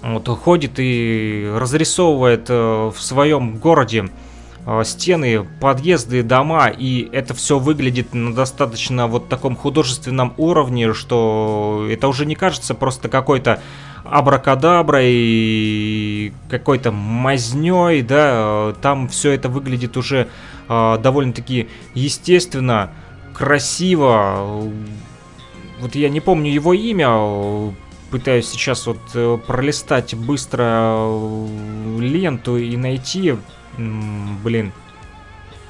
вот, 0.02 0.26
ходит 0.26 0.72
и 0.78 1.48
разрисовывает 1.56 2.48
в 2.48 2.94
своем 2.98 3.58
городе 3.58 4.08
стены, 4.84 5.46
подъезды, 5.60 6.22
дома, 6.22 6.68
и 6.68 7.08
это 7.12 7.34
все 7.34 7.58
выглядит 7.58 8.14
на 8.14 8.34
достаточно 8.34 9.06
вот 9.06 9.28
таком 9.28 9.56
художественном 9.56 10.34
уровне, 10.36 10.92
что 10.92 11.86
это 11.90 12.08
уже 12.08 12.26
не 12.26 12.34
кажется 12.34 12.74
просто 12.74 13.08
какой-то 13.08 13.62
абракадаброй, 14.04 16.34
какой-то 16.48 16.92
мазней, 16.92 18.02
да, 18.02 18.74
там 18.82 19.08
все 19.08 19.32
это 19.32 19.48
выглядит 19.48 19.96
уже 19.96 20.28
э, 20.68 20.98
довольно-таки 21.02 21.68
естественно, 21.94 22.90
красиво. 23.34 24.70
Вот 25.80 25.94
я 25.94 26.08
не 26.08 26.20
помню 26.20 26.52
его 26.52 26.74
имя, 26.74 27.72
пытаюсь 28.10 28.48
сейчас 28.48 28.86
вот 28.86 28.98
э, 29.14 29.38
пролистать 29.46 30.14
быстро 30.14 30.94
э, 30.96 31.98
ленту 32.00 32.56
и 32.56 32.76
найти, 32.76 33.36
блин, 34.42 34.72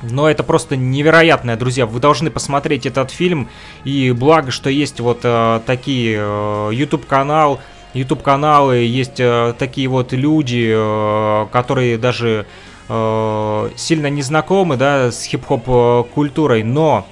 но 0.02 0.30
это 0.30 0.42
просто 0.42 0.76
невероятное, 0.76 1.56
друзья. 1.56 1.86
Вы 1.86 2.00
должны 2.00 2.30
посмотреть 2.30 2.86
этот 2.86 3.10
фильм. 3.10 3.48
И 3.84 4.12
благо, 4.12 4.50
что 4.50 4.70
есть 4.70 5.00
вот 5.00 5.20
э, 5.24 5.60
такие 5.66 6.18
э, 6.18 6.70
YouTube 6.72 7.06
канал, 7.06 7.60
YouTube 7.92 8.22
каналы, 8.22 8.78
есть 8.78 9.20
э, 9.20 9.54
такие 9.58 9.88
вот 9.88 10.12
люди, 10.12 10.72
э, 10.72 11.46
которые 11.52 11.98
даже 11.98 12.46
э, 12.88 13.70
сильно 13.76 14.06
не 14.08 14.22
знакомы, 14.22 14.76
да, 14.76 15.10
с 15.12 15.24
хип-хоп 15.24 15.68
э, 15.68 16.62
но 16.64 17.06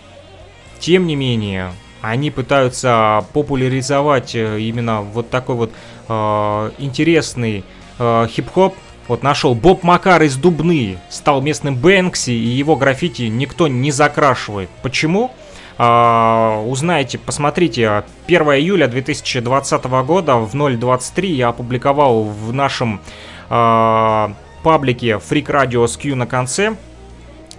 тем 0.78 1.06
не 1.06 1.16
менее 1.16 1.72
они 2.00 2.30
пытаются 2.30 3.24
популяризовать 3.32 4.34
э, 4.34 4.60
именно 4.60 5.02
вот 5.02 5.30
такой 5.30 5.56
вот 5.56 5.72
э, 6.08 6.70
интересный 6.78 7.64
э, 7.98 8.26
хип-хоп. 8.30 8.74
Вот 9.08 9.22
нашел 9.22 9.54
Боб 9.54 9.82
Макар 9.84 10.22
из 10.22 10.36
Дубны, 10.36 10.98
стал 11.08 11.40
местным 11.40 11.74
Бэнкси, 11.74 12.30
и 12.30 12.48
его 12.48 12.76
граффити 12.76 13.22
никто 13.22 13.66
не 13.66 13.90
закрашивает. 13.90 14.68
Почему? 14.82 15.32
Uh, 15.78 16.66
узнаете, 16.66 17.18
посмотрите, 17.18 18.02
1 18.26 18.42
июля 18.42 18.88
2020 18.88 19.84
года 20.04 20.34
в 20.36 20.52
0.23 20.56 21.26
я 21.26 21.48
опубликовал 21.48 22.24
в 22.24 22.52
нашем 22.52 23.00
uh, 23.48 24.34
паблике 24.64 25.12
Freak 25.12 25.46
Radio 25.46 25.86
с 25.86 25.96
Q 25.96 26.16
на 26.16 26.26
конце. 26.26 26.74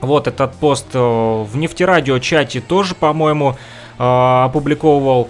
Вот 0.01 0.27
этот 0.27 0.53
пост 0.55 0.87
uh, 0.93 1.45
в 1.45 1.55
нефтерадио 1.55 2.19
чате 2.19 2.59
тоже, 2.59 2.93
по-моему, 2.93 3.55
опубликовывал 3.97 5.29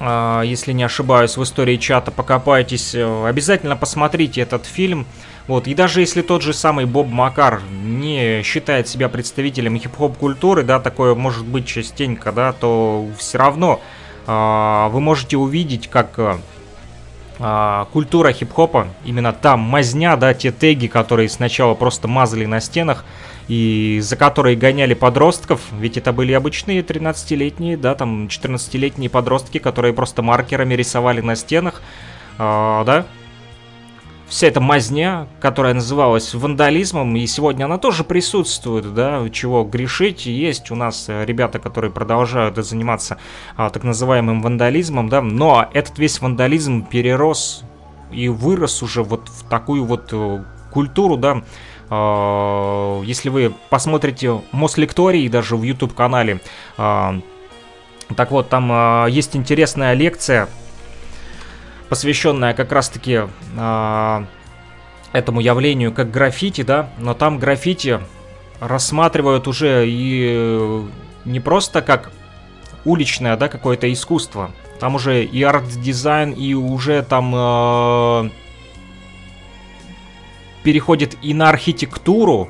если 0.00 0.72
не 0.72 0.82
ошибаюсь, 0.82 1.36
в 1.36 1.42
истории 1.42 1.76
чата 1.76 2.10
покопайтесь. 2.10 2.94
Обязательно 2.94 3.76
посмотрите 3.76 4.40
этот 4.40 4.64
фильм. 4.64 5.06
Вот, 5.46 5.66
и 5.66 5.74
даже 5.74 6.00
если 6.00 6.22
тот 6.22 6.42
же 6.42 6.52
самый 6.52 6.84
Боб 6.84 7.08
Макар 7.08 7.60
не 7.82 8.42
считает 8.44 8.86
себя 8.86 9.08
представителем 9.08 9.76
хип-хоп 9.78 10.16
культуры, 10.16 10.62
да, 10.62 10.78
такое 10.78 11.16
может 11.16 11.44
быть 11.44 11.66
частенько, 11.66 12.30
да, 12.30 12.52
то 12.52 13.08
все 13.18 13.38
равно 13.38 13.80
э, 14.28 14.88
вы 14.92 15.00
можете 15.00 15.36
увидеть, 15.36 15.88
как 15.88 16.38
э, 17.40 17.86
культура 17.92 18.32
хип-хопа, 18.32 18.86
именно 19.04 19.32
там 19.32 19.58
мазня, 19.58 20.16
да, 20.16 20.34
те 20.34 20.52
теги, 20.52 20.86
которые 20.86 21.28
сначала 21.28 21.74
просто 21.74 22.06
мазали 22.06 22.44
на 22.44 22.60
стенах, 22.60 23.04
и 23.50 23.98
за 24.00 24.14
которые 24.14 24.54
гоняли 24.54 24.94
подростков, 24.94 25.60
ведь 25.72 25.96
это 25.96 26.12
были 26.12 26.32
обычные 26.32 26.82
13-летние, 26.82 27.76
да, 27.76 27.96
там 27.96 28.26
14-летние 28.26 29.10
подростки, 29.10 29.58
которые 29.58 29.92
просто 29.92 30.22
маркерами 30.22 30.74
рисовали 30.74 31.20
на 31.20 31.34
стенах, 31.34 31.82
э, 32.38 32.38
да, 32.38 33.06
вся 34.28 34.46
эта 34.46 34.60
мазня, 34.60 35.26
которая 35.40 35.74
называлась 35.74 36.32
вандализмом, 36.32 37.16
и 37.16 37.26
сегодня 37.26 37.64
она 37.64 37.78
тоже 37.78 38.04
присутствует, 38.04 38.94
да, 38.94 39.28
чего 39.30 39.64
грешить. 39.64 40.26
Есть 40.26 40.70
у 40.70 40.76
нас 40.76 41.06
э, 41.08 41.24
ребята, 41.24 41.58
которые 41.58 41.90
продолжают 41.90 42.56
заниматься 42.64 43.18
а, 43.56 43.68
так 43.70 43.82
называемым 43.82 44.42
вандализмом, 44.42 45.08
да, 45.08 45.22
но 45.22 45.68
этот 45.74 45.98
весь 45.98 46.20
вандализм 46.20 46.86
перерос 46.86 47.64
и 48.12 48.28
вырос 48.28 48.84
уже 48.84 49.02
вот 49.02 49.28
в 49.28 49.48
такую 49.48 49.84
вот 49.84 50.10
э, 50.12 50.44
культуру, 50.70 51.16
да, 51.16 51.42
если 51.90 53.28
вы 53.28 53.52
посмотрите 53.68 54.42
Мослекторий 54.52 55.28
даже 55.28 55.56
в 55.56 55.62
YouTube-канале, 55.62 56.40
а, 56.76 57.20
так 58.16 58.30
вот, 58.30 58.48
там 58.48 59.06
есть 59.08 59.34
интересная 59.34 59.94
лекция 59.94 60.48
посвященная 61.88 62.54
как 62.54 62.70
раз-таки 62.70 63.22
этому 65.12 65.40
явлению 65.40 65.92
как 65.92 66.10
граффити, 66.10 66.62
да, 66.62 66.90
но 66.98 67.14
там 67.14 67.38
граффити 67.38 68.00
рассматривают 68.60 69.48
уже 69.48 69.86
и 69.88 70.86
не 71.24 71.40
просто 71.40 71.82
как 71.82 72.12
уличное, 72.84 73.36
да, 73.36 73.48
какое-то 73.48 73.92
искусство. 73.92 74.52
Там 74.78 74.94
уже 74.94 75.24
и 75.24 75.42
арт-дизайн, 75.42 76.30
и 76.32 76.54
уже 76.54 77.02
там 77.02 77.34
э, 77.34 78.30
переходит 80.62 81.16
и 81.22 81.34
на 81.34 81.48
архитектуру. 81.48 82.48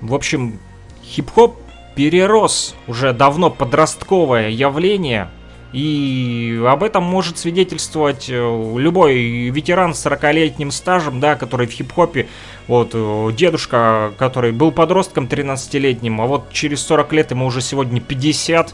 В 0.00 0.14
общем, 0.14 0.58
хип-хоп 1.02 1.56
перерос 1.94 2.74
уже 2.86 3.12
давно 3.12 3.50
подростковое 3.50 4.50
явление– 4.50 5.30
и 5.74 6.62
об 6.68 6.84
этом 6.84 7.02
может 7.02 7.36
свидетельствовать 7.36 8.26
э, 8.28 8.74
любой 8.78 9.48
ветеран 9.48 9.92
с 9.92 10.06
40-летним 10.06 10.70
стажем, 10.70 11.18
да, 11.18 11.34
который 11.34 11.66
в 11.66 11.72
хип-хопе, 11.72 12.28
вот, 12.68 12.90
э, 12.92 13.30
дедушка, 13.36 14.12
который 14.16 14.52
был 14.52 14.70
подростком 14.70 15.24
13-летним, 15.24 16.20
а 16.20 16.26
вот 16.26 16.52
через 16.52 16.80
40 16.86 17.12
лет 17.12 17.32
ему 17.32 17.46
уже 17.46 17.60
сегодня 17.60 18.00
50, 18.00 18.72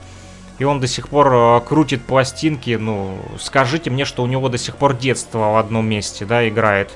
и 0.58 0.64
он 0.64 0.78
до 0.78 0.86
сих 0.86 1.08
пор 1.08 1.32
э, 1.32 1.60
крутит 1.66 2.02
пластинки, 2.02 2.76
ну, 2.78 3.16
скажите 3.38 3.88
мне, 3.88 4.04
что 4.04 4.22
у 4.22 4.26
него 4.26 4.50
до 4.50 4.58
сих 4.58 4.76
пор 4.76 4.94
детство 4.94 5.52
в 5.52 5.56
одном 5.56 5.88
месте, 5.88 6.26
да, 6.26 6.46
играет. 6.46 6.90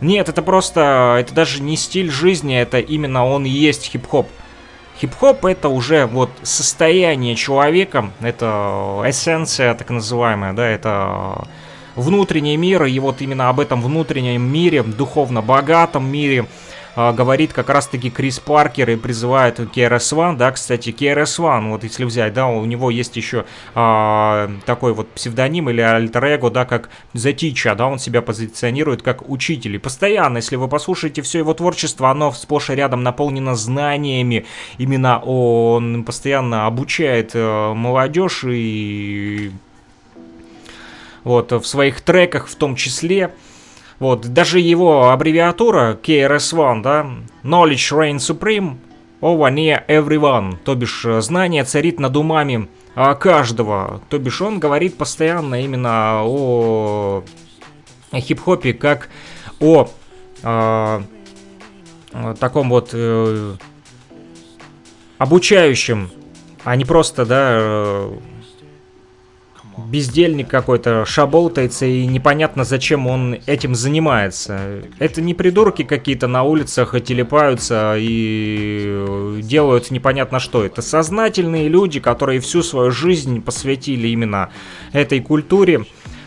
Нет, 0.00 0.28
это 0.28 0.42
просто, 0.42 1.16
это 1.20 1.34
даже 1.34 1.62
не 1.62 1.76
стиль 1.76 2.10
жизни, 2.10 2.56
это 2.56 2.78
именно 2.78 3.26
он 3.26 3.46
и 3.46 3.48
есть 3.48 3.90
хип-хоп. 3.90 4.28
Хип-хоп 5.00 5.44
это 5.44 5.68
уже 5.68 6.06
вот 6.06 6.30
состояние 6.42 7.34
человека, 7.34 8.10
это 8.20 9.02
эссенция 9.06 9.74
так 9.74 9.90
называемая, 9.90 10.52
да, 10.52 10.66
это 10.66 11.48
внутренний 11.94 12.56
мир, 12.56 12.84
и 12.84 12.98
вот 12.98 13.22
именно 13.22 13.48
об 13.48 13.58
этом 13.60 13.82
внутреннем 13.82 14.42
мире, 14.42 14.82
духовно 14.82 15.42
богатом 15.42 16.06
мире 16.06 16.46
а, 16.96 17.12
говорит 17.12 17.52
как 17.52 17.68
раз-таки 17.68 18.10
Крис 18.10 18.40
Паркер 18.40 18.90
и 18.90 18.96
призывает 18.96 19.60
KRS-One, 19.60 20.36
да, 20.36 20.50
кстати, 20.50 20.90
KRS-One, 20.90 21.70
вот 21.70 21.84
если 21.84 22.04
взять, 22.04 22.32
да, 22.32 22.46
у 22.46 22.64
него 22.64 22.90
есть 22.90 23.16
еще 23.16 23.44
а, 23.74 24.50
такой 24.64 24.94
вот 24.94 25.08
псевдоним 25.10 25.68
или 25.68 25.82
альтер-эго, 25.82 26.50
да, 26.50 26.64
как 26.64 26.88
The 27.14 27.34
Teacher, 27.34 27.74
да, 27.74 27.86
он 27.86 27.98
себя 27.98 28.22
позиционирует 28.22 29.02
как 29.02 29.28
учитель. 29.28 29.74
И 29.74 29.78
постоянно, 29.78 30.38
если 30.38 30.56
вы 30.56 30.68
послушаете 30.68 31.20
все 31.20 31.38
его 31.40 31.52
творчество, 31.52 32.10
оно 32.10 32.32
сплошь 32.32 32.70
и 32.70 32.74
рядом 32.74 33.02
наполнено 33.02 33.54
знаниями, 33.54 34.46
именно 34.78 35.18
он 35.20 36.02
постоянно 36.04 36.66
обучает 36.66 37.32
э, 37.34 37.74
молодежь 37.74 38.44
и 38.46 39.52
вот 41.24 41.52
в 41.52 41.64
своих 41.64 42.00
треках 42.00 42.46
в 42.46 42.54
том 42.54 42.74
числе. 42.74 43.32
Вот, 43.98 44.26
даже 44.26 44.60
его 44.60 45.10
аббревиатура 45.10 45.98
KRS-One, 46.02 46.82
да, 46.82 47.06
Knowledge 47.42 47.92
Reign 47.92 48.16
Supreme, 48.16 48.76
over 49.20 49.50
near 49.52 49.86
everyone, 49.88 50.56
то 50.64 50.74
бишь 50.74 51.04
э, 51.04 51.20
знание 51.20 51.64
царит 51.64 51.98
над 51.98 52.16
умами 52.16 52.68
а, 52.94 53.14
каждого, 53.14 54.00
то 54.08 54.18
бишь 54.18 54.42
он 54.42 54.58
говорит 54.58 54.98
постоянно 54.98 55.62
именно 55.62 56.22
о 56.24 57.24
хип-хопе 58.14 58.72
как 58.74 59.08
о 59.60 59.88
э, 60.42 61.00
таком 62.38 62.70
вот 62.70 62.90
э, 62.92 63.54
обучающем, 65.18 66.10
а 66.64 66.76
не 66.76 66.84
просто, 66.84 67.24
да, 67.24 67.48
э, 67.52 68.12
бездельник 69.78 70.48
какой-то 70.48 71.04
шаболтается 71.04 71.86
и 71.86 72.06
непонятно 72.06 72.64
зачем 72.64 73.06
он 73.06 73.38
этим 73.46 73.74
занимается. 73.74 74.82
Это 74.98 75.20
не 75.20 75.34
придурки 75.34 75.82
какие-то 75.82 76.26
на 76.26 76.42
улицах 76.42 76.94
и 76.94 77.00
телепаются 77.00 77.94
и 77.98 79.40
делают 79.42 79.90
непонятно 79.90 80.40
что. 80.40 80.64
Это 80.64 80.82
сознательные 80.82 81.68
люди, 81.68 82.00
которые 82.00 82.40
всю 82.40 82.62
свою 82.62 82.90
жизнь 82.90 83.42
посвятили 83.42 84.08
именно 84.08 84.50
этой 84.92 85.20
культуре. 85.20 85.84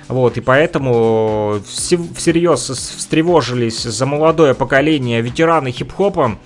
Вот, 0.07 0.37
и 0.37 0.41
поэтому 0.41 1.61
всерьез 1.67 2.69
встревожились 2.69 3.83
за 3.83 4.05
молодое 4.07 4.55
поколение 4.55 5.21
ветераны 5.21 5.71
хип-хопа. 5.71 6.39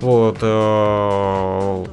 Вот, 0.00 0.38
э, 0.40 1.84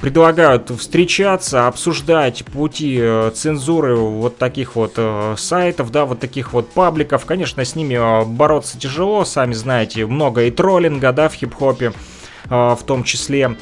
предлагают 0.00 0.70
встречаться, 0.70 1.66
обсуждать 1.66 2.44
пути 2.44 2.98
э, 3.00 3.30
цензуры 3.34 3.96
вот 3.96 4.38
таких 4.38 4.76
вот 4.76 4.94
э, 4.96 5.34
сайтов, 5.36 5.90
да, 5.90 6.06
вот 6.06 6.20
таких 6.20 6.52
вот 6.52 6.70
пабликов. 6.70 7.26
Конечно, 7.26 7.64
с 7.64 7.74
ними 7.76 7.94
э, 7.94 8.24
бороться 8.24 8.78
тяжело, 8.78 9.24
сами 9.24 9.52
знаете, 9.52 10.06
много 10.06 10.44
и 10.44 10.50
троллинга, 10.50 11.12
да, 11.12 11.28
в 11.28 11.34
хип-хопе 11.34 11.92
в 12.48 12.80
том 12.84 13.04
числе. 13.04 13.56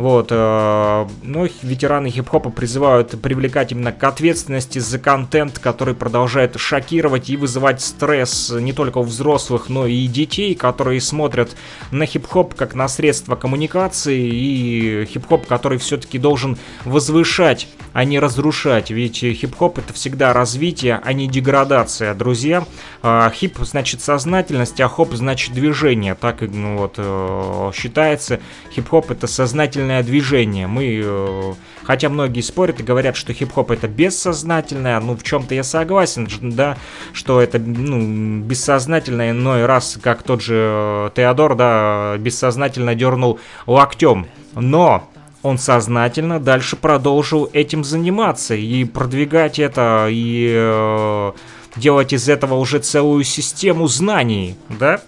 Вот, 0.00 0.28
э, 0.30 1.06
ну, 1.22 1.46
ветераны 1.60 2.08
хип-хопа 2.08 2.48
призывают 2.48 3.20
привлекать 3.20 3.72
именно 3.72 3.92
к 3.92 4.02
ответственности 4.02 4.78
за 4.78 4.98
контент, 4.98 5.58
который 5.58 5.94
продолжает 5.94 6.58
шокировать 6.58 7.28
и 7.28 7.36
вызывать 7.36 7.82
стресс 7.82 8.50
не 8.50 8.72
только 8.72 8.96
у 8.96 9.02
взрослых, 9.02 9.68
но 9.68 9.86
и 9.86 10.06
детей, 10.06 10.54
которые 10.54 11.02
смотрят 11.02 11.54
на 11.90 12.06
хип-хоп 12.06 12.54
как 12.54 12.74
на 12.74 12.88
средство 12.88 13.36
коммуникации 13.36 14.26
и 14.26 15.04
хип-хоп, 15.04 15.46
который 15.46 15.76
все-таки 15.76 16.18
должен 16.18 16.56
возвышать, 16.86 17.68
а 17.92 18.04
не 18.04 18.18
разрушать. 18.18 18.90
Ведь 18.90 19.18
хип-хоп 19.18 19.80
это 19.80 19.92
всегда 19.92 20.32
развитие, 20.32 20.98
а 21.04 21.12
не 21.12 21.28
деградация, 21.28 22.14
друзья. 22.14 22.64
Э, 23.02 23.30
хип 23.34 23.58
значит 23.60 24.00
сознательность, 24.00 24.80
а 24.80 24.88
хоп 24.88 25.12
значит 25.12 25.52
движение. 25.52 26.14
Так 26.14 26.40
ну, 26.40 26.78
вот 26.78 26.94
э, 26.96 27.70
считается. 27.74 28.40
Хип-хоп 28.74 29.10
это 29.10 29.26
сознательность 29.26 29.89
бессознательное 29.90 30.02
движение. 30.02 30.66
Мы, 30.66 31.02
э, 31.02 31.54
хотя 31.82 32.08
многие 32.08 32.40
спорят 32.40 32.80
и 32.80 32.82
говорят, 32.82 33.16
что 33.16 33.32
хип-хоп 33.32 33.70
это 33.70 33.88
бессознательное, 33.88 35.00
ну 35.00 35.16
в 35.16 35.22
чем-то 35.22 35.54
я 35.54 35.62
согласен, 35.62 36.28
да, 36.40 36.76
что 37.12 37.40
это 37.40 37.58
ну, 37.58 38.40
бессознательное, 38.40 39.32
но 39.32 39.58
и 39.58 39.62
раз, 39.62 39.98
как 40.00 40.22
тот 40.22 40.42
же 40.42 40.54
э, 40.56 41.10
Теодор, 41.14 41.56
да, 41.56 42.16
бессознательно 42.18 42.94
дернул 42.94 43.38
локтем. 43.66 44.26
Но 44.54 45.08
он 45.42 45.58
сознательно 45.58 46.38
дальше 46.38 46.76
продолжил 46.76 47.48
этим 47.52 47.82
заниматься 47.82 48.54
и 48.54 48.84
продвигать 48.84 49.58
это, 49.58 50.06
и 50.10 50.52
э, 50.52 51.32
делать 51.76 52.12
из 52.12 52.28
этого 52.28 52.54
уже 52.54 52.78
целую 52.78 53.24
систему 53.24 53.86
знаний, 53.86 54.56
да? 54.68 55.00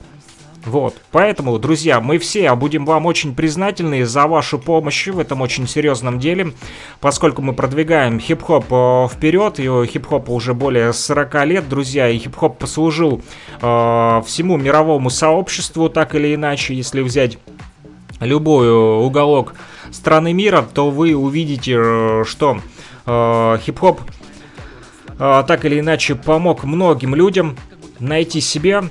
Вот, 0.65 0.95
поэтому, 1.11 1.59
друзья, 1.59 2.01
мы 2.01 2.19
все 2.19 2.55
будем 2.55 2.85
вам 2.85 3.07
очень 3.07 3.35
признательны 3.35 4.05
за 4.05 4.29
вашу 4.29 4.61
помощь 4.61 5.09
в 5.09 5.19
этом 5.19 5.41
очень 5.41 5.67
серьезном 5.67 6.21
деле, 6.21 6.53
поскольку 7.01 7.43
мы 7.43 7.53
продвигаем 7.53 8.21
хип-хоп 8.21 8.67
э, 8.71 9.09
вперед, 9.13 9.59
и 9.59 9.87
хип-хопу 9.87 10.33
уже 10.33 10.55
более 10.55 10.93
40 10.93 11.47
лет, 11.47 11.69
друзья, 11.69 12.09
и 12.09 12.17
хип-хоп 12.19 12.59
послужил 12.59 13.23
э, 13.61 14.23
всему 14.25 14.57
мировому 14.57 15.11
сообществу, 15.11 15.89
так 15.89 16.15
или 16.15 16.35
иначе, 16.35 16.75
если 16.75 17.01
взять 17.01 17.39
любой 18.21 18.71
уголок 19.05 19.55
страны 19.91 20.33
мира, 20.33 20.63
то 20.63 20.91
вы 20.91 21.15
увидите, 21.15 21.77
э, 21.77 22.25
что 22.25 22.59
э, 23.07 23.59
хип-хоп 23.63 24.01
э, 25.19 25.45
так 25.47 25.65
или 25.65 25.81
иначе 25.81 26.15
помог 26.15 26.65
многим 26.65 27.15
людям 27.15 27.57
найти 27.99 28.41
себя, 28.41 28.85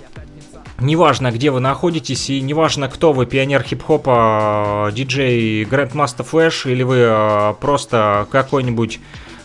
Неважно, 0.81 1.31
где 1.31 1.51
вы 1.51 1.59
находитесь, 1.59 2.31
и 2.31 2.41
неважно, 2.41 2.89
кто 2.89 3.13
вы, 3.13 3.27
пионер 3.27 3.61
хип-хопа, 3.61 4.89
диджей 4.91 5.63
Grandmaster 5.63 6.27
Flash, 6.27 6.71
или 6.71 6.81
вы 6.81 6.97
э, 7.01 7.53
просто 7.61 8.27
какой-нибудь 8.31 8.99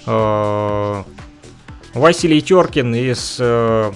э, 0.07 1.03
Василий 1.93 2.41
Теркин 2.41 2.95
из 2.95 3.37
э, 3.39 3.93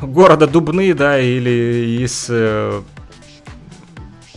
города 0.00 0.48
Дубны, 0.48 0.92
да, 0.92 1.20
или 1.20 2.02
из 2.02 2.28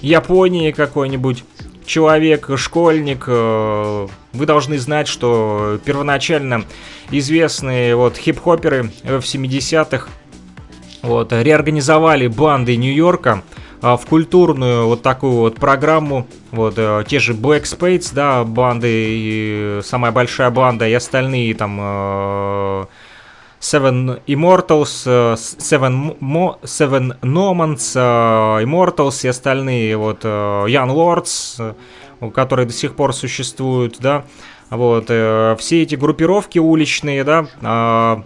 Японии 0.01 0.71
какой-нибудь 0.71 1.43
человек, 1.87 2.51
школьник, 2.57 3.25
вы 3.25 4.45
должны 4.45 4.77
знать, 4.77 5.07
что 5.07 5.79
первоначально 5.83 6.65
известные 7.09 7.95
вот 7.95 8.17
хип-хоперы 8.17 8.91
в 9.03 9.21
70-х 9.21 10.07
вот, 11.01 11.31
реорганизовали 11.31 12.27
банды 12.27 12.75
Нью-Йорка 12.75 13.43
а, 13.81 13.95
в 13.95 14.05
культурную 14.05 14.87
вот 14.87 15.01
такую 15.01 15.33
вот 15.33 15.55
программу. 15.55 16.27
Вот 16.51 16.75
а, 16.77 17.03
те 17.03 17.19
же 17.19 17.33
Black 17.33 17.63
Spades, 17.63 18.11
да, 18.13 18.43
банды, 18.43 18.89
и 18.91 19.79
самая 19.83 20.11
большая 20.11 20.49
банда 20.49 20.87
и 20.87 20.93
остальные 20.93 21.55
там 21.55 21.77
а, 21.81 22.87
Seven 23.61 24.21
Immortals, 24.25 25.35
Seven, 25.35 26.17
Mo, 26.19 26.61
Seven 26.63 27.19
Nomans, 27.21 27.95
Immortals 28.63 29.25
и 29.25 29.27
остальные, 29.27 29.97
вот, 29.97 30.23
Young 30.23 30.93
Lords, 30.93 31.75
которые 32.33 32.67
до 32.67 32.71
сих 32.73 32.95
пор 32.95 33.13
существуют, 33.13 33.97
да, 33.99 34.23
вот, 34.69 35.07
все 35.59 35.81
эти 35.81 35.95
группировки 35.95 36.57
уличные, 36.57 37.25
да, 37.25 38.23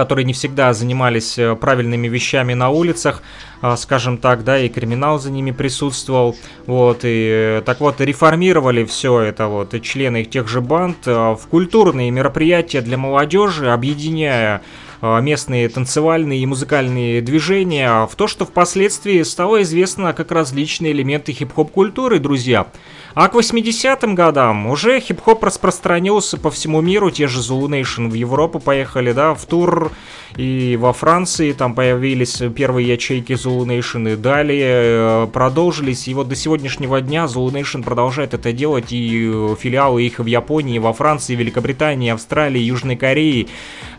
которые 0.00 0.24
не 0.24 0.32
всегда 0.32 0.72
занимались 0.72 1.36
э, 1.36 1.54
правильными 1.56 2.08
вещами 2.08 2.54
на 2.54 2.70
улицах, 2.70 3.22
а, 3.60 3.76
скажем 3.76 4.16
так, 4.16 4.44
да, 4.44 4.58
и 4.58 4.70
криминал 4.70 5.18
за 5.18 5.30
ними 5.30 5.50
присутствовал, 5.50 6.38
вот, 6.66 7.00
и 7.04 7.58
э, 7.58 7.62
так 7.66 7.80
вот, 7.80 8.00
реформировали 8.00 8.86
все 8.86 9.20
это, 9.20 9.46
вот, 9.48 9.74
и 9.74 9.82
члены 9.82 10.24
тех 10.24 10.48
же 10.48 10.62
банд 10.62 10.96
э, 11.04 11.12
в 11.12 11.42
культурные 11.50 12.10
мероприятия 12.10 12.80
для 12.80 12.96
молодежи, 12.96 13.70
объединяя 13.70 14.62
местные 15.02 15.66
танцевальные 15.70 16.40
и 16.40 16.46
музыкальные 16.46 17.22
движения 17.22 18.06
в 18.06 18.14
то, 18.16 18.26
что 18.26 18.44
впоследствии 18.44 19.22
стало 19.22 19.62
известно 19.62 20.12
как 20.12 20.30
различные 20.30 20.92
элементы 20.92 21.32
хип-хоп 21.32 21.70
культуры, 21.70 22.18
друзья. 22.18 22.66
А 23.14 23.28
к 23.28 23.34
80-м 23.34 24.14
годам 24.14 24.68
уже 24.68 25.00
хип-хоп 25.00 25.42
распространился 25.42 26.36
по 26.36 26.50
всему 26.50 26.80
миру, 26.80 27.10
те 27.10 27.26
же 27.26 27.40
Zulu 27.40 27.68
Nation 27.68 28.08
в 28.08 28.14
Европу 28.14 28.60
поехали, 28.60 29.12
да, 29.12 29.34
в 29.34 29.44
тур, 29.46 29.90
и 30.36 30.78
во 30.80 30.92
Франции 30.92 31.52
там 31.52 31.74
появились 31.74 32.40
первые 32.54 32.86
ячейки 32.88 33.32
Zulu 33.32 33.66
Nation, 33.66 34.12
и 34.12 34.16
далее 34.16 34.68
э, 34.70 35.26
продолжились, 35.32 36.06
и 36.06 36.14
вот 36.14 36.28
до 36.28 36.36
сегодняшнего 36.36 37.00
дня 37.00 37.24
Zulu 37.24 37.50
Nation 37.50 37.82
продолжает 37.82 38.32
это 38.32 38.52
делать, 38.52 38.92
и 38.92 39.28
э, 39.28 39.56
филиалы 39.58 40.04
их 40.04 40.20
в 40.20 40.26
Японии, 40.26 40.78
во 40.78 40.92
Франции, 40.92 41.34
Великобритании, 41.34 42.12
Австралии, 42.12 42.60
Южной 42.60 42.94
Корее, 42.94 43.48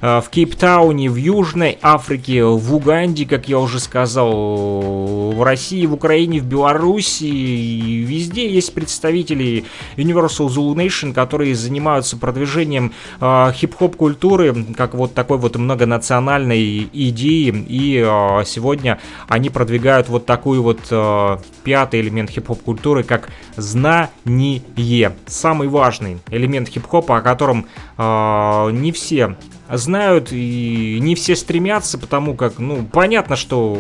э, 0.02 0.22
в 0.22 0.30
Кейптауне, 0.30 1.10
в 1.10 1.18
Южной 1.18 1.78
Африке, 1.82 2.46
в 2.46 2.74
Уганде, 2.74 3.26
как 3.26 3.50
я 3.50 3.60
уже 3.60 3.82
сказал, 3.82 5.32
в 5.32 5.44
России, 5.44 5.86
в 5.86 5.94
Украине, 5.94 6.40
в 6.40 6.46
Беларуси, 6.46 7.26
везде 7.26 8.50
есть 8.50 8.74
представители 8.74 9.01
представителей 9.02 9.66
Universal 9.98 10.48
Zulu 10.48 10.76
Nation, 10.76 11.14
которые 11.14 11.56
занимаются 11.56 12.18
продвижением 12.18 12.94
э, 13.20 13.52
хип-хоп 13.54 13.96
культуры, 13.96 14.54
как 14.78 14.94
вот 14.94 15.16
такой 15.16 15.40
вот 15.40 15.56
многонациональной 15.56 16.88
идеи, 16.94 17.66
и 17.68 17.98
э, 17.98 18.44
сегодня 18.46 19.00
они 19.28 19.50
продвигают 19.50 20.08
вот 20.08 20.28
такую 20.28 20.62
вот 20.62 20.80
э, 20.92 21.38
пятый 21.64 22.02
элемент 22.02 22.30
хип-хоп 22.30 22.62
культуры, 22.62 23.04
как 23.04 23.30
знание. 23.56 24.62
Самый 25.26 25.68
важный 25.68 26.20
элемент 26.30 26.70
хип-хопа, 26.70 27.18
о 27.18 27.22
котором 27.22 27.66
э, 27.98 28.70
не 28.72 28.92
все 28.92 29.36
знают 29.68 30.30
и 30.32 31.00
не 31.02 31.16
все 31.16 31.36
стремятся, 31.36 31.98
потому 31.98 32.36
как, 32.36 32.60
ну, 32.60 32.86
понятно, 32.92 33.36
что 33.36 33.76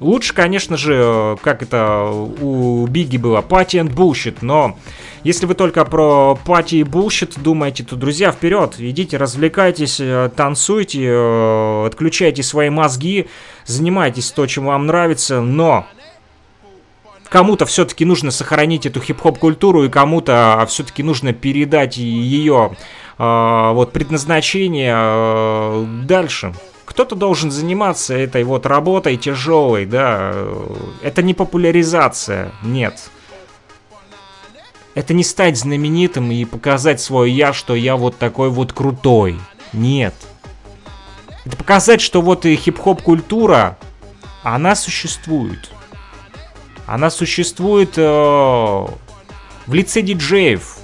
Лучше, 0.00 0.34
конечно 0.34 0.76
же, 0.76 1.38
как 1.40 1.62
это 1.62 2.10
у 2.40 2.86
Биги 2.86 3.16
было, 3.16 3.42
пати 3.42 3.76
and 3.76 3.94
bullshit, 3.94 4.38
но 4.40 4.76
если 5.22 5.46
вы 5.46 5.54
только 5.54 5.84
про 5.84 6.38
пати 6.44 6.76
и 6.76 6.82
bullshit 6.82 7.40
думаете, 7.40 7.84
то, 7.84 7.94
друзья, 7.96 8.32
вперед, 8.32 8.74
идите, 8.78 9.16
развлекайтесь, 9.16 10.00
э, 10.00 10.30
танцуйте, 10.36 11.04
э, 11.06 11.86
отключайте 11.86 12.42
свои 12.42 12.70
мозги, 12.70 13.28
занимайтесь 13.64 14.32
то, 14.32 14.46
чем 14.46 14.66
вам 14.66 14.86
нравится, 14.86 15.40
но 15.40 15.86
кому-то 17.30 17.64
все-таки 17.64 18.04
нужно 18.04 18.32
сохранить 18.32 18.86
эту 18.86 19.00
хип-хоп 19.00 19.38
культуру 19.38 19.84
и 19.84 19.88
кому-то 19.88 20.66
все-таки 20.68 21.02
нужно 21.02 21.32
передать 21.32 21.96
ее 21.96 22.76
э, 23.16 23.70
вот 23.72 23.92
предназначение 23.92 25.86
дальше. 26.04 26.52
Кто-то 26.84 27.14
должен 27.14 27.50
заниматься 27.50 28.14
этой 28.14 28.44
вот 28.44 28.66
работой 28.66 29.16
тяжелой, 29.16 29.86
да. 29.86 30.34
Это 31.02 31.22
не 31.22 31.34
популяризация, 31.34 32.52
нет. 32.62 33.10
Это 34.94 35.12
не 35.12 35.24
стать 35.24 35.58
знаменитым 35.58 36.30
и 36.30 36.44
показать 36.44 37.00
свое 37.00 37.34
я, 37.34 37.52
что 37.52 37.74
я 37.74 37.96
вот 37.96 38.16
такой 38.16 38.50
вот 38.50 38.72
крутой. 38.72 39.38
Нет. 39.72 40.14
Это 41.44 41.56
показать, 41.56 42.00
что 42.00 42.22
вот 42.22 42.46
и 42.46 42.54
хип-хоп 42.54 43.02
культура, 43.02 43.76
она 44.42 44.76
существует. 44.76 45.70
Она 46.86 47.10
существует 47.10 47.94
э, 47.96 48.02
в 48.02 49.74
лице 49.74 50.02
диджеев. 50.02 50.76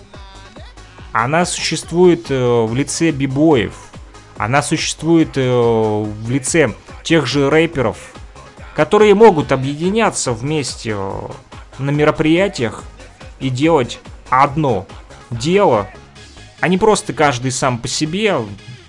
Она 1.13 1.45
существует 1.45 2.31
э, 2.31 2.65
в 2.65 2.75
лице 2.75 3.11
бибоев. 3.11 3.90
Она 4.41 4.63
существует 4.63 5.37
э, 5.37 5.43
в 5.43 6.31
лице 6.31 6.73
тех 7.03 7.27
же 7.27 7.51
рэперов, 7.51 7.99
которые 8.75 9.15
могут 9.15 9.53
объединяться 9.53 10.33
вместе 10.33 10.95
э, 10.97 11.13
на 11.79 11.91
мероприятиях 11.91 12.85
и 13.39 13.51
делать 13.51 14.01
одно 14.31 14.87
дело, 15.31 15.91
а 16.61 16.69
не 16.69 16.79
просто 16.79 17.13
каждый 17.13 17.51
сам 17.51 17.77
по 17.77 17.87
себе 17.87 18.37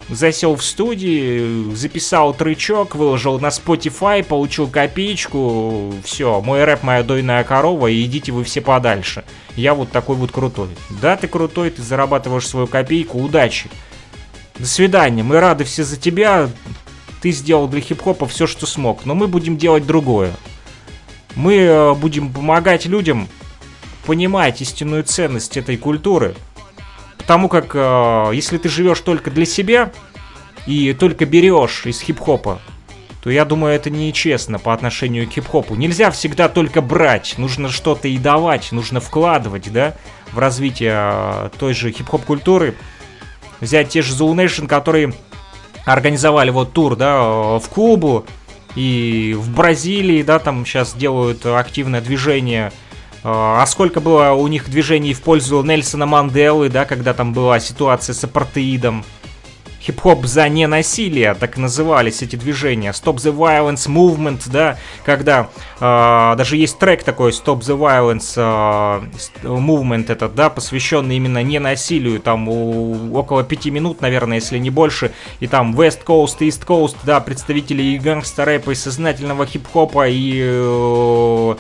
засел 0.08 0.56
в 0.56 0.64
студии, 0.64 1.76
записал 1.76 2.34
трючок, 2.34 2.95
выложил 2.95 3.38
на 3.38 3.47
Spotify, 3.47 4.24
получил 4.24 4.70
копеечку, 4.70 5.93
все, 6.06 6.39
мой 6.39 6.64
рэп, 6.64 6.84
моя 6.84 7.04
дойная 7.04 7.43
корова, 7.43 7.88
и 7.88 8.06
идите 8.06 8.32
вы 8.32 8.45
все 8.45 8.62
подальше. 8.62 9.26
Я 9.58 9.74
вот 9.74 9.91
такой 9.91 10.16
вот 10.16 10.32
крутой. 10.32 10.70
Да, 11.02 11.18
ты 11.18 11.28
крутой, 11.28 11.72
ты 11.72 11.82
зарабатываешь 11.82 12.47
свою 12.47 12.68
копейку, 12.68 13.20
удачи. 13.20 13.70
До 14.62 14.68
свидания, 14.68 15.24
мы 15.24 15.39
рады 15.39 15.64
все 15.64 15.84
за 15.84 15.97
тебя. 15.97 16.47
Ты 17.20 17.32
сделал 17.32 17.68
для 17.68 17.82
хип-хопа 17.82 18.28
все, 18.28 18.45
что 18.45 18.68
смог, 18.68 19.05
но 19.05 19.16
мы 19.16 19.28
будем 19.28 19.57
делать 19.57 19.88
другое. 19.88 20.34
Мы 21.36 21.55
э, 21.55 21.93
будем 21.95 22.32
помогать 22.32 22.86
людям 22.86 23.28
понимать 24.05 24.62
истинную 24.62 25.03
ценность 25.03 25.57
этой 25.57 25.78
культуры. 25.78 26.36
Потому 27.18 27.49
как 27.49 27.72
э, 27.74 28.32
если 28.36 28.59
ты 28.59 28.70
живешь 28.70 28.99
только 28.99 29.32
для 29.32 29.45
себя 29.45 29.91
и 30.68 30.93
только 30.93 31.26
берешь 31.26 31.88
из 31.88 31.99
хип-хопа, 31.99 32.62
то 33.24 33.32
я 33.32 33.45
думаю, 33.45 33.74
это 33.74 33.89
нечестно 33.89 34.59
по 34.59 34.76
отношению 34.76 35.28
к 35.28 35.32
хип-хопу. 35.32 35.74
Нельзя 35.74 36.12
всегда 36.12 36.49
только 36.49 36.84
брать, 36.84 37.34
нужно 37.39 37.70
что-то 37.70 38.07
и 38.07 38.20
давать, 38.20 38.72
нужно 38.72 38.99
вкладывать, 38.99 39.74
да, 39.74 39.95
в 40.32 40.38
развитие 40.38 40.93
э, 40.93 41.49
той 41.57 41.74
же 41.74 41.91
хип-хоп 41.91 42.26
культуры 42.26 42.76
взять 43.62 43.89
те 43.89 44.01
же 44.01 44.14
Zoo 44.14 44.34
Nation, 44.34 44.68
которые 44.68 45.14
организовали 45.86 46.49
вот 46.49 46.74
тур, 46.74 46.95
да, 46.95 47.57
в 47.59 47.64
Кубу 47.70 48.26
и 48.76 49.36
в 49.38 49.55
Бразилии, 49.55 50.24
да, 50.24 50.39
там 50.39 50.66
сейчас 50.66 50.93
делают 50.93 51.45
активное 51.45 52.01
движение. 52.01 52.72
А 53.24 53.64
сколько 53.68 54.01
было 54.01 54.32
у 54.32 54.47
них 54.47 54.70
движений 54.70 55.14
в 55.14 55.22
пользу 55.22 55.62
Нельсона 55.64 56.05
Манделы, 56.05 56.70
да, 56.70 56.86
когда 56.86 57.14
там 57.14 57.34
была 57.34 57.59
ситуация 57.59 58.14
с 58.14 58.24
апартеидом 58.24 59.05
хип-хоп 59.82 60.26
за 60.26 60.48
ненасилие, 60.48 61.34
так 61.34 61.58
назывались 61.58 62.22
эти 62.22 62.36
движения. 62.36 62.92
Stop 62.92 63.16
the 63.16 63.36
Violence 63.36 63.88
Movement, 63.88 64.44
да, 64.52 64.78
когда 65.04 65.50
э, 65.80 66.36
даже 66.38 66.58
есть 66.58 66.78
трек 66.78 67.04
такой 67.04 67.32
Stop 67.32 67.60
the 67.60 67.78
Violence 67.78 68.34
э, 68.36 69.48
Movement 69.48 70.12
этот, 70.12 70.36
да, 70.36 70.50
посвященный 70.50 71.18
именно 71.18 71.42
ненасилию, 71.42 72.20
там 72.20 72.48
у, 72.48 73.18
около 73.18 73.44
пяти 73.44 73.72
минут, 73.72 74.02
наверное, 74.02 74.38
если 74.38 74.60
не 74.60 74.70
больше, 74.70 75.12
и 75.40 75.48
там 75.48 75.76
West 75.76 76.06
Coast, 76.06 76.40
East 76.40 76.66
Coast, 76.66 76.98
да, 77.04 77.20
представители 77.20 77.82
и 77.82 77.98
гангстер-рэпа, 77.98 78.72
и 78.72 78.76
сознательного 78.76 79.46
хип-хопа, 79.46 80.08
и 80.08 80.42
э, 80.44 81.56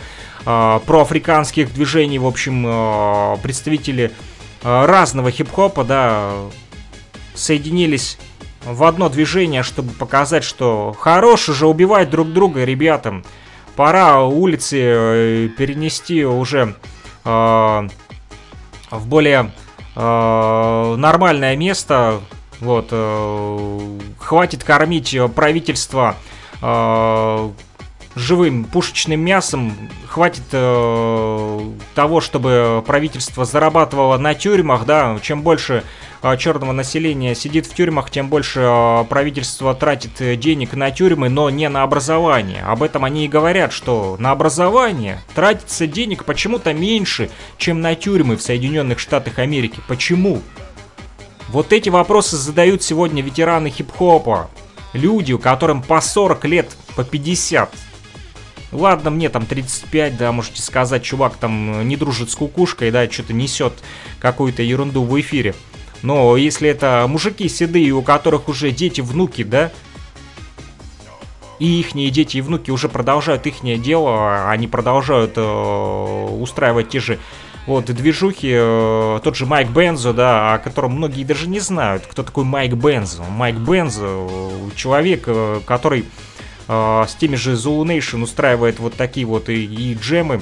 э, 0.45 0.79
проафриканских 0.85 1.73
движений, 1.73 2.19
в 2.19 2.27
общем, 2.27 2.65
э, 2.67 3.37
представители 3.41 4.11
э, 4.63 4.85
разного 4.85 5.31
хип-хопа, 5.31 5.83
да, 5.83 6.31
соединились 7.33 8.17
в 8.65 8.83
одно 8.83 9.09
движение, 9.09 9.63
чтобы 9.63 9.91
показать, 9.93 10.43
что 10.43 10.95
хорош 10.97 11.49
уже 11.49 11.67
убивать 11.67 12.09
друг 12.09 12.31
друга 12.31 12.63
ребятам. 12.63 13.23
Пора 13.75 14.23
улицы 14.23 14.77
э, 14.79 15.49
перенести 15.57 16.25
уже 16.25 16.75
э, 17.23 17.29
в 18.91 19.07
более 19.07 19.51
э, 19.95 20.95
нормальное 20.97 21.55
место. 21.55 22.19
Вот, 22.59 22.89
э, 22.91 23.99
хватит 24.19 24.63
кормить 24.63 25.17
правительство 25.35 26.15
э, 26.61 27.49
живым 28.15 28.65
пушечным 28.65 29.19
мясом. 29.21 29.73
Хватит 30.07 30.43
э, 30.51 31.59
того, 31.95 32.21
чтобы 32.21 32.83
правительство 32.85 33.45
зарабатывало 33.45 34.17
на 34.17 34.33
тюрьмах, 34.33 34.85
да. 34.85 35.17
Чем 35.21 35.41
больше 35.41 35.83
а, 36.21 36.37
черного 36.37 36.71
населения 36.71 37.33
сидит 37.33 37.65
в 37.65 37.73
тюрьмах, 37.73 38.11
тем 38.11 38.27
больше 38.27 38.59
а, 38.63 39.03
правительство 39.05 39.73
тратит 39.73 40.21
э, 40.21 40.35
денег 40.35 40.73
на 40.73 40.91
тюрьмы, 40.91 41.29
но 41.29 41.49
не 41.49 41.67
на 41.69 41.83
образование. 41.83 42.61
Об 42.63 42.83
этом 42.83 43.05
они 43.05 43.25
и 43.25 43.29
говорят, 43.29 43.71
что 43.71 44.17
на 44.19 44.31
образование 44.31 45.19
тратится 45.33 45.87
денег 45.87 46.25
почему-то 46.25 46.73
меньше, 46.73 47.29
чем 47.57 47.81
на 47.81 47.95
тюрьмы 47.95 48.35
в 48.35 48.41
Соединенных 48.41 48.99
Штатах 48.99 49.39
Америки. 49.39 49.79
Почему? 49.87 50.41
Вот 51.47 51.73
эти 51.73 51.89
вопросы 51.89 52.37
задают 52.37 52.83
сегодня 52.83 53.23
ветераны 53.23 53.69
хип-хопа. 53.69 54.49
Люди, 54.93 55.35
которым 55.37 55.81
по 55.81 56.01
40 56.01 56.45
лет, 56.45 56.69
по 56.95 57.03
50. 57.03 57.69
Ладно, 58.71 59.09
мне 59.09 59.29
там 59.29 59.45
35, 59.45 60.17
да, 60.17 60.31
можете 60.31 60.61
сказать, 60.61 61.03
чувак 61.03 61.35
там 61.35 61.81
э, 61.81 61.83
не 61.83 61.97
дружит 61.97 62.29
с 62.29 62.35
кукушкой, 62.35 62.91
да, 62.91 63.09
что-то 63.09 63.33
несет 63.33 63.73
какую-то 64.19 64.63
ерунду 64.63 65.03
в 65.03 65.19
эфире. 65.19 65.55
Но 66.03 66.37
если 66.37 66.69
это 66.69 67.05
мужики 67.07 67.47
седые, 67.49 67.91
у 67.91 68.01
которых 68.01 68.47
уже 68.47 68.71
дети, 68.71 69.01
внуки, 69.01 69.43
да, 69.43 69.71
и 71.59 71.79
ихние 71.79 72.09
дети 72.09 72.37
и 72.37 72.41
внуки 72.41 72.71
уже 72.71 72.89
продолжают 72.89 73.45
ихнее 73.45 73.77
дело, 73.77 74.49
они 74.49 74.67
продолжают 74.67 75.33
э, 75.35 75.41
устраивать 76.39 76.89
те 76.89 76.99
же 76.99 77.19
вот 77.67 77.85
движухи, 77.85 78.51
э, 78.51 79.19
тот 79.23 79.35
же 79.35 79.45
Майк 79.45 79.69
Бензо, 79.69 80.13
да, 80.13 80.55
о 80.55 80.59
котором 80.59 80.93
многие 80.93 81.23
даже 81.23 81.47
не 81.47 81.59
знают, 81.59 82.07
кто 82.07 82.23
такой 82.23 82.43
Майк 82.45 82.73
Бензо. 82.73 83.23
Майк 83.23 83.57
Бензо, 83.57 84.07
э, 84.07 84.69
человек, 84.75 85.25
э, 85.27 85.59
который 85.65 86.05
с 86.71 87.15
теми 87.19 87.35
же 87.35 87.53
Zulu 87.53 87.83
Nation 87.83 88.23
устраивает 88.23 88.79
вот 88.79 88.93
такие 88.93 89.25
вот 89.25 89.49
и, 89.49 89.65
и 89.65 89.93
джемы. 89.95 90.41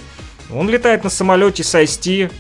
Он 0.52 0.70
летает 0.70 1.04
на 1.04 1.10
самолете 1.10 1.64
с 1.64 1.76
IST, 1.76 2.32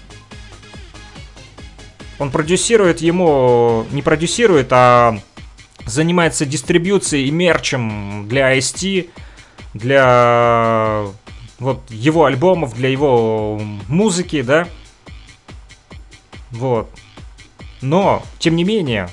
он 2.20 2.32
продюсирует 2.32 3.02
ему, 3.02 3.86
не 3.92 4.02
продюсирует, 4.02 4.68
а 4.72 5.20
занимается 5.86 6.46
дистрибьюцией 6.46 7.28
и 7.28 7.32
мерчем 7.32 8.28
для 8.28 8.58
IST, 8.58 9.10
для 9.74 11.06
вот 11.60 11.90
его 11.90 12.26
альбомов, 12.26 12.76
для 12.76 12.90
его 12.90 13.60
музыки, 13.88 14.42
да. 14.42 14.68
Вот. 16.52 16.90
Но, 17.82 18.24
тем 18.38 18.58
не 18.58 18.66
менее, 18.66 19.10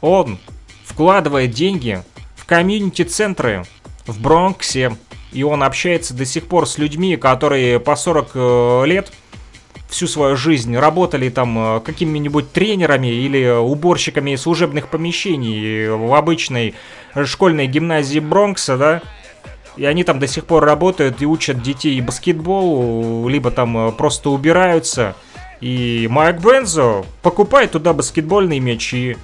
он 0.00 0.38
вкладывает 0.84 1.50
деньги 1.50 2.02
в 2.36 2.46
комьюнити-центры 2.46 3.64
в 4.06 4.20
Бронксе, 4.20 4.96
И 5.32 5.42
он 5.42 5.62
общается 5.62 6.14
до 6.14 6.24
сих 6.24 6.46
пор 6.46 6.68
с 6.68 6.78
людьми, 6.78 7.16
которые 7.16 7.80
по 7.80 7.96
40 7.96 8.30
э, 8.34 8.82
лет 8.86 9.12
всю 9.88 10.06
свою 10.06 10.36
жизнь 10.36 10.76
работали 10.76 11.28
там 11.28 11.58
э, 11.58 11.80
какими-нибудь 11.80 12.52
тренерами 12.52 13.08
или 13.08 13.48
уборщиками 13.48 14.36
служебных 14.36 14.88
помещений 14.88 15.88
в 15.88 16.14
обычной 16.14 16.74
школьной 17.24 17.66
гимназии 17.66 18.20
Бронкса, 18.20 18.76
да, 18.76 19.02
и 19.76 19.84
они 19.84 20.04
там 20.04 20.18
до 20.18 20.26
сих 20.26 20.44
пор 20.46 20.64
работают 20.64 21.20
и 21.20 21.26
учат 21.26 21.62
детей 21.62 22.00
баскетболу, 22.00 23.28
либо 23.28 23.50
там 23.50 23.92
просто 23.96 24.30
убираются. 24.30 25.16
И 25.60 26.06
Майк 26.10 26.40
Бензо 26.40 27.04
покупает 27.22 27.72
туда 27.72 27.92
баскетбольные 27.92 28.60
мячи. 28.60 29.16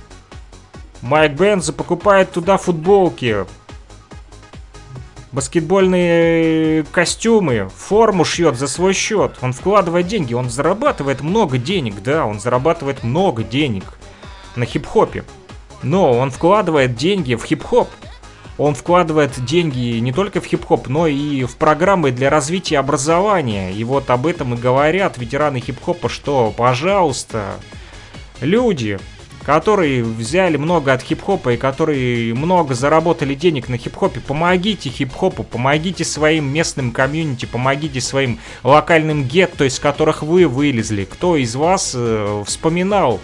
Майк 1.02 1.32
Бензо 1.32 1.72
покупает 1.72 2.32
туда 2.32 2.56
футболки, 2.56 3.46
баскетбольные 5.32 6.84
костюмы, 6.84 7.68
форму 7.74 8.24
шьет 8.24 8.56
за 8.56 8.66
свой 8.66 8.92
счет. 8.94 9.36
Он 9.40 9.52
вкладывает 9.52 10.06
деньги, 10.06 10.34
он 10.34 10.50
зарабатывает 10.50 11.20
много 11.20 11.58
денег, 11.58 12.02
да, 12.02 12.26
он 12.26 12.40
зарабатывает 12.40 13.02
много 13.04 13.42
денег 13.42 13.84
на 14.56 14.64
хип-хопе. 14.64 15.24
Но 15.82 16.12
он 16.12 16.30
вкладывает 16.30 16.96
деньги 16.96 17.34
в 17.34 17.44
хип-хоп. 17.44 17.88
Он 18.58 18.74
вкладывает 18.74 19.42
деньги 19.46 19.98
не 20.00 20.12
только 20.12 20.42
в 20.42 20.44
хип-хоп, 20.44 20.88
но 20.88 21.06
и 21.06 21.44
в 21.44 21.56
программы 21.56 22.10
для 22.10 22.28
развития 22.28 22.78
образования. 22.78 23.72
И 23.72 23.82
вот 23.84 24.10
об 24.10 24.26
этом 24.26 24.52
и 24.54 24.58
говорят 24.58 25.16
ветераны 25.16 25.60
хип-хопа, 25.60 26.10
что, 26.10 26.52
пожалуйста, 26.54 27.54
люди, 28.42 28.98
которые 29.44 30.02
взяли 30.02 30.56
много 30.56 30.92
от 30.92 31.02
хип-хопа 31.02 31.54
и 31.54 31.56
которые 31.56 32.34
много 32.34 32.74
заработали 32.74 33.34
денег 33.34 33.68
на 33.68 33.78
хип-хопе, 33.78 34.20
помогите 34.20 34.90
хип-хопу, 34.90 35.42
помогите 35.42 36.04
своим 36.04 36.52
местным 36.52 36.92
комьюнити, 36.92 37.46
помогите 37.46 38.00
своим 38.00 38.38
локальным 38.62 39.24
гетто, 39.24 39.64
из 39.64 39.78
которых 39.78 40.22
вы 40.22 40.46
вылезли. 40.46 41.04
Кто 41.04 41.36
из 41.36 41.56
вас 41.56 41.92
э, 41.94 42.42
вспоминал 42.46 43.14
э, 43.14 43.18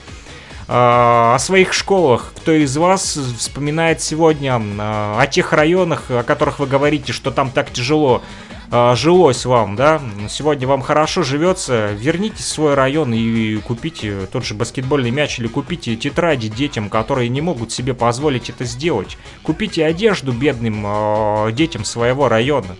о 0.68 1.36
своих 1.38 1.72
школах, 1.72 2.32
кто 2.36 2.52
из 2.52 2.76
вас 2.76 3.18
вспоминает 3.38 4.00
сегодня 4.00 4.58
э, 4.58 5.20
о 5.20 5.26
тех 5.30 5.52
районах, 5.52 6.10
о 6.10 6.22
которых 6.22 6.58
вы 6.58 6.66
говорите, 6.66 7.12
что 7.12 7.30
там 7.30 7.50
так 7.50 7.70
тяжело 7.70 8.22
жилось 8.70 9.44
вам, 9.44 9.76
да, 9.76 10.00
сегодня 10.28 10.66
вам 10.66 10.82
хорошо 10.82 11.22
живется, 11.22 11.92
вернитесь 11.92 12.46
в 12.46 12.48
свой 12.48 12.74
район 12.74 13.14
и 13.14 13.56
купите 13.58 14.26
тот 14.26 14.44
же 14.44 14.54
баскетбольный 14.54 15.10
мяч 15.10 15.38
или 15.38 15.46
купите 15.46 15.94
тетради 15.96 16.48
детям, 16.48 16.90
которые 16.90 17.28
не 17.28 17.40
могут 17.40 17.70
себе 17.70 17.94
позволить 17.94 18.50
это 18.50 18.64
сделать. 18.64 19.18
Купите 19.42 19.84
одежду 19.84 20.32
бедным 20.32 20.84
э, 20.84 21.52
детям 21.52 21.84
своего 21.84 22.28
района. 22.28 22.76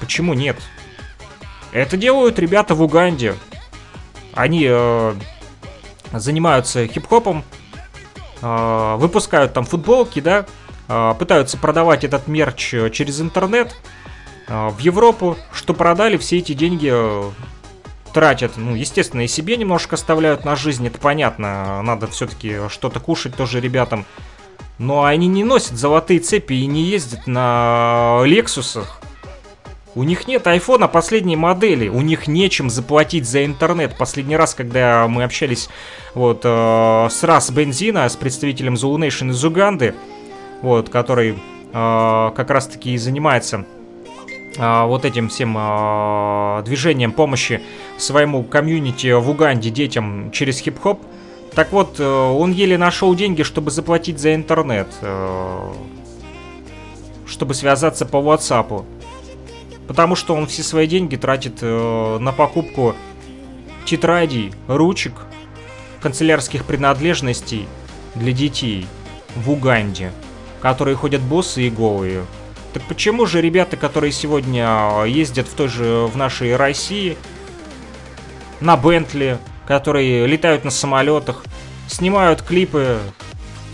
Почему 0.00 0.34
нет? 0.34 0.56
Это 1.72 1.96
делают 1.96 2.38
ребята 2.38 2.74
в 2.74 2.82
Уганде. 2.82 3.34
Они 4.32 4.66
э, 4.68 5.14
занимаются 6.12 6.86
хип-хопом, 6.86 7.44
э, 8.40 8.96
выпускают 8.98 9.52
там 9.52 9.64
футболки, 9.64 10.20
да, 10.20 10.38
а, 10.38 10.46
пытаются 10.86 11.56
продавать 11.56 12.04
этот 12.04 12.28
мерч 12.28 12.74
э, 12.74 12.90
через 12.90 13.20
интернет 13.20 13.74
а, 14.48 14.68
в 14.70 14.78
Европу, 14.78 15.36
что 15.52 15.72
продали, 15.72 16.16
все 16.16 16.38
эти 16.38 16.52
деньги 16.52 16.90
э, 16.92 17.30
тратят, 18.12 18.52
ну, 18.56 18.74
естественно, 18.74 19.22
и 19.22 19.28
себе 19.28 19.56
немножко 19.56 19.94
оставляют 19.94 20.44
на 20.44 20.56
жизнь, 20.56 20.86
это 20.86 20.98
понятно, 20.98 21.82
надо 21.82 22.06
все-таки 22.08 22.68
что-то 22.68 23.00
кушать 23.00 23.34
тоже 23.36 23.60
ребятам. 23.60 24.04
Но 24.78 25.04
они 25.04 25.28
не 25.28 25.44
носят 25.44 25.78
золотые 25.78 26.18
цепи 26.18 26.54
и 26.54 26.66
не 26.66 26.82
ездят 26.82 27.26
на 27.26 28.22
Лексусах. 28.24 29.00
У 29.94 30.02
них 30.02 30.26
нет 30.26 30.44
айфона 30.48 30.88
последней 30.88 31.36
модели, 31.36 31.88
у 31.88 32.00
них 32.00 32.26
нечем 32.26 32.68
заплатить 32.68 33.28
за 33.28 33.44
интернет. 33.44 33.96
Последний 33.96 34.36
раз, 34.36 34.54
когда 34.54 35.06
мы 35.06 35.22
общались 35.22 35.68
вот 36.14 36.40
э, 36.42 37.08
с 37.08 37.22
Рас 37.22 37.52
Бензина, 37.52 38.08
с 38.08 38.16
представителем 38.16 38.74
Zulu 38.74 38.96
Nation 38.96 39.30
из 39.30 39.44
Уганды, 39.44 39.94
вот, 40.64 40.88
который 40.88 41.32
э, 41.32 41.36
как 42.34 42.50
раз-таки 42.50 42.94
и 42.94 42.98
занимается 42.98 43.66
э, 44.56 44.84
вот 44.86 45.04
этим 45.04 45.28
всем 45.28 45.56
э, 45.56 46.62
движением 46.64 47.12
помощи 47.12 47.62
своему 47.98 48.42
комьюнити 48.42 49.12
в 49.12 49.30
Уганде 49.30 49.70
детям 49.70 50.30
через 50.32 50.58
хип-хоп. 50.58 51.00
Так 51.54 51.70
вот, 51.70 52.00
э, 52.00 52.04
он 52.04 52.50
еле 52.50 52.78
нашел 52.78 53.14
деньги, 53.14 53.42
чтобы 53.42 53.70
заплатить 53.70 54.18
за 54.18 54.34
интернет, 54.34 54.88
э, 55.02 55.72
чтобы 57.26 57.54
связаться 57.54 58.06
по 58.06 58.16
WhatsApp. 58.16 58.84
Потому 59.86 60.16
что 60.16 60.34
он 60.34 60.46
все 60.46 60.62
свои 60.62 60.86
деньги 60.86 61.16
тратит 61.16 61.58
э, 61.60 62.18
на 62.18 62.32
покупку 62.32 62.94
тетрадей, 63.84 64.52
ручек, 64.66 65.12
канцелярских 66.00 66.64
принадлежностей 66.64 67.68
для 68.14 68.32
детей 68.32 68.86
в 69.36 69.50
Уганде 69.50 70.12
которые 70.64 70.96
ходят 70.96 71.20
боссы 71.20 71.66
и 71.66 71.70
голые. 71.70 72.24
Так 72.72 72.82
почему 72.84 73.26
же 73.26 73.42
ребята, 73.42 73.76
которые 73.76 74.12
сегодня 74.12 74.64
а, 74.66 75.04
ездят 75.04 75.46
в 75.46 75.52
той 75.52 75.68
же 75.68 76.06
в 76.06 76.16
нашей 76.16 76.56
России, 76.56 77.18
на 78.60 78.74
Бентли, 78.78 79.36
которые 79.66 80.26
летают 80.26 80.64
на 80.64 80.70
самолетах, 80.70 81.44
снимают 81.86 82.40
клипы 82.40 82.98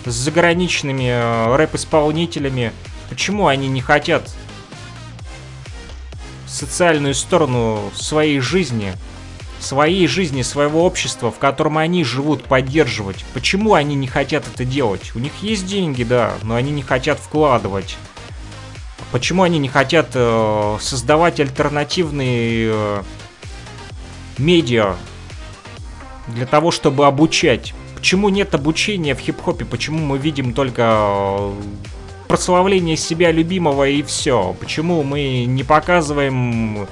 с 0.04 0.10
заграничными 0.10 1.10
а, 1.12 1.56
рэп-исполнителями, 1.56 2.72
почему 3.08 3.46
они 3.46 3.68
не 3.68 3.80
хотят 3.80 4.28
социальную 6.48 7.14
сторону 7.14 7.92
своей 7.94 8.40
жизни 8.40 8.94
своей 9.62 10.06
жизни, 10.06 10.42
своего 10.42 10.84
общества, 10.84 11.30
в 11.30 11.38
котором 11.38 11.78
они 11.78 12.04
живут, 12.04 12.44
поддерживать. 12.44 13.24
Почему 13.34 13.74
они 13.74 13.94
не 13.94 14.06
хотят 14.06 14.44
это 14.52 14.64
делать? 14.64 15.12
У 15.14 15.18
них 15.18 15.32
есть 15.42 15.66
деньги, 15.66 16.04
да, 16.04 16.34
но 16.42 16.54
они 16.54 16.70
не 16.72 16.82
хотят 16.82 17.18
вкладывать. 17.18 17.96
Почему 19.12 19.42
они 19.42 19.58
не 19.58 19.68
хотят 19.68 20.10
э, 20.14 20.76
создавать 20.80 21.40
альтернативные 21.40 22.70
э, 22.72 23.02
медиа 24.38 24.94
для 26.28 26.46
того, 26.46 26.70
чтобы 26.70 27.06
обучать? 27.06 27.74
Почему 27.96 28.28
нет 28.28 28.54
обучения 28.54 29.14
в 29.14 29.18
хип-хопе? 29.18 29.64
Почему 29.64 29.98
мы 29.98 30.16
видим 30.16 30.54
только 30.54 30.82
э, 30.86 31.52
прославление 32.28 32.96
себя 32.96 33.32
любимого 33.32 33.88
и 33.88 34.02
все? 34.04 34.54
Почему 34.60 35.02
мы 35.02 35.44
не 35.44 35.64
показываем 35.64 36.86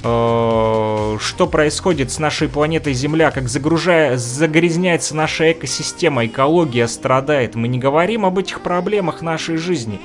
что 0.00 1.48
происходит 1.50 2.12
с 2.12 2.18
нашей 2.18 2.48
планетой 2.48 2.92
Земля, 2.92 3.30
как 3.30 3.48
загружая, 3.48 4.16
загрязняется 4.16 5.16
наша 5.16 5.52
экосистема, 5.52 6.26
экология 6.26 6.86
страдает. 6.86 7.54
Мы 7.54 7.68
не 7.68 7.78
говорим 7.78 8.24
об 8.24 8.38
этих 8.38 8.60
проблемах 8.60 9.22
нашей 9.22 9.56
жизни. 9.56 10.00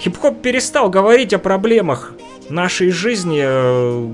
Хип-хоп 0.00 0.40
перестал 0.42 0.90
говорить 0.90 1.32
о 1.32 1.38
проблемах 1.38 2.12
нашей 2.48 2.90
жизни, 2.90 3.40
э, 3.42 4.08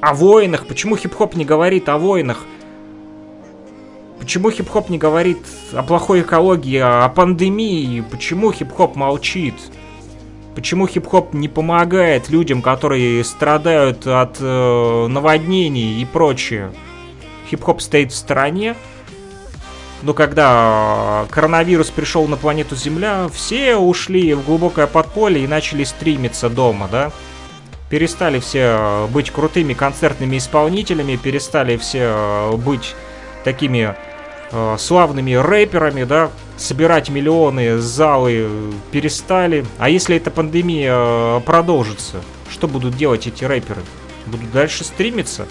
о 0.00 0.14
войнах. 0.14 0.66
Почему 0.66 0.96
хип-хоп 0.96 1.36
не 1.36 1.44
говорит 1.44 1.88
о 1.88 1.98
войнах? 1.98 2.44
Почему 4.18 4.50
хип-хоп 4.50 4.90
не 4.90 4.98
говорит 4.98 5.38
о 5.72 5.82
плохой 5.82 6.22
экологии, 6.22 6.78
о 6.78 7.08
пандемии? 7.08 8.04
Почему 8.10 8.52
хип-хоп 8.52 8.96
молчит? 8.96 9.54
Почему 10.60 10.86
хип-хоп 10.86 11.32
не 11.32 11.48
помогает 11.48 12.28
людям, 12.28 12.60
которые 12.60 13.24
страдают 13.24 14.06
от 14.06 14.36
э, 14.40 15.06
наводнений 15.08 16.02
и 16.02 16.04
прочее? 16.04 16.70
Хип-хоп 17.48 17.80
стоит 17.80 18.12
в 18.12 18.14
стороне. 18.14 18.76
Но 20.02 20.12
когда 20.12 21.24
коронавирус 21.30 21.88
пришел 21.88 22.28
на 22.28 22.36
планету 22.36 22.76
Земля, 22.76 23.30
все 23.32 23.76
ушли 23.76 24.34
в 24.34 24.44
глубокое 24.44 24.86
подполье 24.86 25.44
и 25.44 25.48
начали 25.48 25.82
стримиться 25.84 26.50
дома, 26.50 26.90
да? 26.92 27.10
Перестали 27.88 28.38
все 28.38 29.08
быть 29.10 29.30
крутыми 29.30 29.72
концертными 29.72 30.36
исполнителями, 30.36 31.16
перестали 31.16 31.78
все 31.78 32.54
быть 32.62 32.94
такими 33.44 33.96
э, 34.50 34.76
славными 34.78 35.34
рэперами, 35.34 36.04
да, 36.04 36.30
собирать 36.56 37.08
миллионы, 37.08 37.78
залы 37.78 38.72
перестали. 38.92 39.64
А 39.78 39.88
если 39.88 40.16
эта 40.16 40.30
пандемия 40.30 40.92
э, 40.94 41.40
продолжится, 41.44 42.20
что 42.50 42.68
будут 42.68 42.96
делать 42.96 43.26
эти 43.26 43.44
рэперы? 43.44 43.80
Будут 44.26 44.50
дальше 44.52 44.84
стримиться? 44.84 45.46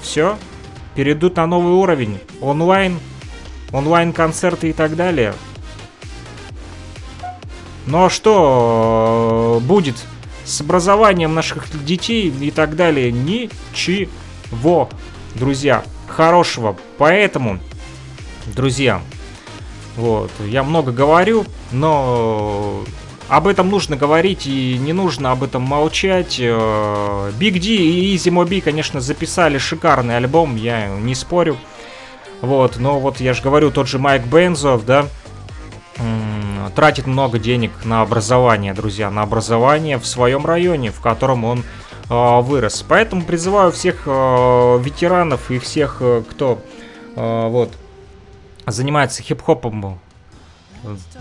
Все? 0.00 0.36
Перейдут 0.94 1.36
на 1.36 1.46
новый 1.46 1.72
уровень? 1.72 2.20
Онлайн? 2.40 2.98
Онлайн-концерты 3.72 4.70
и 4.70 4.72
так 4.72 4.96
далее? 4.96 5.34
Ну 7.86 8.04
а 8.04 8.10
что 8.10 9.60
э, 9.60 9.64
будет 9.64 9.96
с 10.44 10.60
образованием 10.60 11.34
наших 11.34 11.66
детей 11.84 12.28
и 12.28 12.50
так 12.50 12.76
далее? 12.76 13.10
Ничего, 13.10 14.90
друзья, 15.34 15.84
хорошего. 16.06 16.76
Поэтому, 16.98 17.60
друзья, 18.54 19.00
вот. 19.96 20.30
Я 20.46 20.62
много 20.62 20.92
говорю, 20.92 21.44
но 21.72 22.84
об 23.28 23.46
этом 23.46 23.68
нужно 23.68 23.96
говорить 23.96 24.46
и 24.46 24.78
не 24.78 24.92
нужно 24.92 25.32
об 25.32 25.42
этом 25.42 25.62
молчать. 25.62 26.38
Big 26.38 27.58
D 27.58 27.68
и 27.68 28.14
Easy 28.14 28.32
Mobi, 28.32 28.60
конечно, 28.60 29.00
записали 29.00 29.58
шикарный 29.58 30.16
альбом, 30.16 30.56
я 30.56 30.88
не 30.88 31.14
спорю. 31.14 31.56
Вот, 32.40 32.76
но 32.78 33.00
вот 33.00 33.20
я 33.20 33.34
же 33.34 33.42
говорю, 33.42 33.70
тот 33.70 33.88
же 33.88 33.98
Майк 33.98 34.22
Бензов, 34.24 34.84
да, 34.84 35.06
тратит 36.78 37.08
много 37.08 37.40
денег 37.40 37.72
на 37.84 38.02
образование, 38.02 38.72
друзья, 38.72 39.10
на 39.10 39.22
образование 39.22 39.98
в 39.98 40.06
своем 40.06 40.46
районе, 40.46 40.92
в 40.92 41.00
котором 41.00 41.44
он 41.44 41.64
э, 42.08 42.40
вырос. 42.40 42.84
Поэтому 42.88 43.22
призываю 43.22 43.72
всех 43.72 44.02
э, 44.06 44.78
ветеранов 44.80 45.50
и 45.50 45.58
всех, 45.58 45.96
э, 45.98 46.22
кто 46.30 46.62
э, 47.16 47.48
вот 47.48 47.72
занимается 48.70 49.22
хип-хопом 49.22 49.98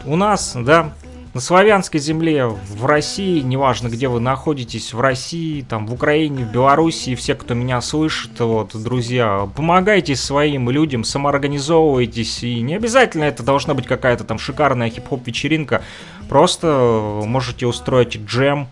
у 0.05 0.15
нас, 0.15 0.55
да, 0.55 0.93
на 1.33 1.41
славянской 1.41 1.99
земле, 1.99 2.47
в 2.47 2.85
России, 2.85 3.41
неважно, 3.41 3.89
где 3.89 4.07
вы 4.07 4.19
находитесь, 4.19 4.93
в 4.93 4.99
России, 4.99 5.61
там, 5.61 5.85
в 5.85 5.93
Украине, 5.93 6.45
в 6.45 6.51
Белоруссии, 6.51 7.15
все, 7.15 7.35
кто 7.35 7.53
меня 7.53 7.81
слышит, 7.81 8.39
вот, 8.39 8.75
друзья, 8.81 9.47
помогайте 9.55 10.15
своим 10.15 10.69
людям, 10.69 11.03
самоорганизовывайтесь, 11.03 12.43
и 12.43 12.61
не 12.61 12.75
обязательно 12.75 13.25
это 13.25 13.43
должна 13.43 13.73
быть 13.73 13.87
какая-то 13.87 14.23
там 14.23 14.39
шикарная 14.39 14.89
хип-хоп 14.89 15.27
вечеринка, 15.27 15.83
просто 16.29 17.21
можете 17.25 17.67
устроить 17.67 18.17
джем, 18.17 18.67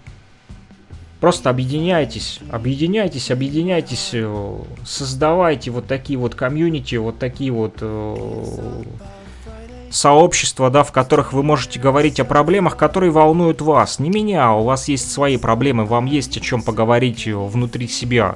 Просто 1.19 1.49
объединяйтесь, 1.49 2.39
объединяйтесь, 2.51 3.31
объединяйтесь, 3.31 4.09
э, 4.13 4.57
создавайте 4.85 5.71
вот 5.71 5.87
такие 5.87 6.19
вот 6.19 6.35
комьюнити, 6.35 6.95
вот 6.95 7.17
такие 7.17 7.51
вот 7.51 7.77
э, 7.79 8.83
сообщества, 9.89 10.69
да, 10.69 10.83
в 10.83 10.91
которых 10.91 11.33
вы 11.33 11.41
можете 11.41 11.79
говорить 11.79 12.19
о 12.19 12.25
проблемах, 12.25 12.75
которые 12.75 13.11
волнуют 13.11 13.61
вас. 13.61 13.97
Не 13.99 14.09
меня, 14.09 14.53
у 14.53 14.65
вас 14.65 14.87
есть 14.87 15.11
свои 15.11 15.37
проблемы, 15.37 15.85
вам 15.85 16.05
есть 16.05 16.35
о 16.37 16.41
чем 16.41 16.61
поговорить 16.61 17.25
внутри 17.27 17.87
себя. 17.87 18.35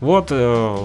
Вот 0.00 0.28
э, 0.30 0.76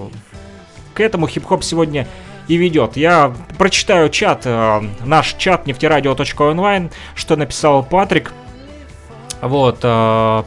к 0.94 1.00
этому 1.00 1.28
хип-хоп 1.28 1.64
сегодня 1.64 2.08
и 2.48 2.58
ведет. 2.58 2.96
Я 2.96 3.34
прочитаю 3.58 4.10
чат, 4.10 4.42
э, 4.46 4.82
наш 5.04 5.34
чат 5.34 5.66
нефтерадио.онлайн, 5.66 6.92
что 7.16 7.36
написал 7.36 7.84
Патрик. 7.84 8.34
Вот, 9.48 9.80
э, 9.84 10.44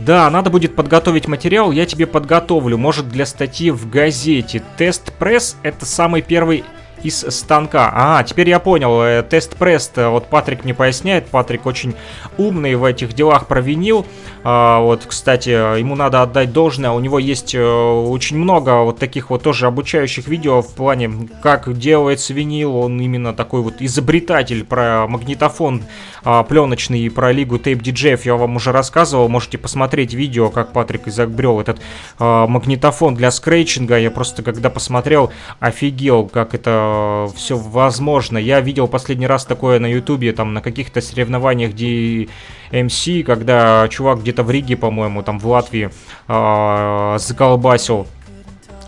да, 0.00 0.30
надо 0.30 0.50
будет 0.50 0.76
подготовить 0.76 1.28
материал, 1.28 1.72
я 1.72 1.86
тебе 1.86 2.06
подготовлю, 2.06 2.76
может 2.78 3.08
для 3.08 3.26
статьи 3.26 3.70
в 3.70 3.88
газете. 3.88 4.62
Тест-пресс 4.76 5.56
это 5.62 5.86
самый 5.86 6.22
первый 6.22 6.64
из 7.04 7.20
станка. 7.20 7.90
А, 7.94 8.22
теперь 8.24 8.48
я 8.48 8.58
понял, 8.58 9.00
э, 9.02 9.22
тест-пресс, 9.22 9.92
вот 9.96 10.26
Патрик 10.28 10.64
мне 10.64 10.74
поясняет, 10.74 11.26
Патрик 11.26 11.66
очень 11.66 11.94
умный 12.38 12.74
в 12.74 12.84
этих 12.84 13.12
делах 13.12 13.46
провинил. 13.46 14.06
А, 14.42 14.80
вот, 14.80 15.04
кстати, 15.06 15.78
ему 15.78 15.94
надо 15.94 16.22
отдать 16.22 16.52
должное, 16.52 16.90
у 16.90 17.00
него 17.00 17.18
есть 17.18 17.54
э, 17.54 17.62
очень 17.62 18.38
много 18.38 18.82
вот 18.82 18.98
таких 18.98 19.30
вот 19.30 19.42
тоже 19.42 19.66
обучающих 19.66 20.26
видео 20.26 20.62
в 20.62 20.74
плане, 20.74 21.28
как 21.42 21.76
делается 21.78 22.32
винил, 22.32 22.76
он 22.76 23.00
именно 23.00 23.34
такой 23.34 23.60
вот 23.60 23.74
изобретатель 23.80 24.64
про 24.64 25.06
магнитофон 25.06 25.82
а, 26.24 26.42
пленочный 26.42 27.00
и 27.00 27.08
про 27.10 27.32
лигу 27.32 27.58
тейп 27.58 27.82
диджеев 27.82 28.24
я 28.24 28.36
вам 28.36 28.56
уже 28.56 28.72
рассказывал, 28.72 29.28
можете 29.28 29.58
посмотреть 29.58 30.14
видео, 30.14 30.48
как 30.48 30.72
Патрик 30.72 31.06
изобрел 31.08 31.60
этот 31.60 31.80
а, 32.18 32.46
магнитофон 32.46 33.14
для 33.14 33.30
скретчинга, 33.30 33.98
я 33.98 34.10
просто 34.10 34.42
когда 34.42 34.70
посмотрел, 34.70 35.32
офигел, 35.60 36.26
как 36.26 36.54
это 36.54 36.93
все 37.34 37.56
возможно. 37.56 38.38
Я 38.38 38.60
видел 38.60 38.88
последний 38.88 39.26
раз 39.26 39.44
такое 39.44 39.78
на 39.78 39.86
ютубе, 39.86 40.32
там, 40.32 40.54
на 40.54 40.60
каких-то 40.60 41.00
соревнованиях 41.00 41.72
DMC, 41.72 43.22
когда 43.24 43.86
чувак 43.88 44.20
где-то 44.20 44.42
в 44.42 44.50
Риге, 44.50 44.76
по-моему, 44.76 45.22
там, 45.22 45.38
в 45.38 45.46
Латвии, 45.46 45.90
э, 46.28 47.18
заколбасил 47.18 48.06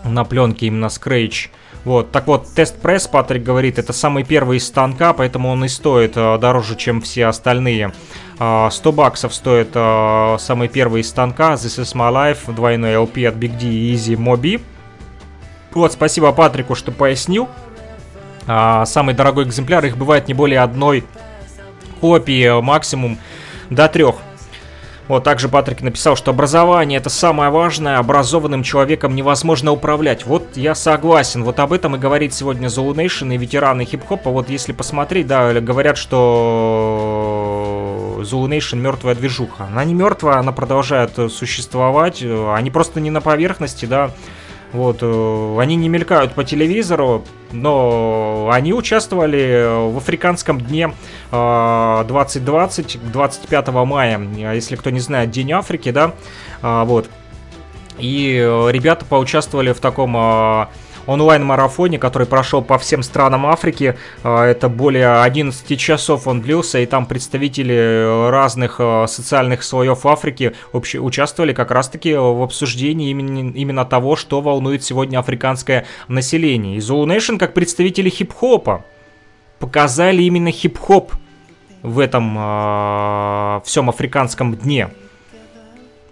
на 0.03 0.23
пленке 0.23 0.67
именно 0.67 0.87
Scratch. 0.87 1.49
Вот, 1.87 2.11
так 2.11 2.27
вот, 2.27 2.47
тест-пресс, 2.53 3.07
Патрик 3.07 3.43
говорит, 3.43 3.79
это 3.79 3.93
самый 3.93 4.25
первый 4.25 4.57
из 4.57 4.67
станка, 4.67 5.13
поэтому 5.13 5.49
он 5.49 5.63
и 5.63 5.69
стоит 5.69 6.17
э, 6.17 6.37
дороже, 6.37 6.75
чем 6.75 6.99
все 6.99 7.27
остальные. 7.27 7.93
Э, 8.39 8.67
100 8.69 8.91
баксов 8.91 9.33
стоит 9.33 9.69
э, 9.73 10.35
самый 10.37 10.67
первый 10.67 10.99
из 10.99 11.07
станка, 11.07 11.53
This 11.53 11.81
is 11.81 11.95
my 11.95 12.11
life, 12.11 12.53
двойной 12.53 12.95
LP 12.95 13.25
от 13.25 13.35
Big 13.35 13.57
D 13.57 13.67
и 13.67 13.93
Easy 13.93 14.17
Mobi. 14.17 14.61
Вот, 15.71 15.93
спасибо 15.93 16.33
Патрику, 16.33 16.75
что 16.75 16.91
пояснил. 16.91 17.47
А, 18.47 18.85
самый 18.85 19.13
дорогой 19.13 19.43
экземпляр, 19.43 19.85
их 19.85 19.97
бывает 19.97 20.27
не 20.27 20.33
более 20.33 20.61
одной 20.61 21.03
копии, 22.01 22.61
максимум 22.61 23.17
до 23.69 23.87
трех. 23.89 24.15
Вот 25.07 25.23
также 25.23 25.47
Патрик 25.47 25.81
написал, 25.81 26.17
что 26.17 26.31
образование 26.31 26.97
это 26.97 27.09
самое 27.09 27.49
важное, 27.49 27.97
образованным 27.97 28.61
человеком 28.61 29.15
невозможно 29.15 29.71
управлять. 29.71 30.25
Вот 30.25 30.57
я 30.57 30.75
согласен, 30.75 31.45
вот 31.45 31.59
об 31.59 31.71
этом 31.71 31.95
и 31.95 31.99
говорит 31.99 32.33
сегодня 32.33 32.67
Zulu 32.67 32.93
Nation 32.93 33.33
и 33.33 33.37
ветераны 33.37 33.85
хип-хопа. 33.85 34.29
Вот 34.29 34.49
если 34.49 34.73
посмотреть, 34.73 35.27
да, 35.27 35.53
говорят, 35.61 35.97
что 35.97 37.37
Zulu 38.19 38.49
Nation 38.49 38.79
мертвая 38.79 39.15
движуха. 39.15 39.67
Она 39.71 39.85
не 39.85 39.93
мертвая, 39.93 40.39
она 40.39 40.51
продолжает 40.51 41.11
существовать, 41.31 42.21
они 42.21 42.69
просто 42.69 42.99
не 42.99 43.09
на 43.09 43.21
поверхности, 43.21 43.85
да, 43.85 44.11
вот, 44.73 44.97
э, 45.01 45.57
они 45.59 45.75
не 45.75 45.89
мелькают 45.89 46.33
по 46.33 46.43
телевизору, 46.43 47.23
но 47.51 48.49
они 48.51 48.73
участвовали 48.73 49.91
в 49.91 49.97
африканском 49.97 50.59
дне 50.59 50.93
2020, 51.31 53.11
25 53.11 53.67
мая, 53.67 54.21
если 54.53 54.75
кто 54.75 54.89
не 54.89 54.99
знает, 54.99 55.31
День 55.31 55.53
Африки, 55.53 55.91
да, 55.91 56.13
а, 56.61 56.83
вот. 56.85 57.09
И 57.97 58.35
ребята 58.69 59.05
поучаствовали 59.05 59.71
в 59.71 59.79
таком 59.79 60.15
а, 60.17 60.69
онлайн-марафоне, 61.07 61.97
который 61.97 62.27
прошел 62.27 62.61
по 62.61 62.77
всем 62.77 63.01
странам 63.01 63.47
Африки. 63.47 63.97
А, 64.23 64.45
это 64.45 64.69
более 64.69 65.21
11 65.21 65.79
часов 65.79 66.27
он 66.27 66.41
длился, 66.41 66.79
и 66.79 66.85
там 66.85 67.05
представители 67.05 68.29
разных 68.29 68.75
а, 68.79 69.07
социальных 69.07 69.63
слоев 69.63 70.05
Африки 70.05 70.53
участвовали 70.73 71.53
как 71.53 71.71
раз-таки 71.71 72.13
в 72.13 72.43
обсуждении 72.43 73.09
именно, 73.09 73.51
именно 73.51 73.85
того, 73.85 74.15
что 74.15 74.41
волнует 74.41 74.83
сегодня 74.83 75.17
африканское 75.17 75.85
население. 76.07 76.75
И 76.75 76.79
Zulu 76.79 77.05
Nation, 77.05 77.37
как 77.37 77.53
представители 77.53 78.09
хип-хопа, 78.09 78.85
показали 79.59 80.21
именно 80.21 80.51
хип-хоп 80.51 81.13
в 81.81 81.99
этом 81.99 82.35
э, 82.37 83.61
всем 83.65 83.89
африканском 83.89 84.55
дне. 84.55 84.89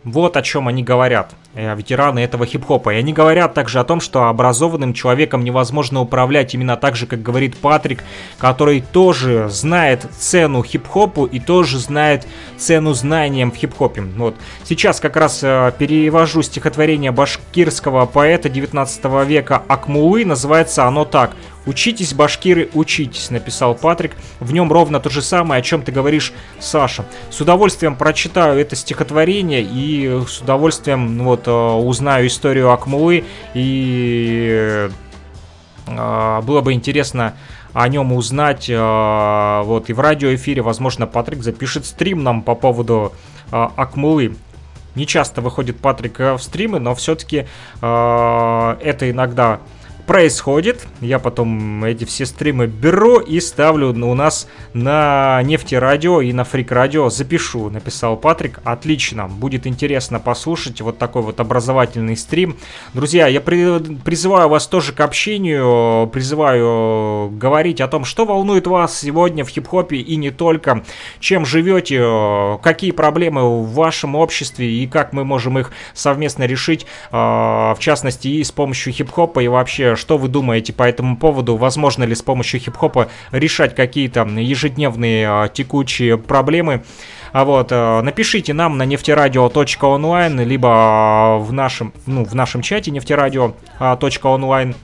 Вот 0.05 0.37
о 0.37 0.43
чем 0.43 0.67
они 0.67 0.83
говорят, 0.83 1.33
э, 1.55 1.75
ветераны 1.75 2.19
этого 2.19 2.45
хип-хопа. 2.45 2.93
И 2.93 2.97
они 2.97 3.11
говорят 3.11 3.55
также 3.55 3.79
о 3.79 3.83
том, 3.83 3.99
что 3.99 4.25
образованным 4.25 4.93
человеком 4.93 5.43
невозможно 5.43 5.99
управлять 5.99 6.53
именно 6.53 6.77
так 6.77 6.95
же, 6.95 7.07
как 7.07 7.23
говорит 7.23 7.57
Патрик, 7.57 8.03
который 8.37 8.81
тоже 8.81 9.49
знает 9.49 10.05
цену 10.15 10.61
хип-хопу 10.61 11.25
и 11.25 11.39
тоже 11.39 11.79
знает 11.79 12.27
цену 12.55 12.93
знаниям 12.93 13.51
в 13.51 13.55
хип-хопе. 13.55 14.01
Вот. 14.01 14.35
Сейчас 14.63 14.99
как 14.99 15.17
раз 15.17 15.39
э, 15.41 15.73
перевожу 15.75 16.43
стихотворение 16.43 17.09
башкирского 17.11 18.05
поэта 18.05 18.47
19 18.47 19.05
века 19.27 19.63
Акмулы, 19.67 20.23
называется 20.23 20.85
оно 20.85 21.03
так 21.03 21.31
«Учитесь, 21.65 22.13
башкиры, 22.13 22.69
учитесь», 22.73 23.31
написал 23.31 23.73
Патрик. 23.73 24.11
В 24.39 24.53
нем 24.53 24.71
ровно 24.71 24.99
то 24.99 25.09
же 25.09 25.21
самое, 25.21 25.59
о 25.59 25.61
чем 25.63 25.81
ты 25.81 25.91
говоришь, 25.91 26.31
Саша. 26.59 27.05
С 27.31 27.41
удовольствием 27.41 27.95
прочитаю 27.95 28.59
это 28.59 28.75
стихотворение 28.75 29.63
и 29.63 30.21
с 30.27 30.41
удовольствием 30.41 31.23
вот 31.23 31.47
э, 31.47 31.51
узнаю 31.51 32.27
историю 32.27 32.71
Акмулы. 32.71 33.23
И 33.55 34.89
э, 35.87 36.41
было 36.43 36.61
бы 36.61 36.73
интересно 36.73 37.33
о 37.73 37.87
нем 37.87 38.13
узнать. 38.13 38.69
Э, 38.69 39.63
вот 39.63 39.89
и 39.89 39.93
в 39.93 39.99
радиоэфире, 39.99 40.61
возможно, 40.61 41.07
Патрик 41.07 41.41
запишет 41.41 41.87
стрим 41.87 42.23
нам 42.23 42.43
по 42.43 42.53
поводу 42.53 43.11
Акмулы. 43.49 44.35
Не 44.93 45.07
часто 45.07 45.41
выходит 45.41 45.79
Патрик 45.79 46.19
в 46.19 46.39
стримы, 46.39 46.79
но 46.79 46.95
все-таки 46.95 47.47
это 47.81 48.97
иногда 49.01 49.59
происходит. 50.05 50.87
Я 51.01 51.19
потом 51.19 51.83
эти 51.83 52.05
все 52.05 52.25
стримы 52.25 52.67
беру 52.67 53.19
и 53.19 53.39
ставлю 53.39 53.89
у 53.89 54.13
нас 54.13 54.47
на 54.73 55.41
нефтерадио 55.43 56.21
и 56.21 56.33
на 56.33 56.43
фрик 56.43 56.71
радио. 56.71 57.09
Запишу, 57.09 57.69
написал 57.69 58.17
Патрик. 58.17 58.59
Отлично, 58.63 59.27
будет 59.27 59.67
интересно 59.67 60.19
послушать 60.19 60.81
вот 60.81 60.97
такой 60.97 61.21
вот 61.21 61.39
образовательный 61.39 62.17
стрим. 62.17 62.57
Друзья, 62.93 63.27
я 63.27 63.41
при, 63.41 63.95
призываю 64.03 64.49
вас 64.49 64.67
тоже 64.67 64.93
к 64.93 64.99
общению, 64.99 66.07
призываю 66.07 67.29
говорить 67.29 67.81
о 67.81 67.87
том, 67.87 68.05
что 68.05 68.25
волнует 68.25 68.67
вас 68.67 68.99
сегодня 68.99 69.43
в 69.43 69.49
хип-хопе 69.49 69.97
и 69.97 70.15
не 70.15 70.31
только, 70.31 70.83
чем 71.19 71.45
живете, 71.45 72.59
какие 72.61 72.91
проблемы 72.91 73.61
в 73.61 73.73
вашем 73.73 74.15
обществе 74.15 74.69
и 74.69 74.87
как 74.87 75.13
мы 75.13 75.23
можем 75.23 75.57
их 75.59 75.71
совместно 75.93 76.43
решить, 76.43 76.85
а, 77.11 77.73
в 77.75 77.79
частности 77.79 78.27
и 78.27 78.43
с 78.43 78.51
помощью 78.51 78.93
хип-хопа 78.93 79.39
и 79.41 79.47
вообще 79.47 79.75
вообще, 79.85 79.94
что 79.95 80.17
вы 80.17 80.27
думаете 80.27 80.73
по 80.73 80.83
этому 80.83 81.17
поводу? 81.17 81.55
Возможно 81.57 82.03
ли 82.03 82.13
с 82.15 82.21
помощью 82.21 82.59
хип-хопа 82.59 83.09
решать 83.31 83.75
какие-то 83.75 84.23
ежедневные 84.23 85.49
текучие 85.49 86.17
проблемы? 86.17 86.83
А 87.31 87.43
вот, 87.43 87.71
напишите 87.71 88.53
нам 88.53 88.77
на 88.77 88.83
нефтерадио.онлайн, 88.83 90.39
либо 90.41 91.37
в 91.39 91.51
нашем, 91.51 91.93
ну, 92.05 92.23
в 92.23 92.33
нашем 92.33 92.61
чате 92.61 92.91
нефтерадио.онлайн, 92.91 94.75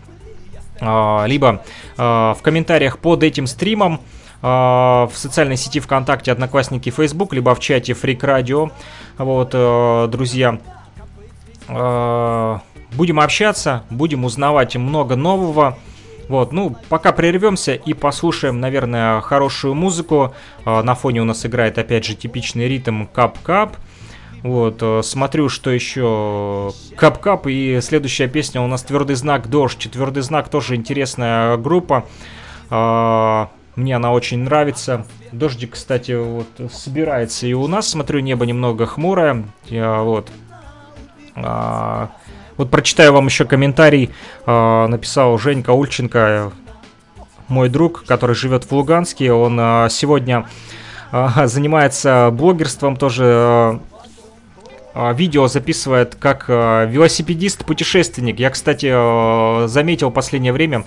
либо 1.26 1.64
в 1.98 2.38
комментариях 2.42 2.98
под 3.00 3.24
этим 3.24 3.48
стримом. 3.48 4.02
А, 4.44 5.08
в 5.08 5.18
социальной 5.18 5.56
сети 5.56 5.80
ВКонтакте, 5.80 6.32
Одноклассники, 6.32 6.90
Facebook, 6.90 7.34
либо 7.34 7.54
в 7.54 7.60
чате 7.60 7.94
Freak 7.94 8.22
Radio. 8.22 8.72
Вот, 9.18 9.52
друзья, 10.10 10.60
будем 12.94 13.20
общаться, 13.20 13.84
будем 13.90 14.26
узнавать 14.26 14.76
много 14.76 15.16
нового. 15.16 15.78
Вот, 16.28 16.54
ну, 16.54 16.76
пока 16.88 17.12
прервемся 17.12 17.74
и 17.74 17.94
послушаем, 17.94 18.60
наверное, 18.60 19.20
хорошую 19.22 19.74
музыку. 19.74 20.34
Э, 20.66 20.82
на 20.82 20.96
фоне 20.96 21.22
у 21.22 21.26
нас 21.26 21.46
играет, 21.46 21.78
опять 21.78 22.06
же, 22.06 22.16
типичный 22.16 22.68
ритм 22.68 23.06
кап-кап. 23.06 23.76
Вот, 24.44 24.84
смотрю, 25.06 25.50
что 25.50 25.70
еще 25.70 26.72
кап-кап, 26.96 27.46
и 27.48 27.80
следующая 27.82 28.28
песня 28.28 28.62
у 28.62 28.68
нас 28.68 28.82
«Твердый 28.82 29.16
знак 29.16 29.50
Дождь». 29.50 29.88
«Твердый 29.92 30.24
знак» 30.24 30.50
тоже 30.50 30.76
интересная 30.76 31.58
группа. 31.58 32.08
Мне 33.76 33.96
она 33.96 34.12
очень 34.12 34.40
нравится. 34.40 35.06
Дождик, 35.32 35.74
кстати, 35.74 36.14
вот 36.14 36.48
собирается 36.72 37.46
и 37.46 37.54
у 37.54 37.68
нас. 37.68 37.90
Смотрю, 37.90 38.20
небо 38.22 38.46
немного 38.46 38.86
хмурое. 38.88 39.44
Я, 39.68 40.02
вот. 40.02 40.30
Вот 42.62 42.70
прочитаю 42.70 43.12
вам 43.12 43.26
еще 43.26 43.46
комментарий. 43.46 44.12
А, 44.46 44.86
написал 44.86 45.36
Женька 45.40 45.72
Ульченко, 45.72 46.52
мой 47.48 47.70
друг, 47.70 48.04
который 48.06 48.36
живет 48.36 48.66
в 48.66 48.72
Луганске. 48.72 49.34
Он 49.34 49.58
а, 49.60 49.90
сегодня 49.90 50.46
а, 51.12 51.48
занимается 51.48 52.30
блогерством 52.32 52.98
тоже. 52.98 53.80
Видео 54.94 55.48
записывает 55.48 56.16
как 56.16 56.50
велосипедист-путешественник. 56.50 58.40
Я, 58.40 58.50
кстати, 58.50 59.66
заметил 59.68 60.10
в 60.10 60.14
последнее 60.14 60.52
время, 60.52 60.84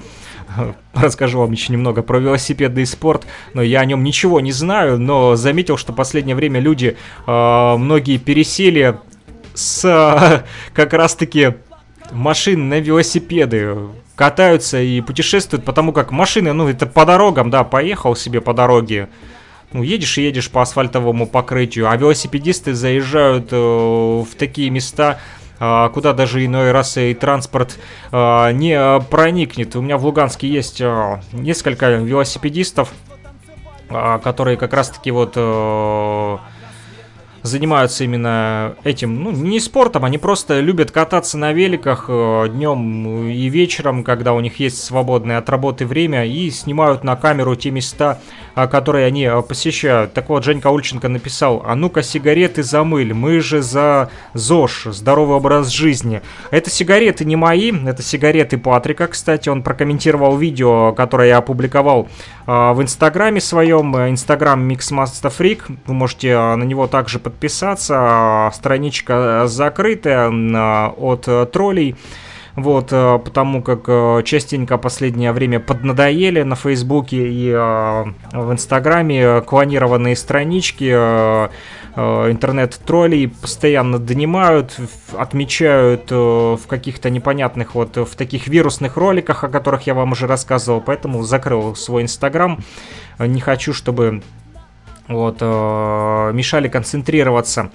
расскажу 0.95 1.41
вам 1.41 1.51
еще 1.53 1.73
немного 1.73 2.03
про 2.03 2.19
велосипедный 2.19 2.85
спорт, 2.85 3.27
но 3.55 3.63
я 3.63 3.81
о 3.81 3.85
нем 3.87 4.05
ничего 4.05 4.41
не 4.41 4.53
знаю, 4.53 5.01
но 5.01 5.37
заметил, 5.37 5.79
что 5.79 5.93
в 5.93 5.97
последнее 5.97 6.37
время 6.37 6.61
люди, 6.61 6.99
многие 7.27 8.19
пересели 8.19 8.99
с 9.55 10.45
как 10.75 10.93
раз-таки 10.93 11.55
машин 12.15 12.69
на 12.69 12.81
велосипеды, 12.81 13.77
катаются 14.15 14.81
и 14.81 15.01
путешествуют, 15.01 15.65
потому 15.65 15.93
как 15.93 16.11
машины, 16.11 16.53
ну, 16.53 16.69
это 16.69 16.87
по 16.87 17.05
дорогам, 17.05 17.51
да, 17.51 17.65
поехал 17.65 18.17
себе 18.17 18.41
по 18.41 18.55
дороге, 18.55 19.09
ну, 19.73 19.83
едешь 19.83 20.17
и 20.19 20.23
едешь 20.23 20.51
по 20.51 20.63
асфальтовому 20.63 21.27
покрытию, 21.27 21.91
а 21.91 21.97
велосипедисты 21.97 22.75
заезжают 22.75 23.49
э, 23.51 23.57
в 23.57 24.29
такие 24.39 24.71
места, 24.71 25.19
а, 25.61 25.89
куда 25.89 26.13
даже 26.13 26.45
иной 26.45 26.73
раз 26.73 26.97
и 26.97 27.15
транспорт 27.15 27.79
а, 28.11 28.51
не 28.53 29.01
проникнет. 29.09 29.77
У 29.77 29.83
меня 29.83 29.97
в 29.99 30.05
Луганске 30.05 30.49
есть 30.49 30.81
а, 30.83 31.21
несколько 31.33 31.91
велосипедистов, 31.93 32.93
которые 33.89 34.57
как 34.57 34.73
раз-таки 34.73 35.11
вот 35.11 35.37
занимаются 37.45 38.05
именно 38.05 38.75
этим, 38.85 39.23
ну, 39.23 39.31
не 39.31 39.61
спортом, 39.61 40.07
они 40.07 40.17
просто 40.17 40.61
любят 40.61 40.91
кататься 40.91 41.37
на 41.37 41.53
великах 41.53 42.07
э, 42.09 42.49
днем 42.49 43.29
и 43.29 43.49
вечером, 43.51 44.03
когда 44.03 44.33
у 44.33 44.41
них 44.41 44.59
есть 44.61 44.83
свободное 44.83 45.37
от 45.37 45.51
работы 45.51 45.85
время, 45.85 46.25
и 46.25 46.51
снимают 46.51 47.05
на 47.05 47.17
камеру 47.17 47.55
те 47.55 47.71
места, 47.71 48.19
которые 48.55 49.07
они 49.07 49.25
э, 49.25 49.43
посещают. 49.43 50.13
Так 50.13 50.29
вот, 50.29 50.45
Женька 50.45 50.69
Ульченко 50.69 51.09
написал, 51.09 51.63
а 51.67 51.75
ну-ка 51.75 52.03
сигареты 52.03 52.63
замыль, 52.63 53.13
мы 53.15 53.41
же 53.41 53.63
за 53.63 54.11
ЗОЖ, 54.35 54.89
здоровый 54.93 55.37
образ 55.37 55.69
жизни. 55.69 56.23
Это 56.51 56.71
сигареты 56.71 57.25
не 57.25 57.37
мои, 57.37 57.73
это 57.87 58.03
сигареты 58.03 58.59
Патрика, 58.59 59.07
кстати, 59.09 59.49
он 59.49 59.63
прокомментировал 59.63 60.37
видео, 60.37 60.93
которое 60.93 61.29
я 61.29 61.39
опубликовал 61.39 62.09
в 62.47 62.77
инстаграме 62.81 63.41
своем, 63.41 63.97
инстаграм 63.97 64.71
Mixmaster 64.71 65.33
Freak, 65.37 65.79
вы 65.87 65.95
можете 65.95 66.37
на 66.37 66.63
него 66.63 66.87
также 66.87 67.19
подписаться. 67.19 68.51
Страничка 68.55 69.45
закрытая 69.47 70.31
от 70.31 71.53
троллей. 71.53 71.97
Вот, 72.57 72.93
э, 72.93 73.19
потому 73.19 73.63
как 73.63 73.81
э, 73.89 74.23
частенько 74.25 74.79
последнее 74.79 75.33
время 75.33 75.59
поднадоели 75.59 76.43
на 76.43 76.55
Фейсбуке 76.55 77.29
и 77.29 77.51
э, 77.51 78.05
в 78.33 78.53
Инстаграме 78.53 79.41
клонированные 79.41 80.15
странички 80.17 80.91
интернет-троллей 81.97 83.29
постоянно 83.29 84.01
донимают, 84.01 84.77
отмечают 85.17 86.11
в 86.11 86.61
каких-то 86.67 87.09
непонятных 87.09 87.77
вот 87.77 87.97
в 87.97 88.17
таких 88.17 88.49
вирусных 88.49 88.97
роликах, 88.97 89.45
о 89.45 89.49
которых 89.49 89.87
я 89.87 89.95
вам 89.95 90.11
уже 90.11 90.27
рассказывал, 90.27 90.81
поэтому 90.81 91.23
закрыл 91.23 91.77
свой 91.77 92.03
Инстаграм. 92.03 92.59
Не 93.21 93.41
хочу, 93.41 93.73
чтобы 93.73 94.23
вот, 95.07 95.41
мешали 95.41 96.67
концентрироваться. 96.67 97.71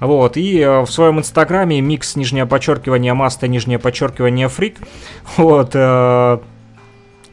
Вот, 0.00 0.36
и 0.36 0.58
э, 0.58 0.80
в 0.80 0.90
своем 0.90 1.18
инстаграме 1.18 1.80
микс 1.80 2.16
нижнее 2.16 2.46
подчеркивание 2.46 3.14
маста, 3.14 3.46
нижнее 3.48 3.78
подчеркивание 3.78 4.48
фрик, 4.48 4.78
вот, 5.36 5.70
э, 5.74 6.38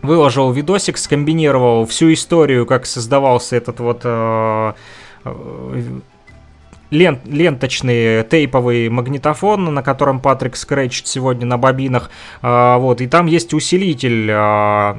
выложил 0.02 0.52
видосик, 0.52 0.98
скомбинировал 0.98 1.85
всю 1.85 2.14
историю, 2.14 2.65
как 2.65 2.85
создавался 2.85 3.56
этот 3.56 3.80
вот 3.80 4.02
э, 4.03 4.73
э 5.26 5.84
лент, 6.89 7.26
ленточный 7.26 8.23
тейповый 8.23 8.89
магнитофон, 8.89 9.73
на 9.73 9.84
котором 9.84 10.22
Патрик 10.22 10.56
скретчит 10.56 11.07
сегодня 11.07 11.45
на 11.45 11.57
бобинах, 11.57 12.10
э, 12.41 12.77
вот, 12.77 13.02
и 13.02 13.07
там 13.07 13.26
есть 13.26 13.53
усилитель, 13.53 14.30
э, 14.30 14.95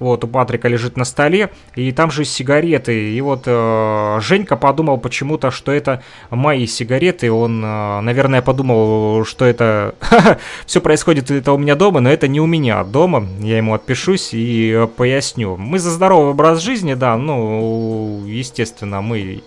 вот, 0.00 0.24
у 0.24 0.26
Патрика 0.26 0.66
лежит 0.66 0.96
на 0.96 1.04
столе, 1.04 1.50
и 1.76 1.92
там 1.92 2.10
же 2.10 2.24
сигареты. 2.24 3.14
И 3.14 3.20
вот 3.20 3.44
э, 3.46 4.18
Женька 4.20 4.56
подумал 4.56 4.98
почему-то, 4.98 5.52
что 5.52 5.70
это 5.70 6.02
мои 6.30 6.66
сигареты. 6.66 7.30
Он, 7.30 7.64
э, 7.64 8.00
наверное, 8.00 8.42
подумал, 8.42 9.24
что 9.24 9.44
это... 9.44 9.94
Все 10.66 10.80
происходит 10.80 11.30
это 11.30 11.52
у 11.52 11.58
меня 11.58 11.76
дома, 11.76 12.00
но 12.00 12.10
это 12.10 12.26
не 12.26 12.40
у 12.40 12.46
меня 12.46 12.82
дома. 12.82 13.26
Я 13.40 13.58
ему 13.58 13.72
отпишусь 13.74 14.34
и 14.34 14.72
э, 14.72 14.86
поясню. 14.88 15.56
Мы 15.56 15.78
за 15.78 15.90
здоровый 15.90 16.32
образ 16.32 16.60
жизни, 16.60 16.94
да, 16.94 17.16
ну, 17.16 18.24
естественно, 18.26 19.00
мы 19.00 19.42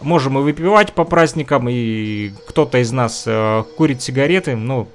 можем 0.00 0.38
и 0.38 0.42
выпивать 0.42 0.94
по 0.94 1.04
праздникам, 1.04 1.68
и 1.68 2.32
кто-то 2.48 2.78
из 2.78 2.90
нас 2.90 3.24
э, 3.26 3.64
курит 3.76 4.00
сигареты, 4.00 4.56
ну, 4.56 4.88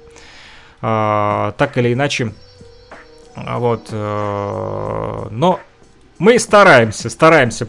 э, 0.82 1.52
так 1.56 1.78
или 1.78 1.92
иначе 1.92 2.32
вот, 3.36 3.88
э, 3.92 5.26
но 5.30 5.60
мы 6.18 6.38
стараемся, 6.38 7.10
стараемся 7.10 7.68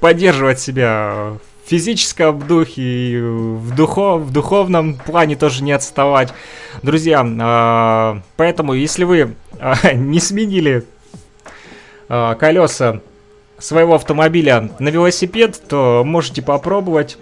поддерживать 0.00 0.60
себя 0.60 1.38
в 1.64 1.68
физическом 1.68 2.46
духе 2.46 2.82
и 2.82 3.20
в, 3.20 3.74
духов, 3.74 4.22
в 4.22 4.32
духовном 4.32 4.96
плане 4.96 5.36
тоже 5.36 5.64
не 5.64 5.72
отставать. 5.72 6.32
Друзья, 6.82 7.24
э, 7.24 8.20
поэтому 8.36 8.74
если 8.74 9.04
вы 9.04 9.34
э, 9.58 9.74
не 9.94 10.20
сменили 10.20 10.84
колеса 12.08 13.02
своего 13.58 13.96
автомобиля 13.96 14.70
на 14.78 14.88
велосипед, 14.88 15.60
то 15.68 16.04
можете 16.06 16.40
попробовать 16.40 17.18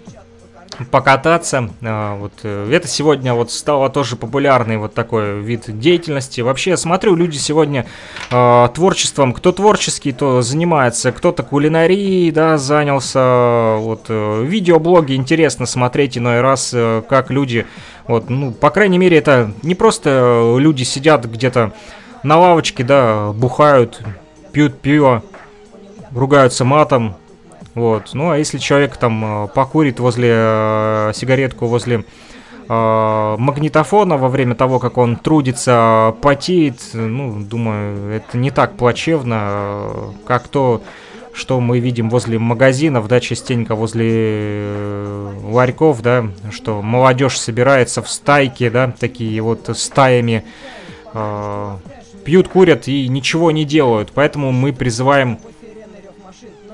покататься. 0.91 1.69
А, 1.81 2.15
вот 2.15 2.33
э, 2.43 2.69
это 2.71 2.87
сегодня 2.87 3.33
вот 3.33 3.51
стало 3.51 3.89
тоже 3.89 4.15
популярный 4.15 4.77
вот 4.77 4.93
такой 4.93 5.41
вид 5.41 5.63
деятельности. 5.79 6.41
Вообще, 6.41 6.71
я 6.71 6.77
смотрю, 6.77 7.15
люди 7.15 7.37
сегодня 7.37 7.85
э, 8.31 8.69
творчеством, 8.73 9.33
кто 9.33 9.51
творческий, 9.51 10.11
то 10.11 10.41
занимается, 10.41 11.11
кто-то 11.11 11.43
кулинарией, 11.43 12.31
да, 12.31 12.57
занялся. 12.57 13.77
Вот 13.79 14.05
э, 14.09 14.43
видеоблоги 14.43 15.13
интересно 15.13 15.65
смотреть 15.65 16.17
иной 16.17 16.41
раз, 16.41 16.71
э, 16.73 17.01
как 17.07 17.31
люди, 17.31 17.65
вот, 18.07 18.29
ну, 18.29 18.51
по 18.51 18.69
крайней 18.69 18.97
мере, 18.97 19.17
это 19.17 19.51
не 19.63 19.75
просто 19.75 20.55
люди 20.59 20.83
сидят 20.83 21.25
где-то 21.25 21.73
на 22.23 22.39
лавочке, 22.39 22.83
да, 22.83 23.31
бухают, 23.31 24.01
пьют 24.51 24.79
пиво, 24.79 25.23
ругаются 26.13 26.65
матом, 26.65 27.15
вот. 27.77 28.09
Ну, 28.13 28.31
а 28.31 28.37
если 28.39 28.57
человек 28.57 28.97
там 28.97 29.45
э, 29.45 29.47
покурит 29.49 29.99
возле 29.99 30.31
э, 30.33 31.11
сигаретку, 31.13 31.67
возле 31.67 32.05
э, 32.67 33.35
магнитофона 33.37 34.17
во 34.17 34.29
время 34.29 34.55
того, 34.55 34.79
как 34.79 34.97
он 34.97 35.15
трудится, 35.15 36.15
потеет, 36.21 36.79
ну, 36.93 37.39
думаю, 37.39 38.15
это 38.15 38.35
не 38.39 38.49
так 38.49 38.77
плачевно, 38.77 39.37
э, 39.39 40.11
как 40.25 40.47
то, 40.47 40.81
что 41.33 41.59
мы 41.59 41.77
видим 41.77 42.09
возле 42.09 42.39
магазинов, 42.39 43.07
да, 43.07 43.19
частенько 43.19 43.75
возле 43.75 44.65
ларьков, 45.43 46.01
да, 46.01 46.25
что 46.49 46.81
молодежь 46.81 47.37
собирается 47.37 48.01
в 48.01 48.09
стайке, 48.09 48.71
да, 48.71 48.91
такие 48.99 49.39
вот 49.41 49.69
стаями 49.77 50.43
пьют, 52.25 52.47
курят 52.47 52.87
и 52.87 53.07
ничего 53.07 53.51
не 53.51 53.65
делают. 53.65 54.11
Поэтому 54.15 54.51
мы 54.51 54.73
призываем 54.73 55.37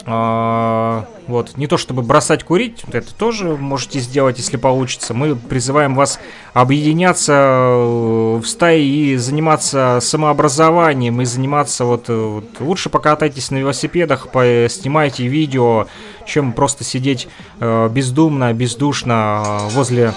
а, 0.06 1.06
вот, 1.28 1.56
не 1.56 1.68
то 1.68 1.78
чтобы 1.78 2.02
бросать 2.02 2.44
курить, 2.44 2.84
это 2.92 3.14
тоже 3.16 3.56
можете 3.56 4.00
сделать, 4.00 4.38
если 4.38 4.58
получится. 4.58 5.14
Мы 5.14 5.36
призываем 5.36 5.96
вас 5.96 6.20
объединяться 6.54 7.34
э, 7.34 8.36
в 8.42 8.46
стаи 8.46 8.86
и 8.86 9.16
заниматься 9.16 10.00
самообразованием, 10.02 11.22
и 11.22 11.26
заниматься 11.26 11.86
вот, 11.86 12.10
э, 12.10 12.14
вот 12.14 12.46
лучше 12.60 12.90
покатайтесь 12.90 13.50
на 13.50 13.58
велосипедах, 13.58 14.28
снимайте 14.34 15.28
видео, 15.28 15.88
чем 16.26 16.52
просто 16.52 16.84
сидеть 16.84 17.30
э, 17.62 17.90
бездумно, 17.90 18.54
бездушно 18.54 19.44
э, 19.46 19.70
возле 19.70 20.14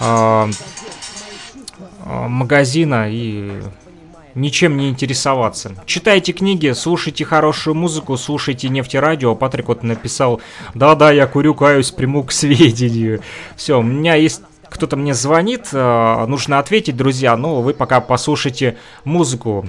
э, 0.00 0.50
магазина 2.06 3.10
и 3.10 3.60
ничем 4.36 4.76
не 4.76 4.88
интересоваться. 4.90 5.74
Читайте 5.86 6.32
книги, 6.32 6.72
слушайте 6.72 7.24
хорошую 7.24 7.74
музыку, 7.74 8.16
слушайте 8.16 8.68
нефтерадио. 8.68 9.34
Патрик 9.34 9.68
вот 9.68 9.82
написал, 9.82 10.40
да-да, 10.74 11.10
я 11.10 11.26
курю, 11.26 11.54
каюсь, 11.54 11.90
приму 11.90 12.22
к 12.22 12.30
сведению. 12.30 13.20
Все, 13.56 13.80
у 13.80 13.82
меня 13.82 14.14
есть 14.14 14.42
кто-то 14.68 14.96
мне 14.96 15.14
звонит, 15.14 15.68
э, 15.72 16.26
нужно 16.26 16.58
ответить, 16.58 16.96
друзья, 16.96 17.36
но 17.36 17.62
вы 17.62 17.72
пока 17.72 18.00
послушайте 18.00 18.76
музыку. 19.04 19.66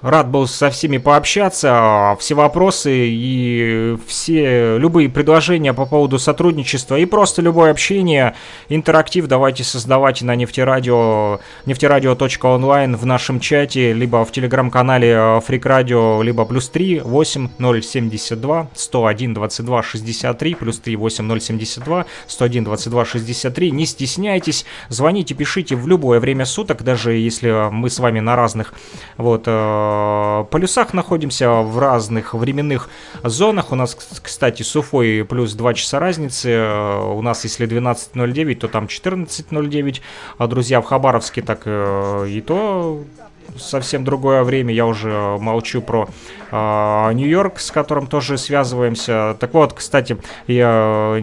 Рад 0.00 0.28
был 0.28 0.46
со 0.46 0.70
всеми 0.70 0.98
пообщаться, 0.98 2.16
все 2.20 2.34
вопросы 2.36 2.92
и 2.94 3.96
все 4.06 4.78
любые 4.78 5.08
предложения 5.08 5.74
по 5.74 5.86
поводу 5.86 6.20
сотрудничества 6.20 6.96
и 6.96 7.04
просто 7.04 7.42
любое 7.42 7.72
общение, 7.72 8.34
интерактив 8.68 9.26
давайте 9.26 9.64
создавать 9.64 10.22
на 10.22 10.36
нефтерадио, 10.36 11.40
нефтерадио.онлайн 11.66 12.94
в 12.96 13.06
нашем 13.06 13.40
чате, 13.40 13.92
либо 13.92 14.24
в 14.24 14.30
телеграм-канале 14.30 15.40
Фрик 15.44 15.66
Радио, 15.66 16.22
либо 16.22 16.44
плюс 16.44 16.68
3 16.68 17.00
8 17.00 17.48
072 17.58 18.68
101 18.74 19.34
22 19.34 19.82
63, 19.82 20.54
плюс 20.54 20.78
3 20.78 20.94
8 20.94 21.40
072 21.40 22.06
101 22.28 22.64
22 22.64 23.04
63. 23.04 23.70
Не 23.72 23.84
стесняйтесь, 23.84 24.64
звоните, 24.90 25.34
пишите 25.34 25.74
в 25.74 25.88
любое 25.88 26.20
время 26.20 26.44
суток, 26.44 26.84
даже 26.84 27.14
если 27.14 27.68
мы 27.72 27.90
с 27.90 27.98
вами 27.98 28.20
на 28.20 28.36
разных 28.36 28.74
вот 29.16 29.48
э, 29.88 30.44
полюсах 30.50 30.94
находимся 30.94 31.50
в 31.50 31.78
разных 31.78 32.34
временных 32.34 32.88
зонах. 33.22 33.72
У 33.72 33.74
нас, 33.74 33.96
кстати, 34.22 34.62
с 34.62 34.76
Уфой 34.76 35.24
плюс 35.24 35.54
2 35.54 35.74
часа 35.74 35.98
разницы. 35.98 36.50
Э, 36.50 37.12
у 37.12 37.22
нас, 37.22 37.44
если 37.44 37.66
12.09, 37.66 38.54
то 38.56 38.68
там 38.68 38.86
14.09. 38.86 40.00
А 40.38 40.46
друзья 40.46 40.80
в 40.80 40.84
Хабаровске 40.84 41.42
так 41.42 41.62
э, 41.64 42.26
и 42.28 42.40
то 42.40 43.02
совсем 43.56 44.04
другое 44.04 44.42
время. 44.44 44.72
Я 44.74 44.86
уже 44.86 45.36
молчу 45.38 45.80
про 45.80 46.08
э, 46.50 47.12
Нью-Йорк, 47.14 47.60
с 47.60 47.70
которым 47.70 48.06
тоже 48.06 48.38
связываемся. 48.38 49.36
Так 49.40 49.54
вот, 49.54 49.72
кстати, 49.72 50.18
я 50.46 51.20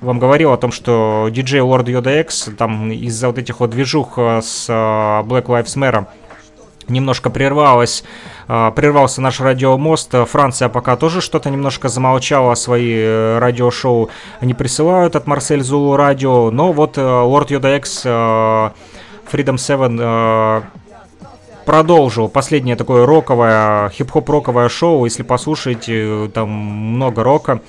вам 0.00 0.18
говорил 0.18 0.52
о 0.52 0.56
том, 0.56 0.72
что 0.72 1.28
DJ 1.30 1.60
Lord 1.60 1.86
Yoda 1.86 2.20
X 2.20 2.50
там 2.56 2.90
из-за 2.92 3.28
вот 3.28 3.38
этих 3.38 3.60
вот 3.60 3.70
движух 3.70 4.18
с 4.18 4.66
э, 4.68 4.72
Black 4.72 5.46
Lives 5.46 5.76
Matter 5.76 6.06
немножко 6.88 7.30
прервалось, 7.30 8.04
а, 8.48 8.70
прервался 8.70 9.20
наш 9.20 9.40
радиомост. 9.40 10.14
Франция 10.26 10.68
пока 10.68 10.96
тоже 10.96 11.20
что-то 11.20 11.50
немножко 11.50 11.88
замолчала, 11.88 12.54
свои 12.54 12.94
э, 12.96 13.38
радиошоу 13.38 14.10
не 14.40 14.54
присылают 14.54 15.16
от 15.16 15.26
Марсель 15.26 15.62
Зулу 15.62 15.96
радио, 15.96 16.50
но 16.50 16.72
вот 16.72 16.98
Lord 16.98 17.48
Yoda 17.48 17.76
X 17.78 18.06
Freedom 19.32 19.56
7 19.56 19.98
э, 19.98 20.62
продолжил 21.64 22.28
последнее 22.28 22.76
такое 22.76 23.06
роковое, 23.06 23.88
хип-хоп 23.90 24.28
роковое 24.28 24.68
шоу, 24.68 25.04
если 25.04 25.22
послушаете, 25.22 26.30
там 26.34 26.50
много 26.50 27.22
рока. 27.22 27.62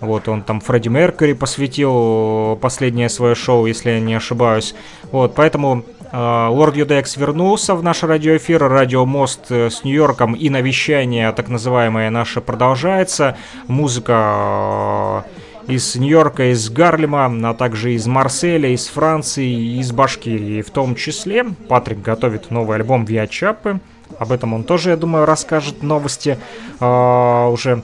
Вот 0.00 0.28
он 0.28 0.42
там 0.42 0.60
Фредди 0.60 0.88
Меркьюри 0.88 1.32
посвятил 1.32 2.56
последнее 2.60 3.08
свое 3.08 3.34
шоу, 3.34 3.66
если 3.66 3.90
я 3.90 4.00
не 4.00 4.14
ошибаюсь. 4.14 4.76
Вот, 5.10 5.34
поэтому 5.34 5.82
Лорд 6.12 6.76
Юдекс 6.76 7.16
вернулся 7.16 7.74
в 7.74 7.82
наш 7.82 8.02
радиоэфир, 8.02 8.62
радиомост 8.62 9.50
э, 9.50 9.68
с 9.68 9.84
Нью-Йорком 9.84 10.34
и 10.34 10.48
навещание, 10.48 11.30
так 11.32 11.48
называемое 11.48 12.08
наше, 12.08 12.40
продолжается. 12.40 13.36
Музыка 13.66 15.24
э, 15.66 15.72
из 15.72 15.96
Нью-Йорка, 15.96 16.52
из 16.52 16.70
Гарлема, 16.70 17.26
а 17.50 17.52
также 17.52 17.92
из 17.92 18.06
Марселя, 18.06 18.70
из 18.70 18.86
Франции, 18.86 19.78
из 19.78 19.92
Башкирии 19.92 20.62
в 20.62 20.70
том 20.70 20.94
числе. 20.94 21.44
Патрик 21.68 22.00
готовит 22.00 22.50
новый 22.50 22.76
альбом 22.78 23.04
Виа 23.04 23.26
Чапы. 23.26 23.78
Об 24.18 24.32
этом 24.32 24.54
он 24.54 24.64
тоже, 24.64 24.90
я 24.90 24.96
думаю, 24.96 25.26
расскажет 25.26 25.82
новости 25.82 26.38
э, 26.80 27.48
уже 27.52 27.82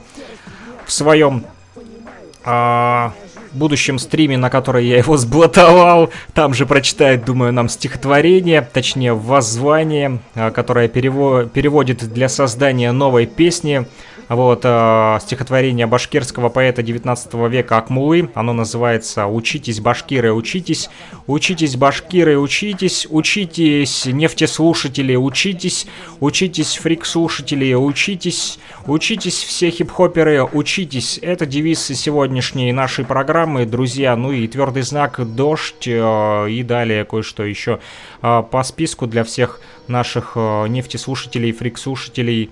в 0.85 0.91
своем 0.91 1.45
э, 2.43 3.09
будущем 3.55 3.99
стриме, 3.99 4.37
на 4.37 4.49
который 4.49 4.85
я 4.85 4.97
его 4.97 5.17
сблотовал. 5.17 6.09
Там 6.33 6.53
же 6.53 6.65
прочитает, 6.65 7.25
думаю, 7.25 7.53
нам 7.53 7.69
стихотворение, 7.69 8.61
точнее 8.61 9.13
воззвание, 9.13 10.19
а, 10.35 10.51
которое 10.51 10.87
перево 10.87 11.45
переводит 11.45 12.11
для 12.11 12.29
создания 12.29 12.91
новой 12.91 13.25
песни 13.25 13.85
вот, 14.27 14.61
э, 14.63 15.19
стихотворение 15.21 15.85
башкирского 15.85 16.49
поэта 16.49 16.81
19 16.81 17.47
века 17.47 17.77
Акмулы. 17.77 18.29
Оно 18.33 18.53
называется 18.53 19.27
«Учитесь, 19.27 19.79
башкиры, 19.79 20.33
учитесь, 20.33 20.89
учитесь, 21.27 21.75
башкиры, 21.75 22.39
учитесь, 22.39 23.05
учитесь, 23.09 24.05
нефтеслушатели, 24.07 25.15
учитесь, 25.15 25.85
учитесь, 26.19 26.77
фрик-слушатели, 26.77 27.73
учитесь, 27.73 28.57
учитесь, 28.87 29.43
все 29.43 29.69
хип-хоперы, 29.69 30.43
учитесь». 30.43 31.19
Это 31.21 31.45
девиз 31.45 31.85
сегодняшней 31.85 32.71
нашей 32.71 33.05
программы, 33.05 33.65
друзья. 33.65 34.15
Ну 34.15 34.31
и 34.31 34.47
твердый 34.47 34.81
знак 34.81 35.19
«Дождь» 35.35 35.87
э, 35.87 36.49
и 36.49 36.63
далее 36.63 37.05
кое-что 37.05 37.43
еще 37.43 37.79
э, 38.23 38.43
по 38.49 38.63
списку 38.63 39.05
для 39.05 39.23
всех 39.23 39.61
наших 39.87 40.31
э, 40.35 40.67
нефтеслушателей, 40.67 41.51
фрик-слушателей. 41.51 42.49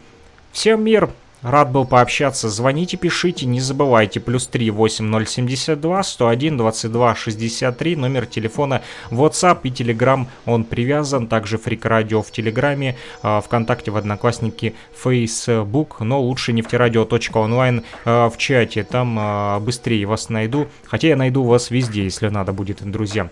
Всем 0.52 0.84
мир! 0.84 1.10
Рад 1.44 1.72
был 1.72 1.86
пообщаться. 1.86 2.48
Звоните, 2.50 2.96
пишите, 2.96 3.46
не 3.46 3.60
забывайте. 3.60 4.22
Плюс 4.22 4.48
3 4.48 4.72
8072 4.72 6.04
101 6.04 6.58
22 6.58 7.16
63. 7.16 7.96
Номер 7.98 8.26
телефона 8.26 8.82
WhatsApp 9.12 9.60
и 9.64 9.70
Telegram. 9.70 10.26
Он 10.46 10.64
привязан. 10.64 11.28
Также 11.28 11.58
Фрик 11.58 11.86
Радио 11.86 12.22
в 12.22 12.32
Телеграме, 12.32 12.96
а, 13.22 13.42
ВКонтакте, 13.42 13.92
в 13.92 13.98
Одноклассники, 13.98 14.74
Facebook. 14.96 16.00
Но 16.00 16.22
лучше 16.22 16.54
нефтерадио.онлайн 16.54 17.84
а, 18.06 18.30
в 18.30 18.38
чате. 18.38 18.84
Там 18.84 19.18
а, 19.20 19.60
быстрее 19.60 20.06
вас 20.06 20.30
найду. 20.30 20.68
Хотя 20.86 21.10
я 21.10 21.18
найду 21.18 21.44
вас 21.44 21.72
везде, 21.72 22.06
если 22.06 22.30
надо 22.30 22.54
будет, 22.54 22.82
друзья. 22.90 23.30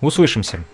Услышимся. 0.00 0.64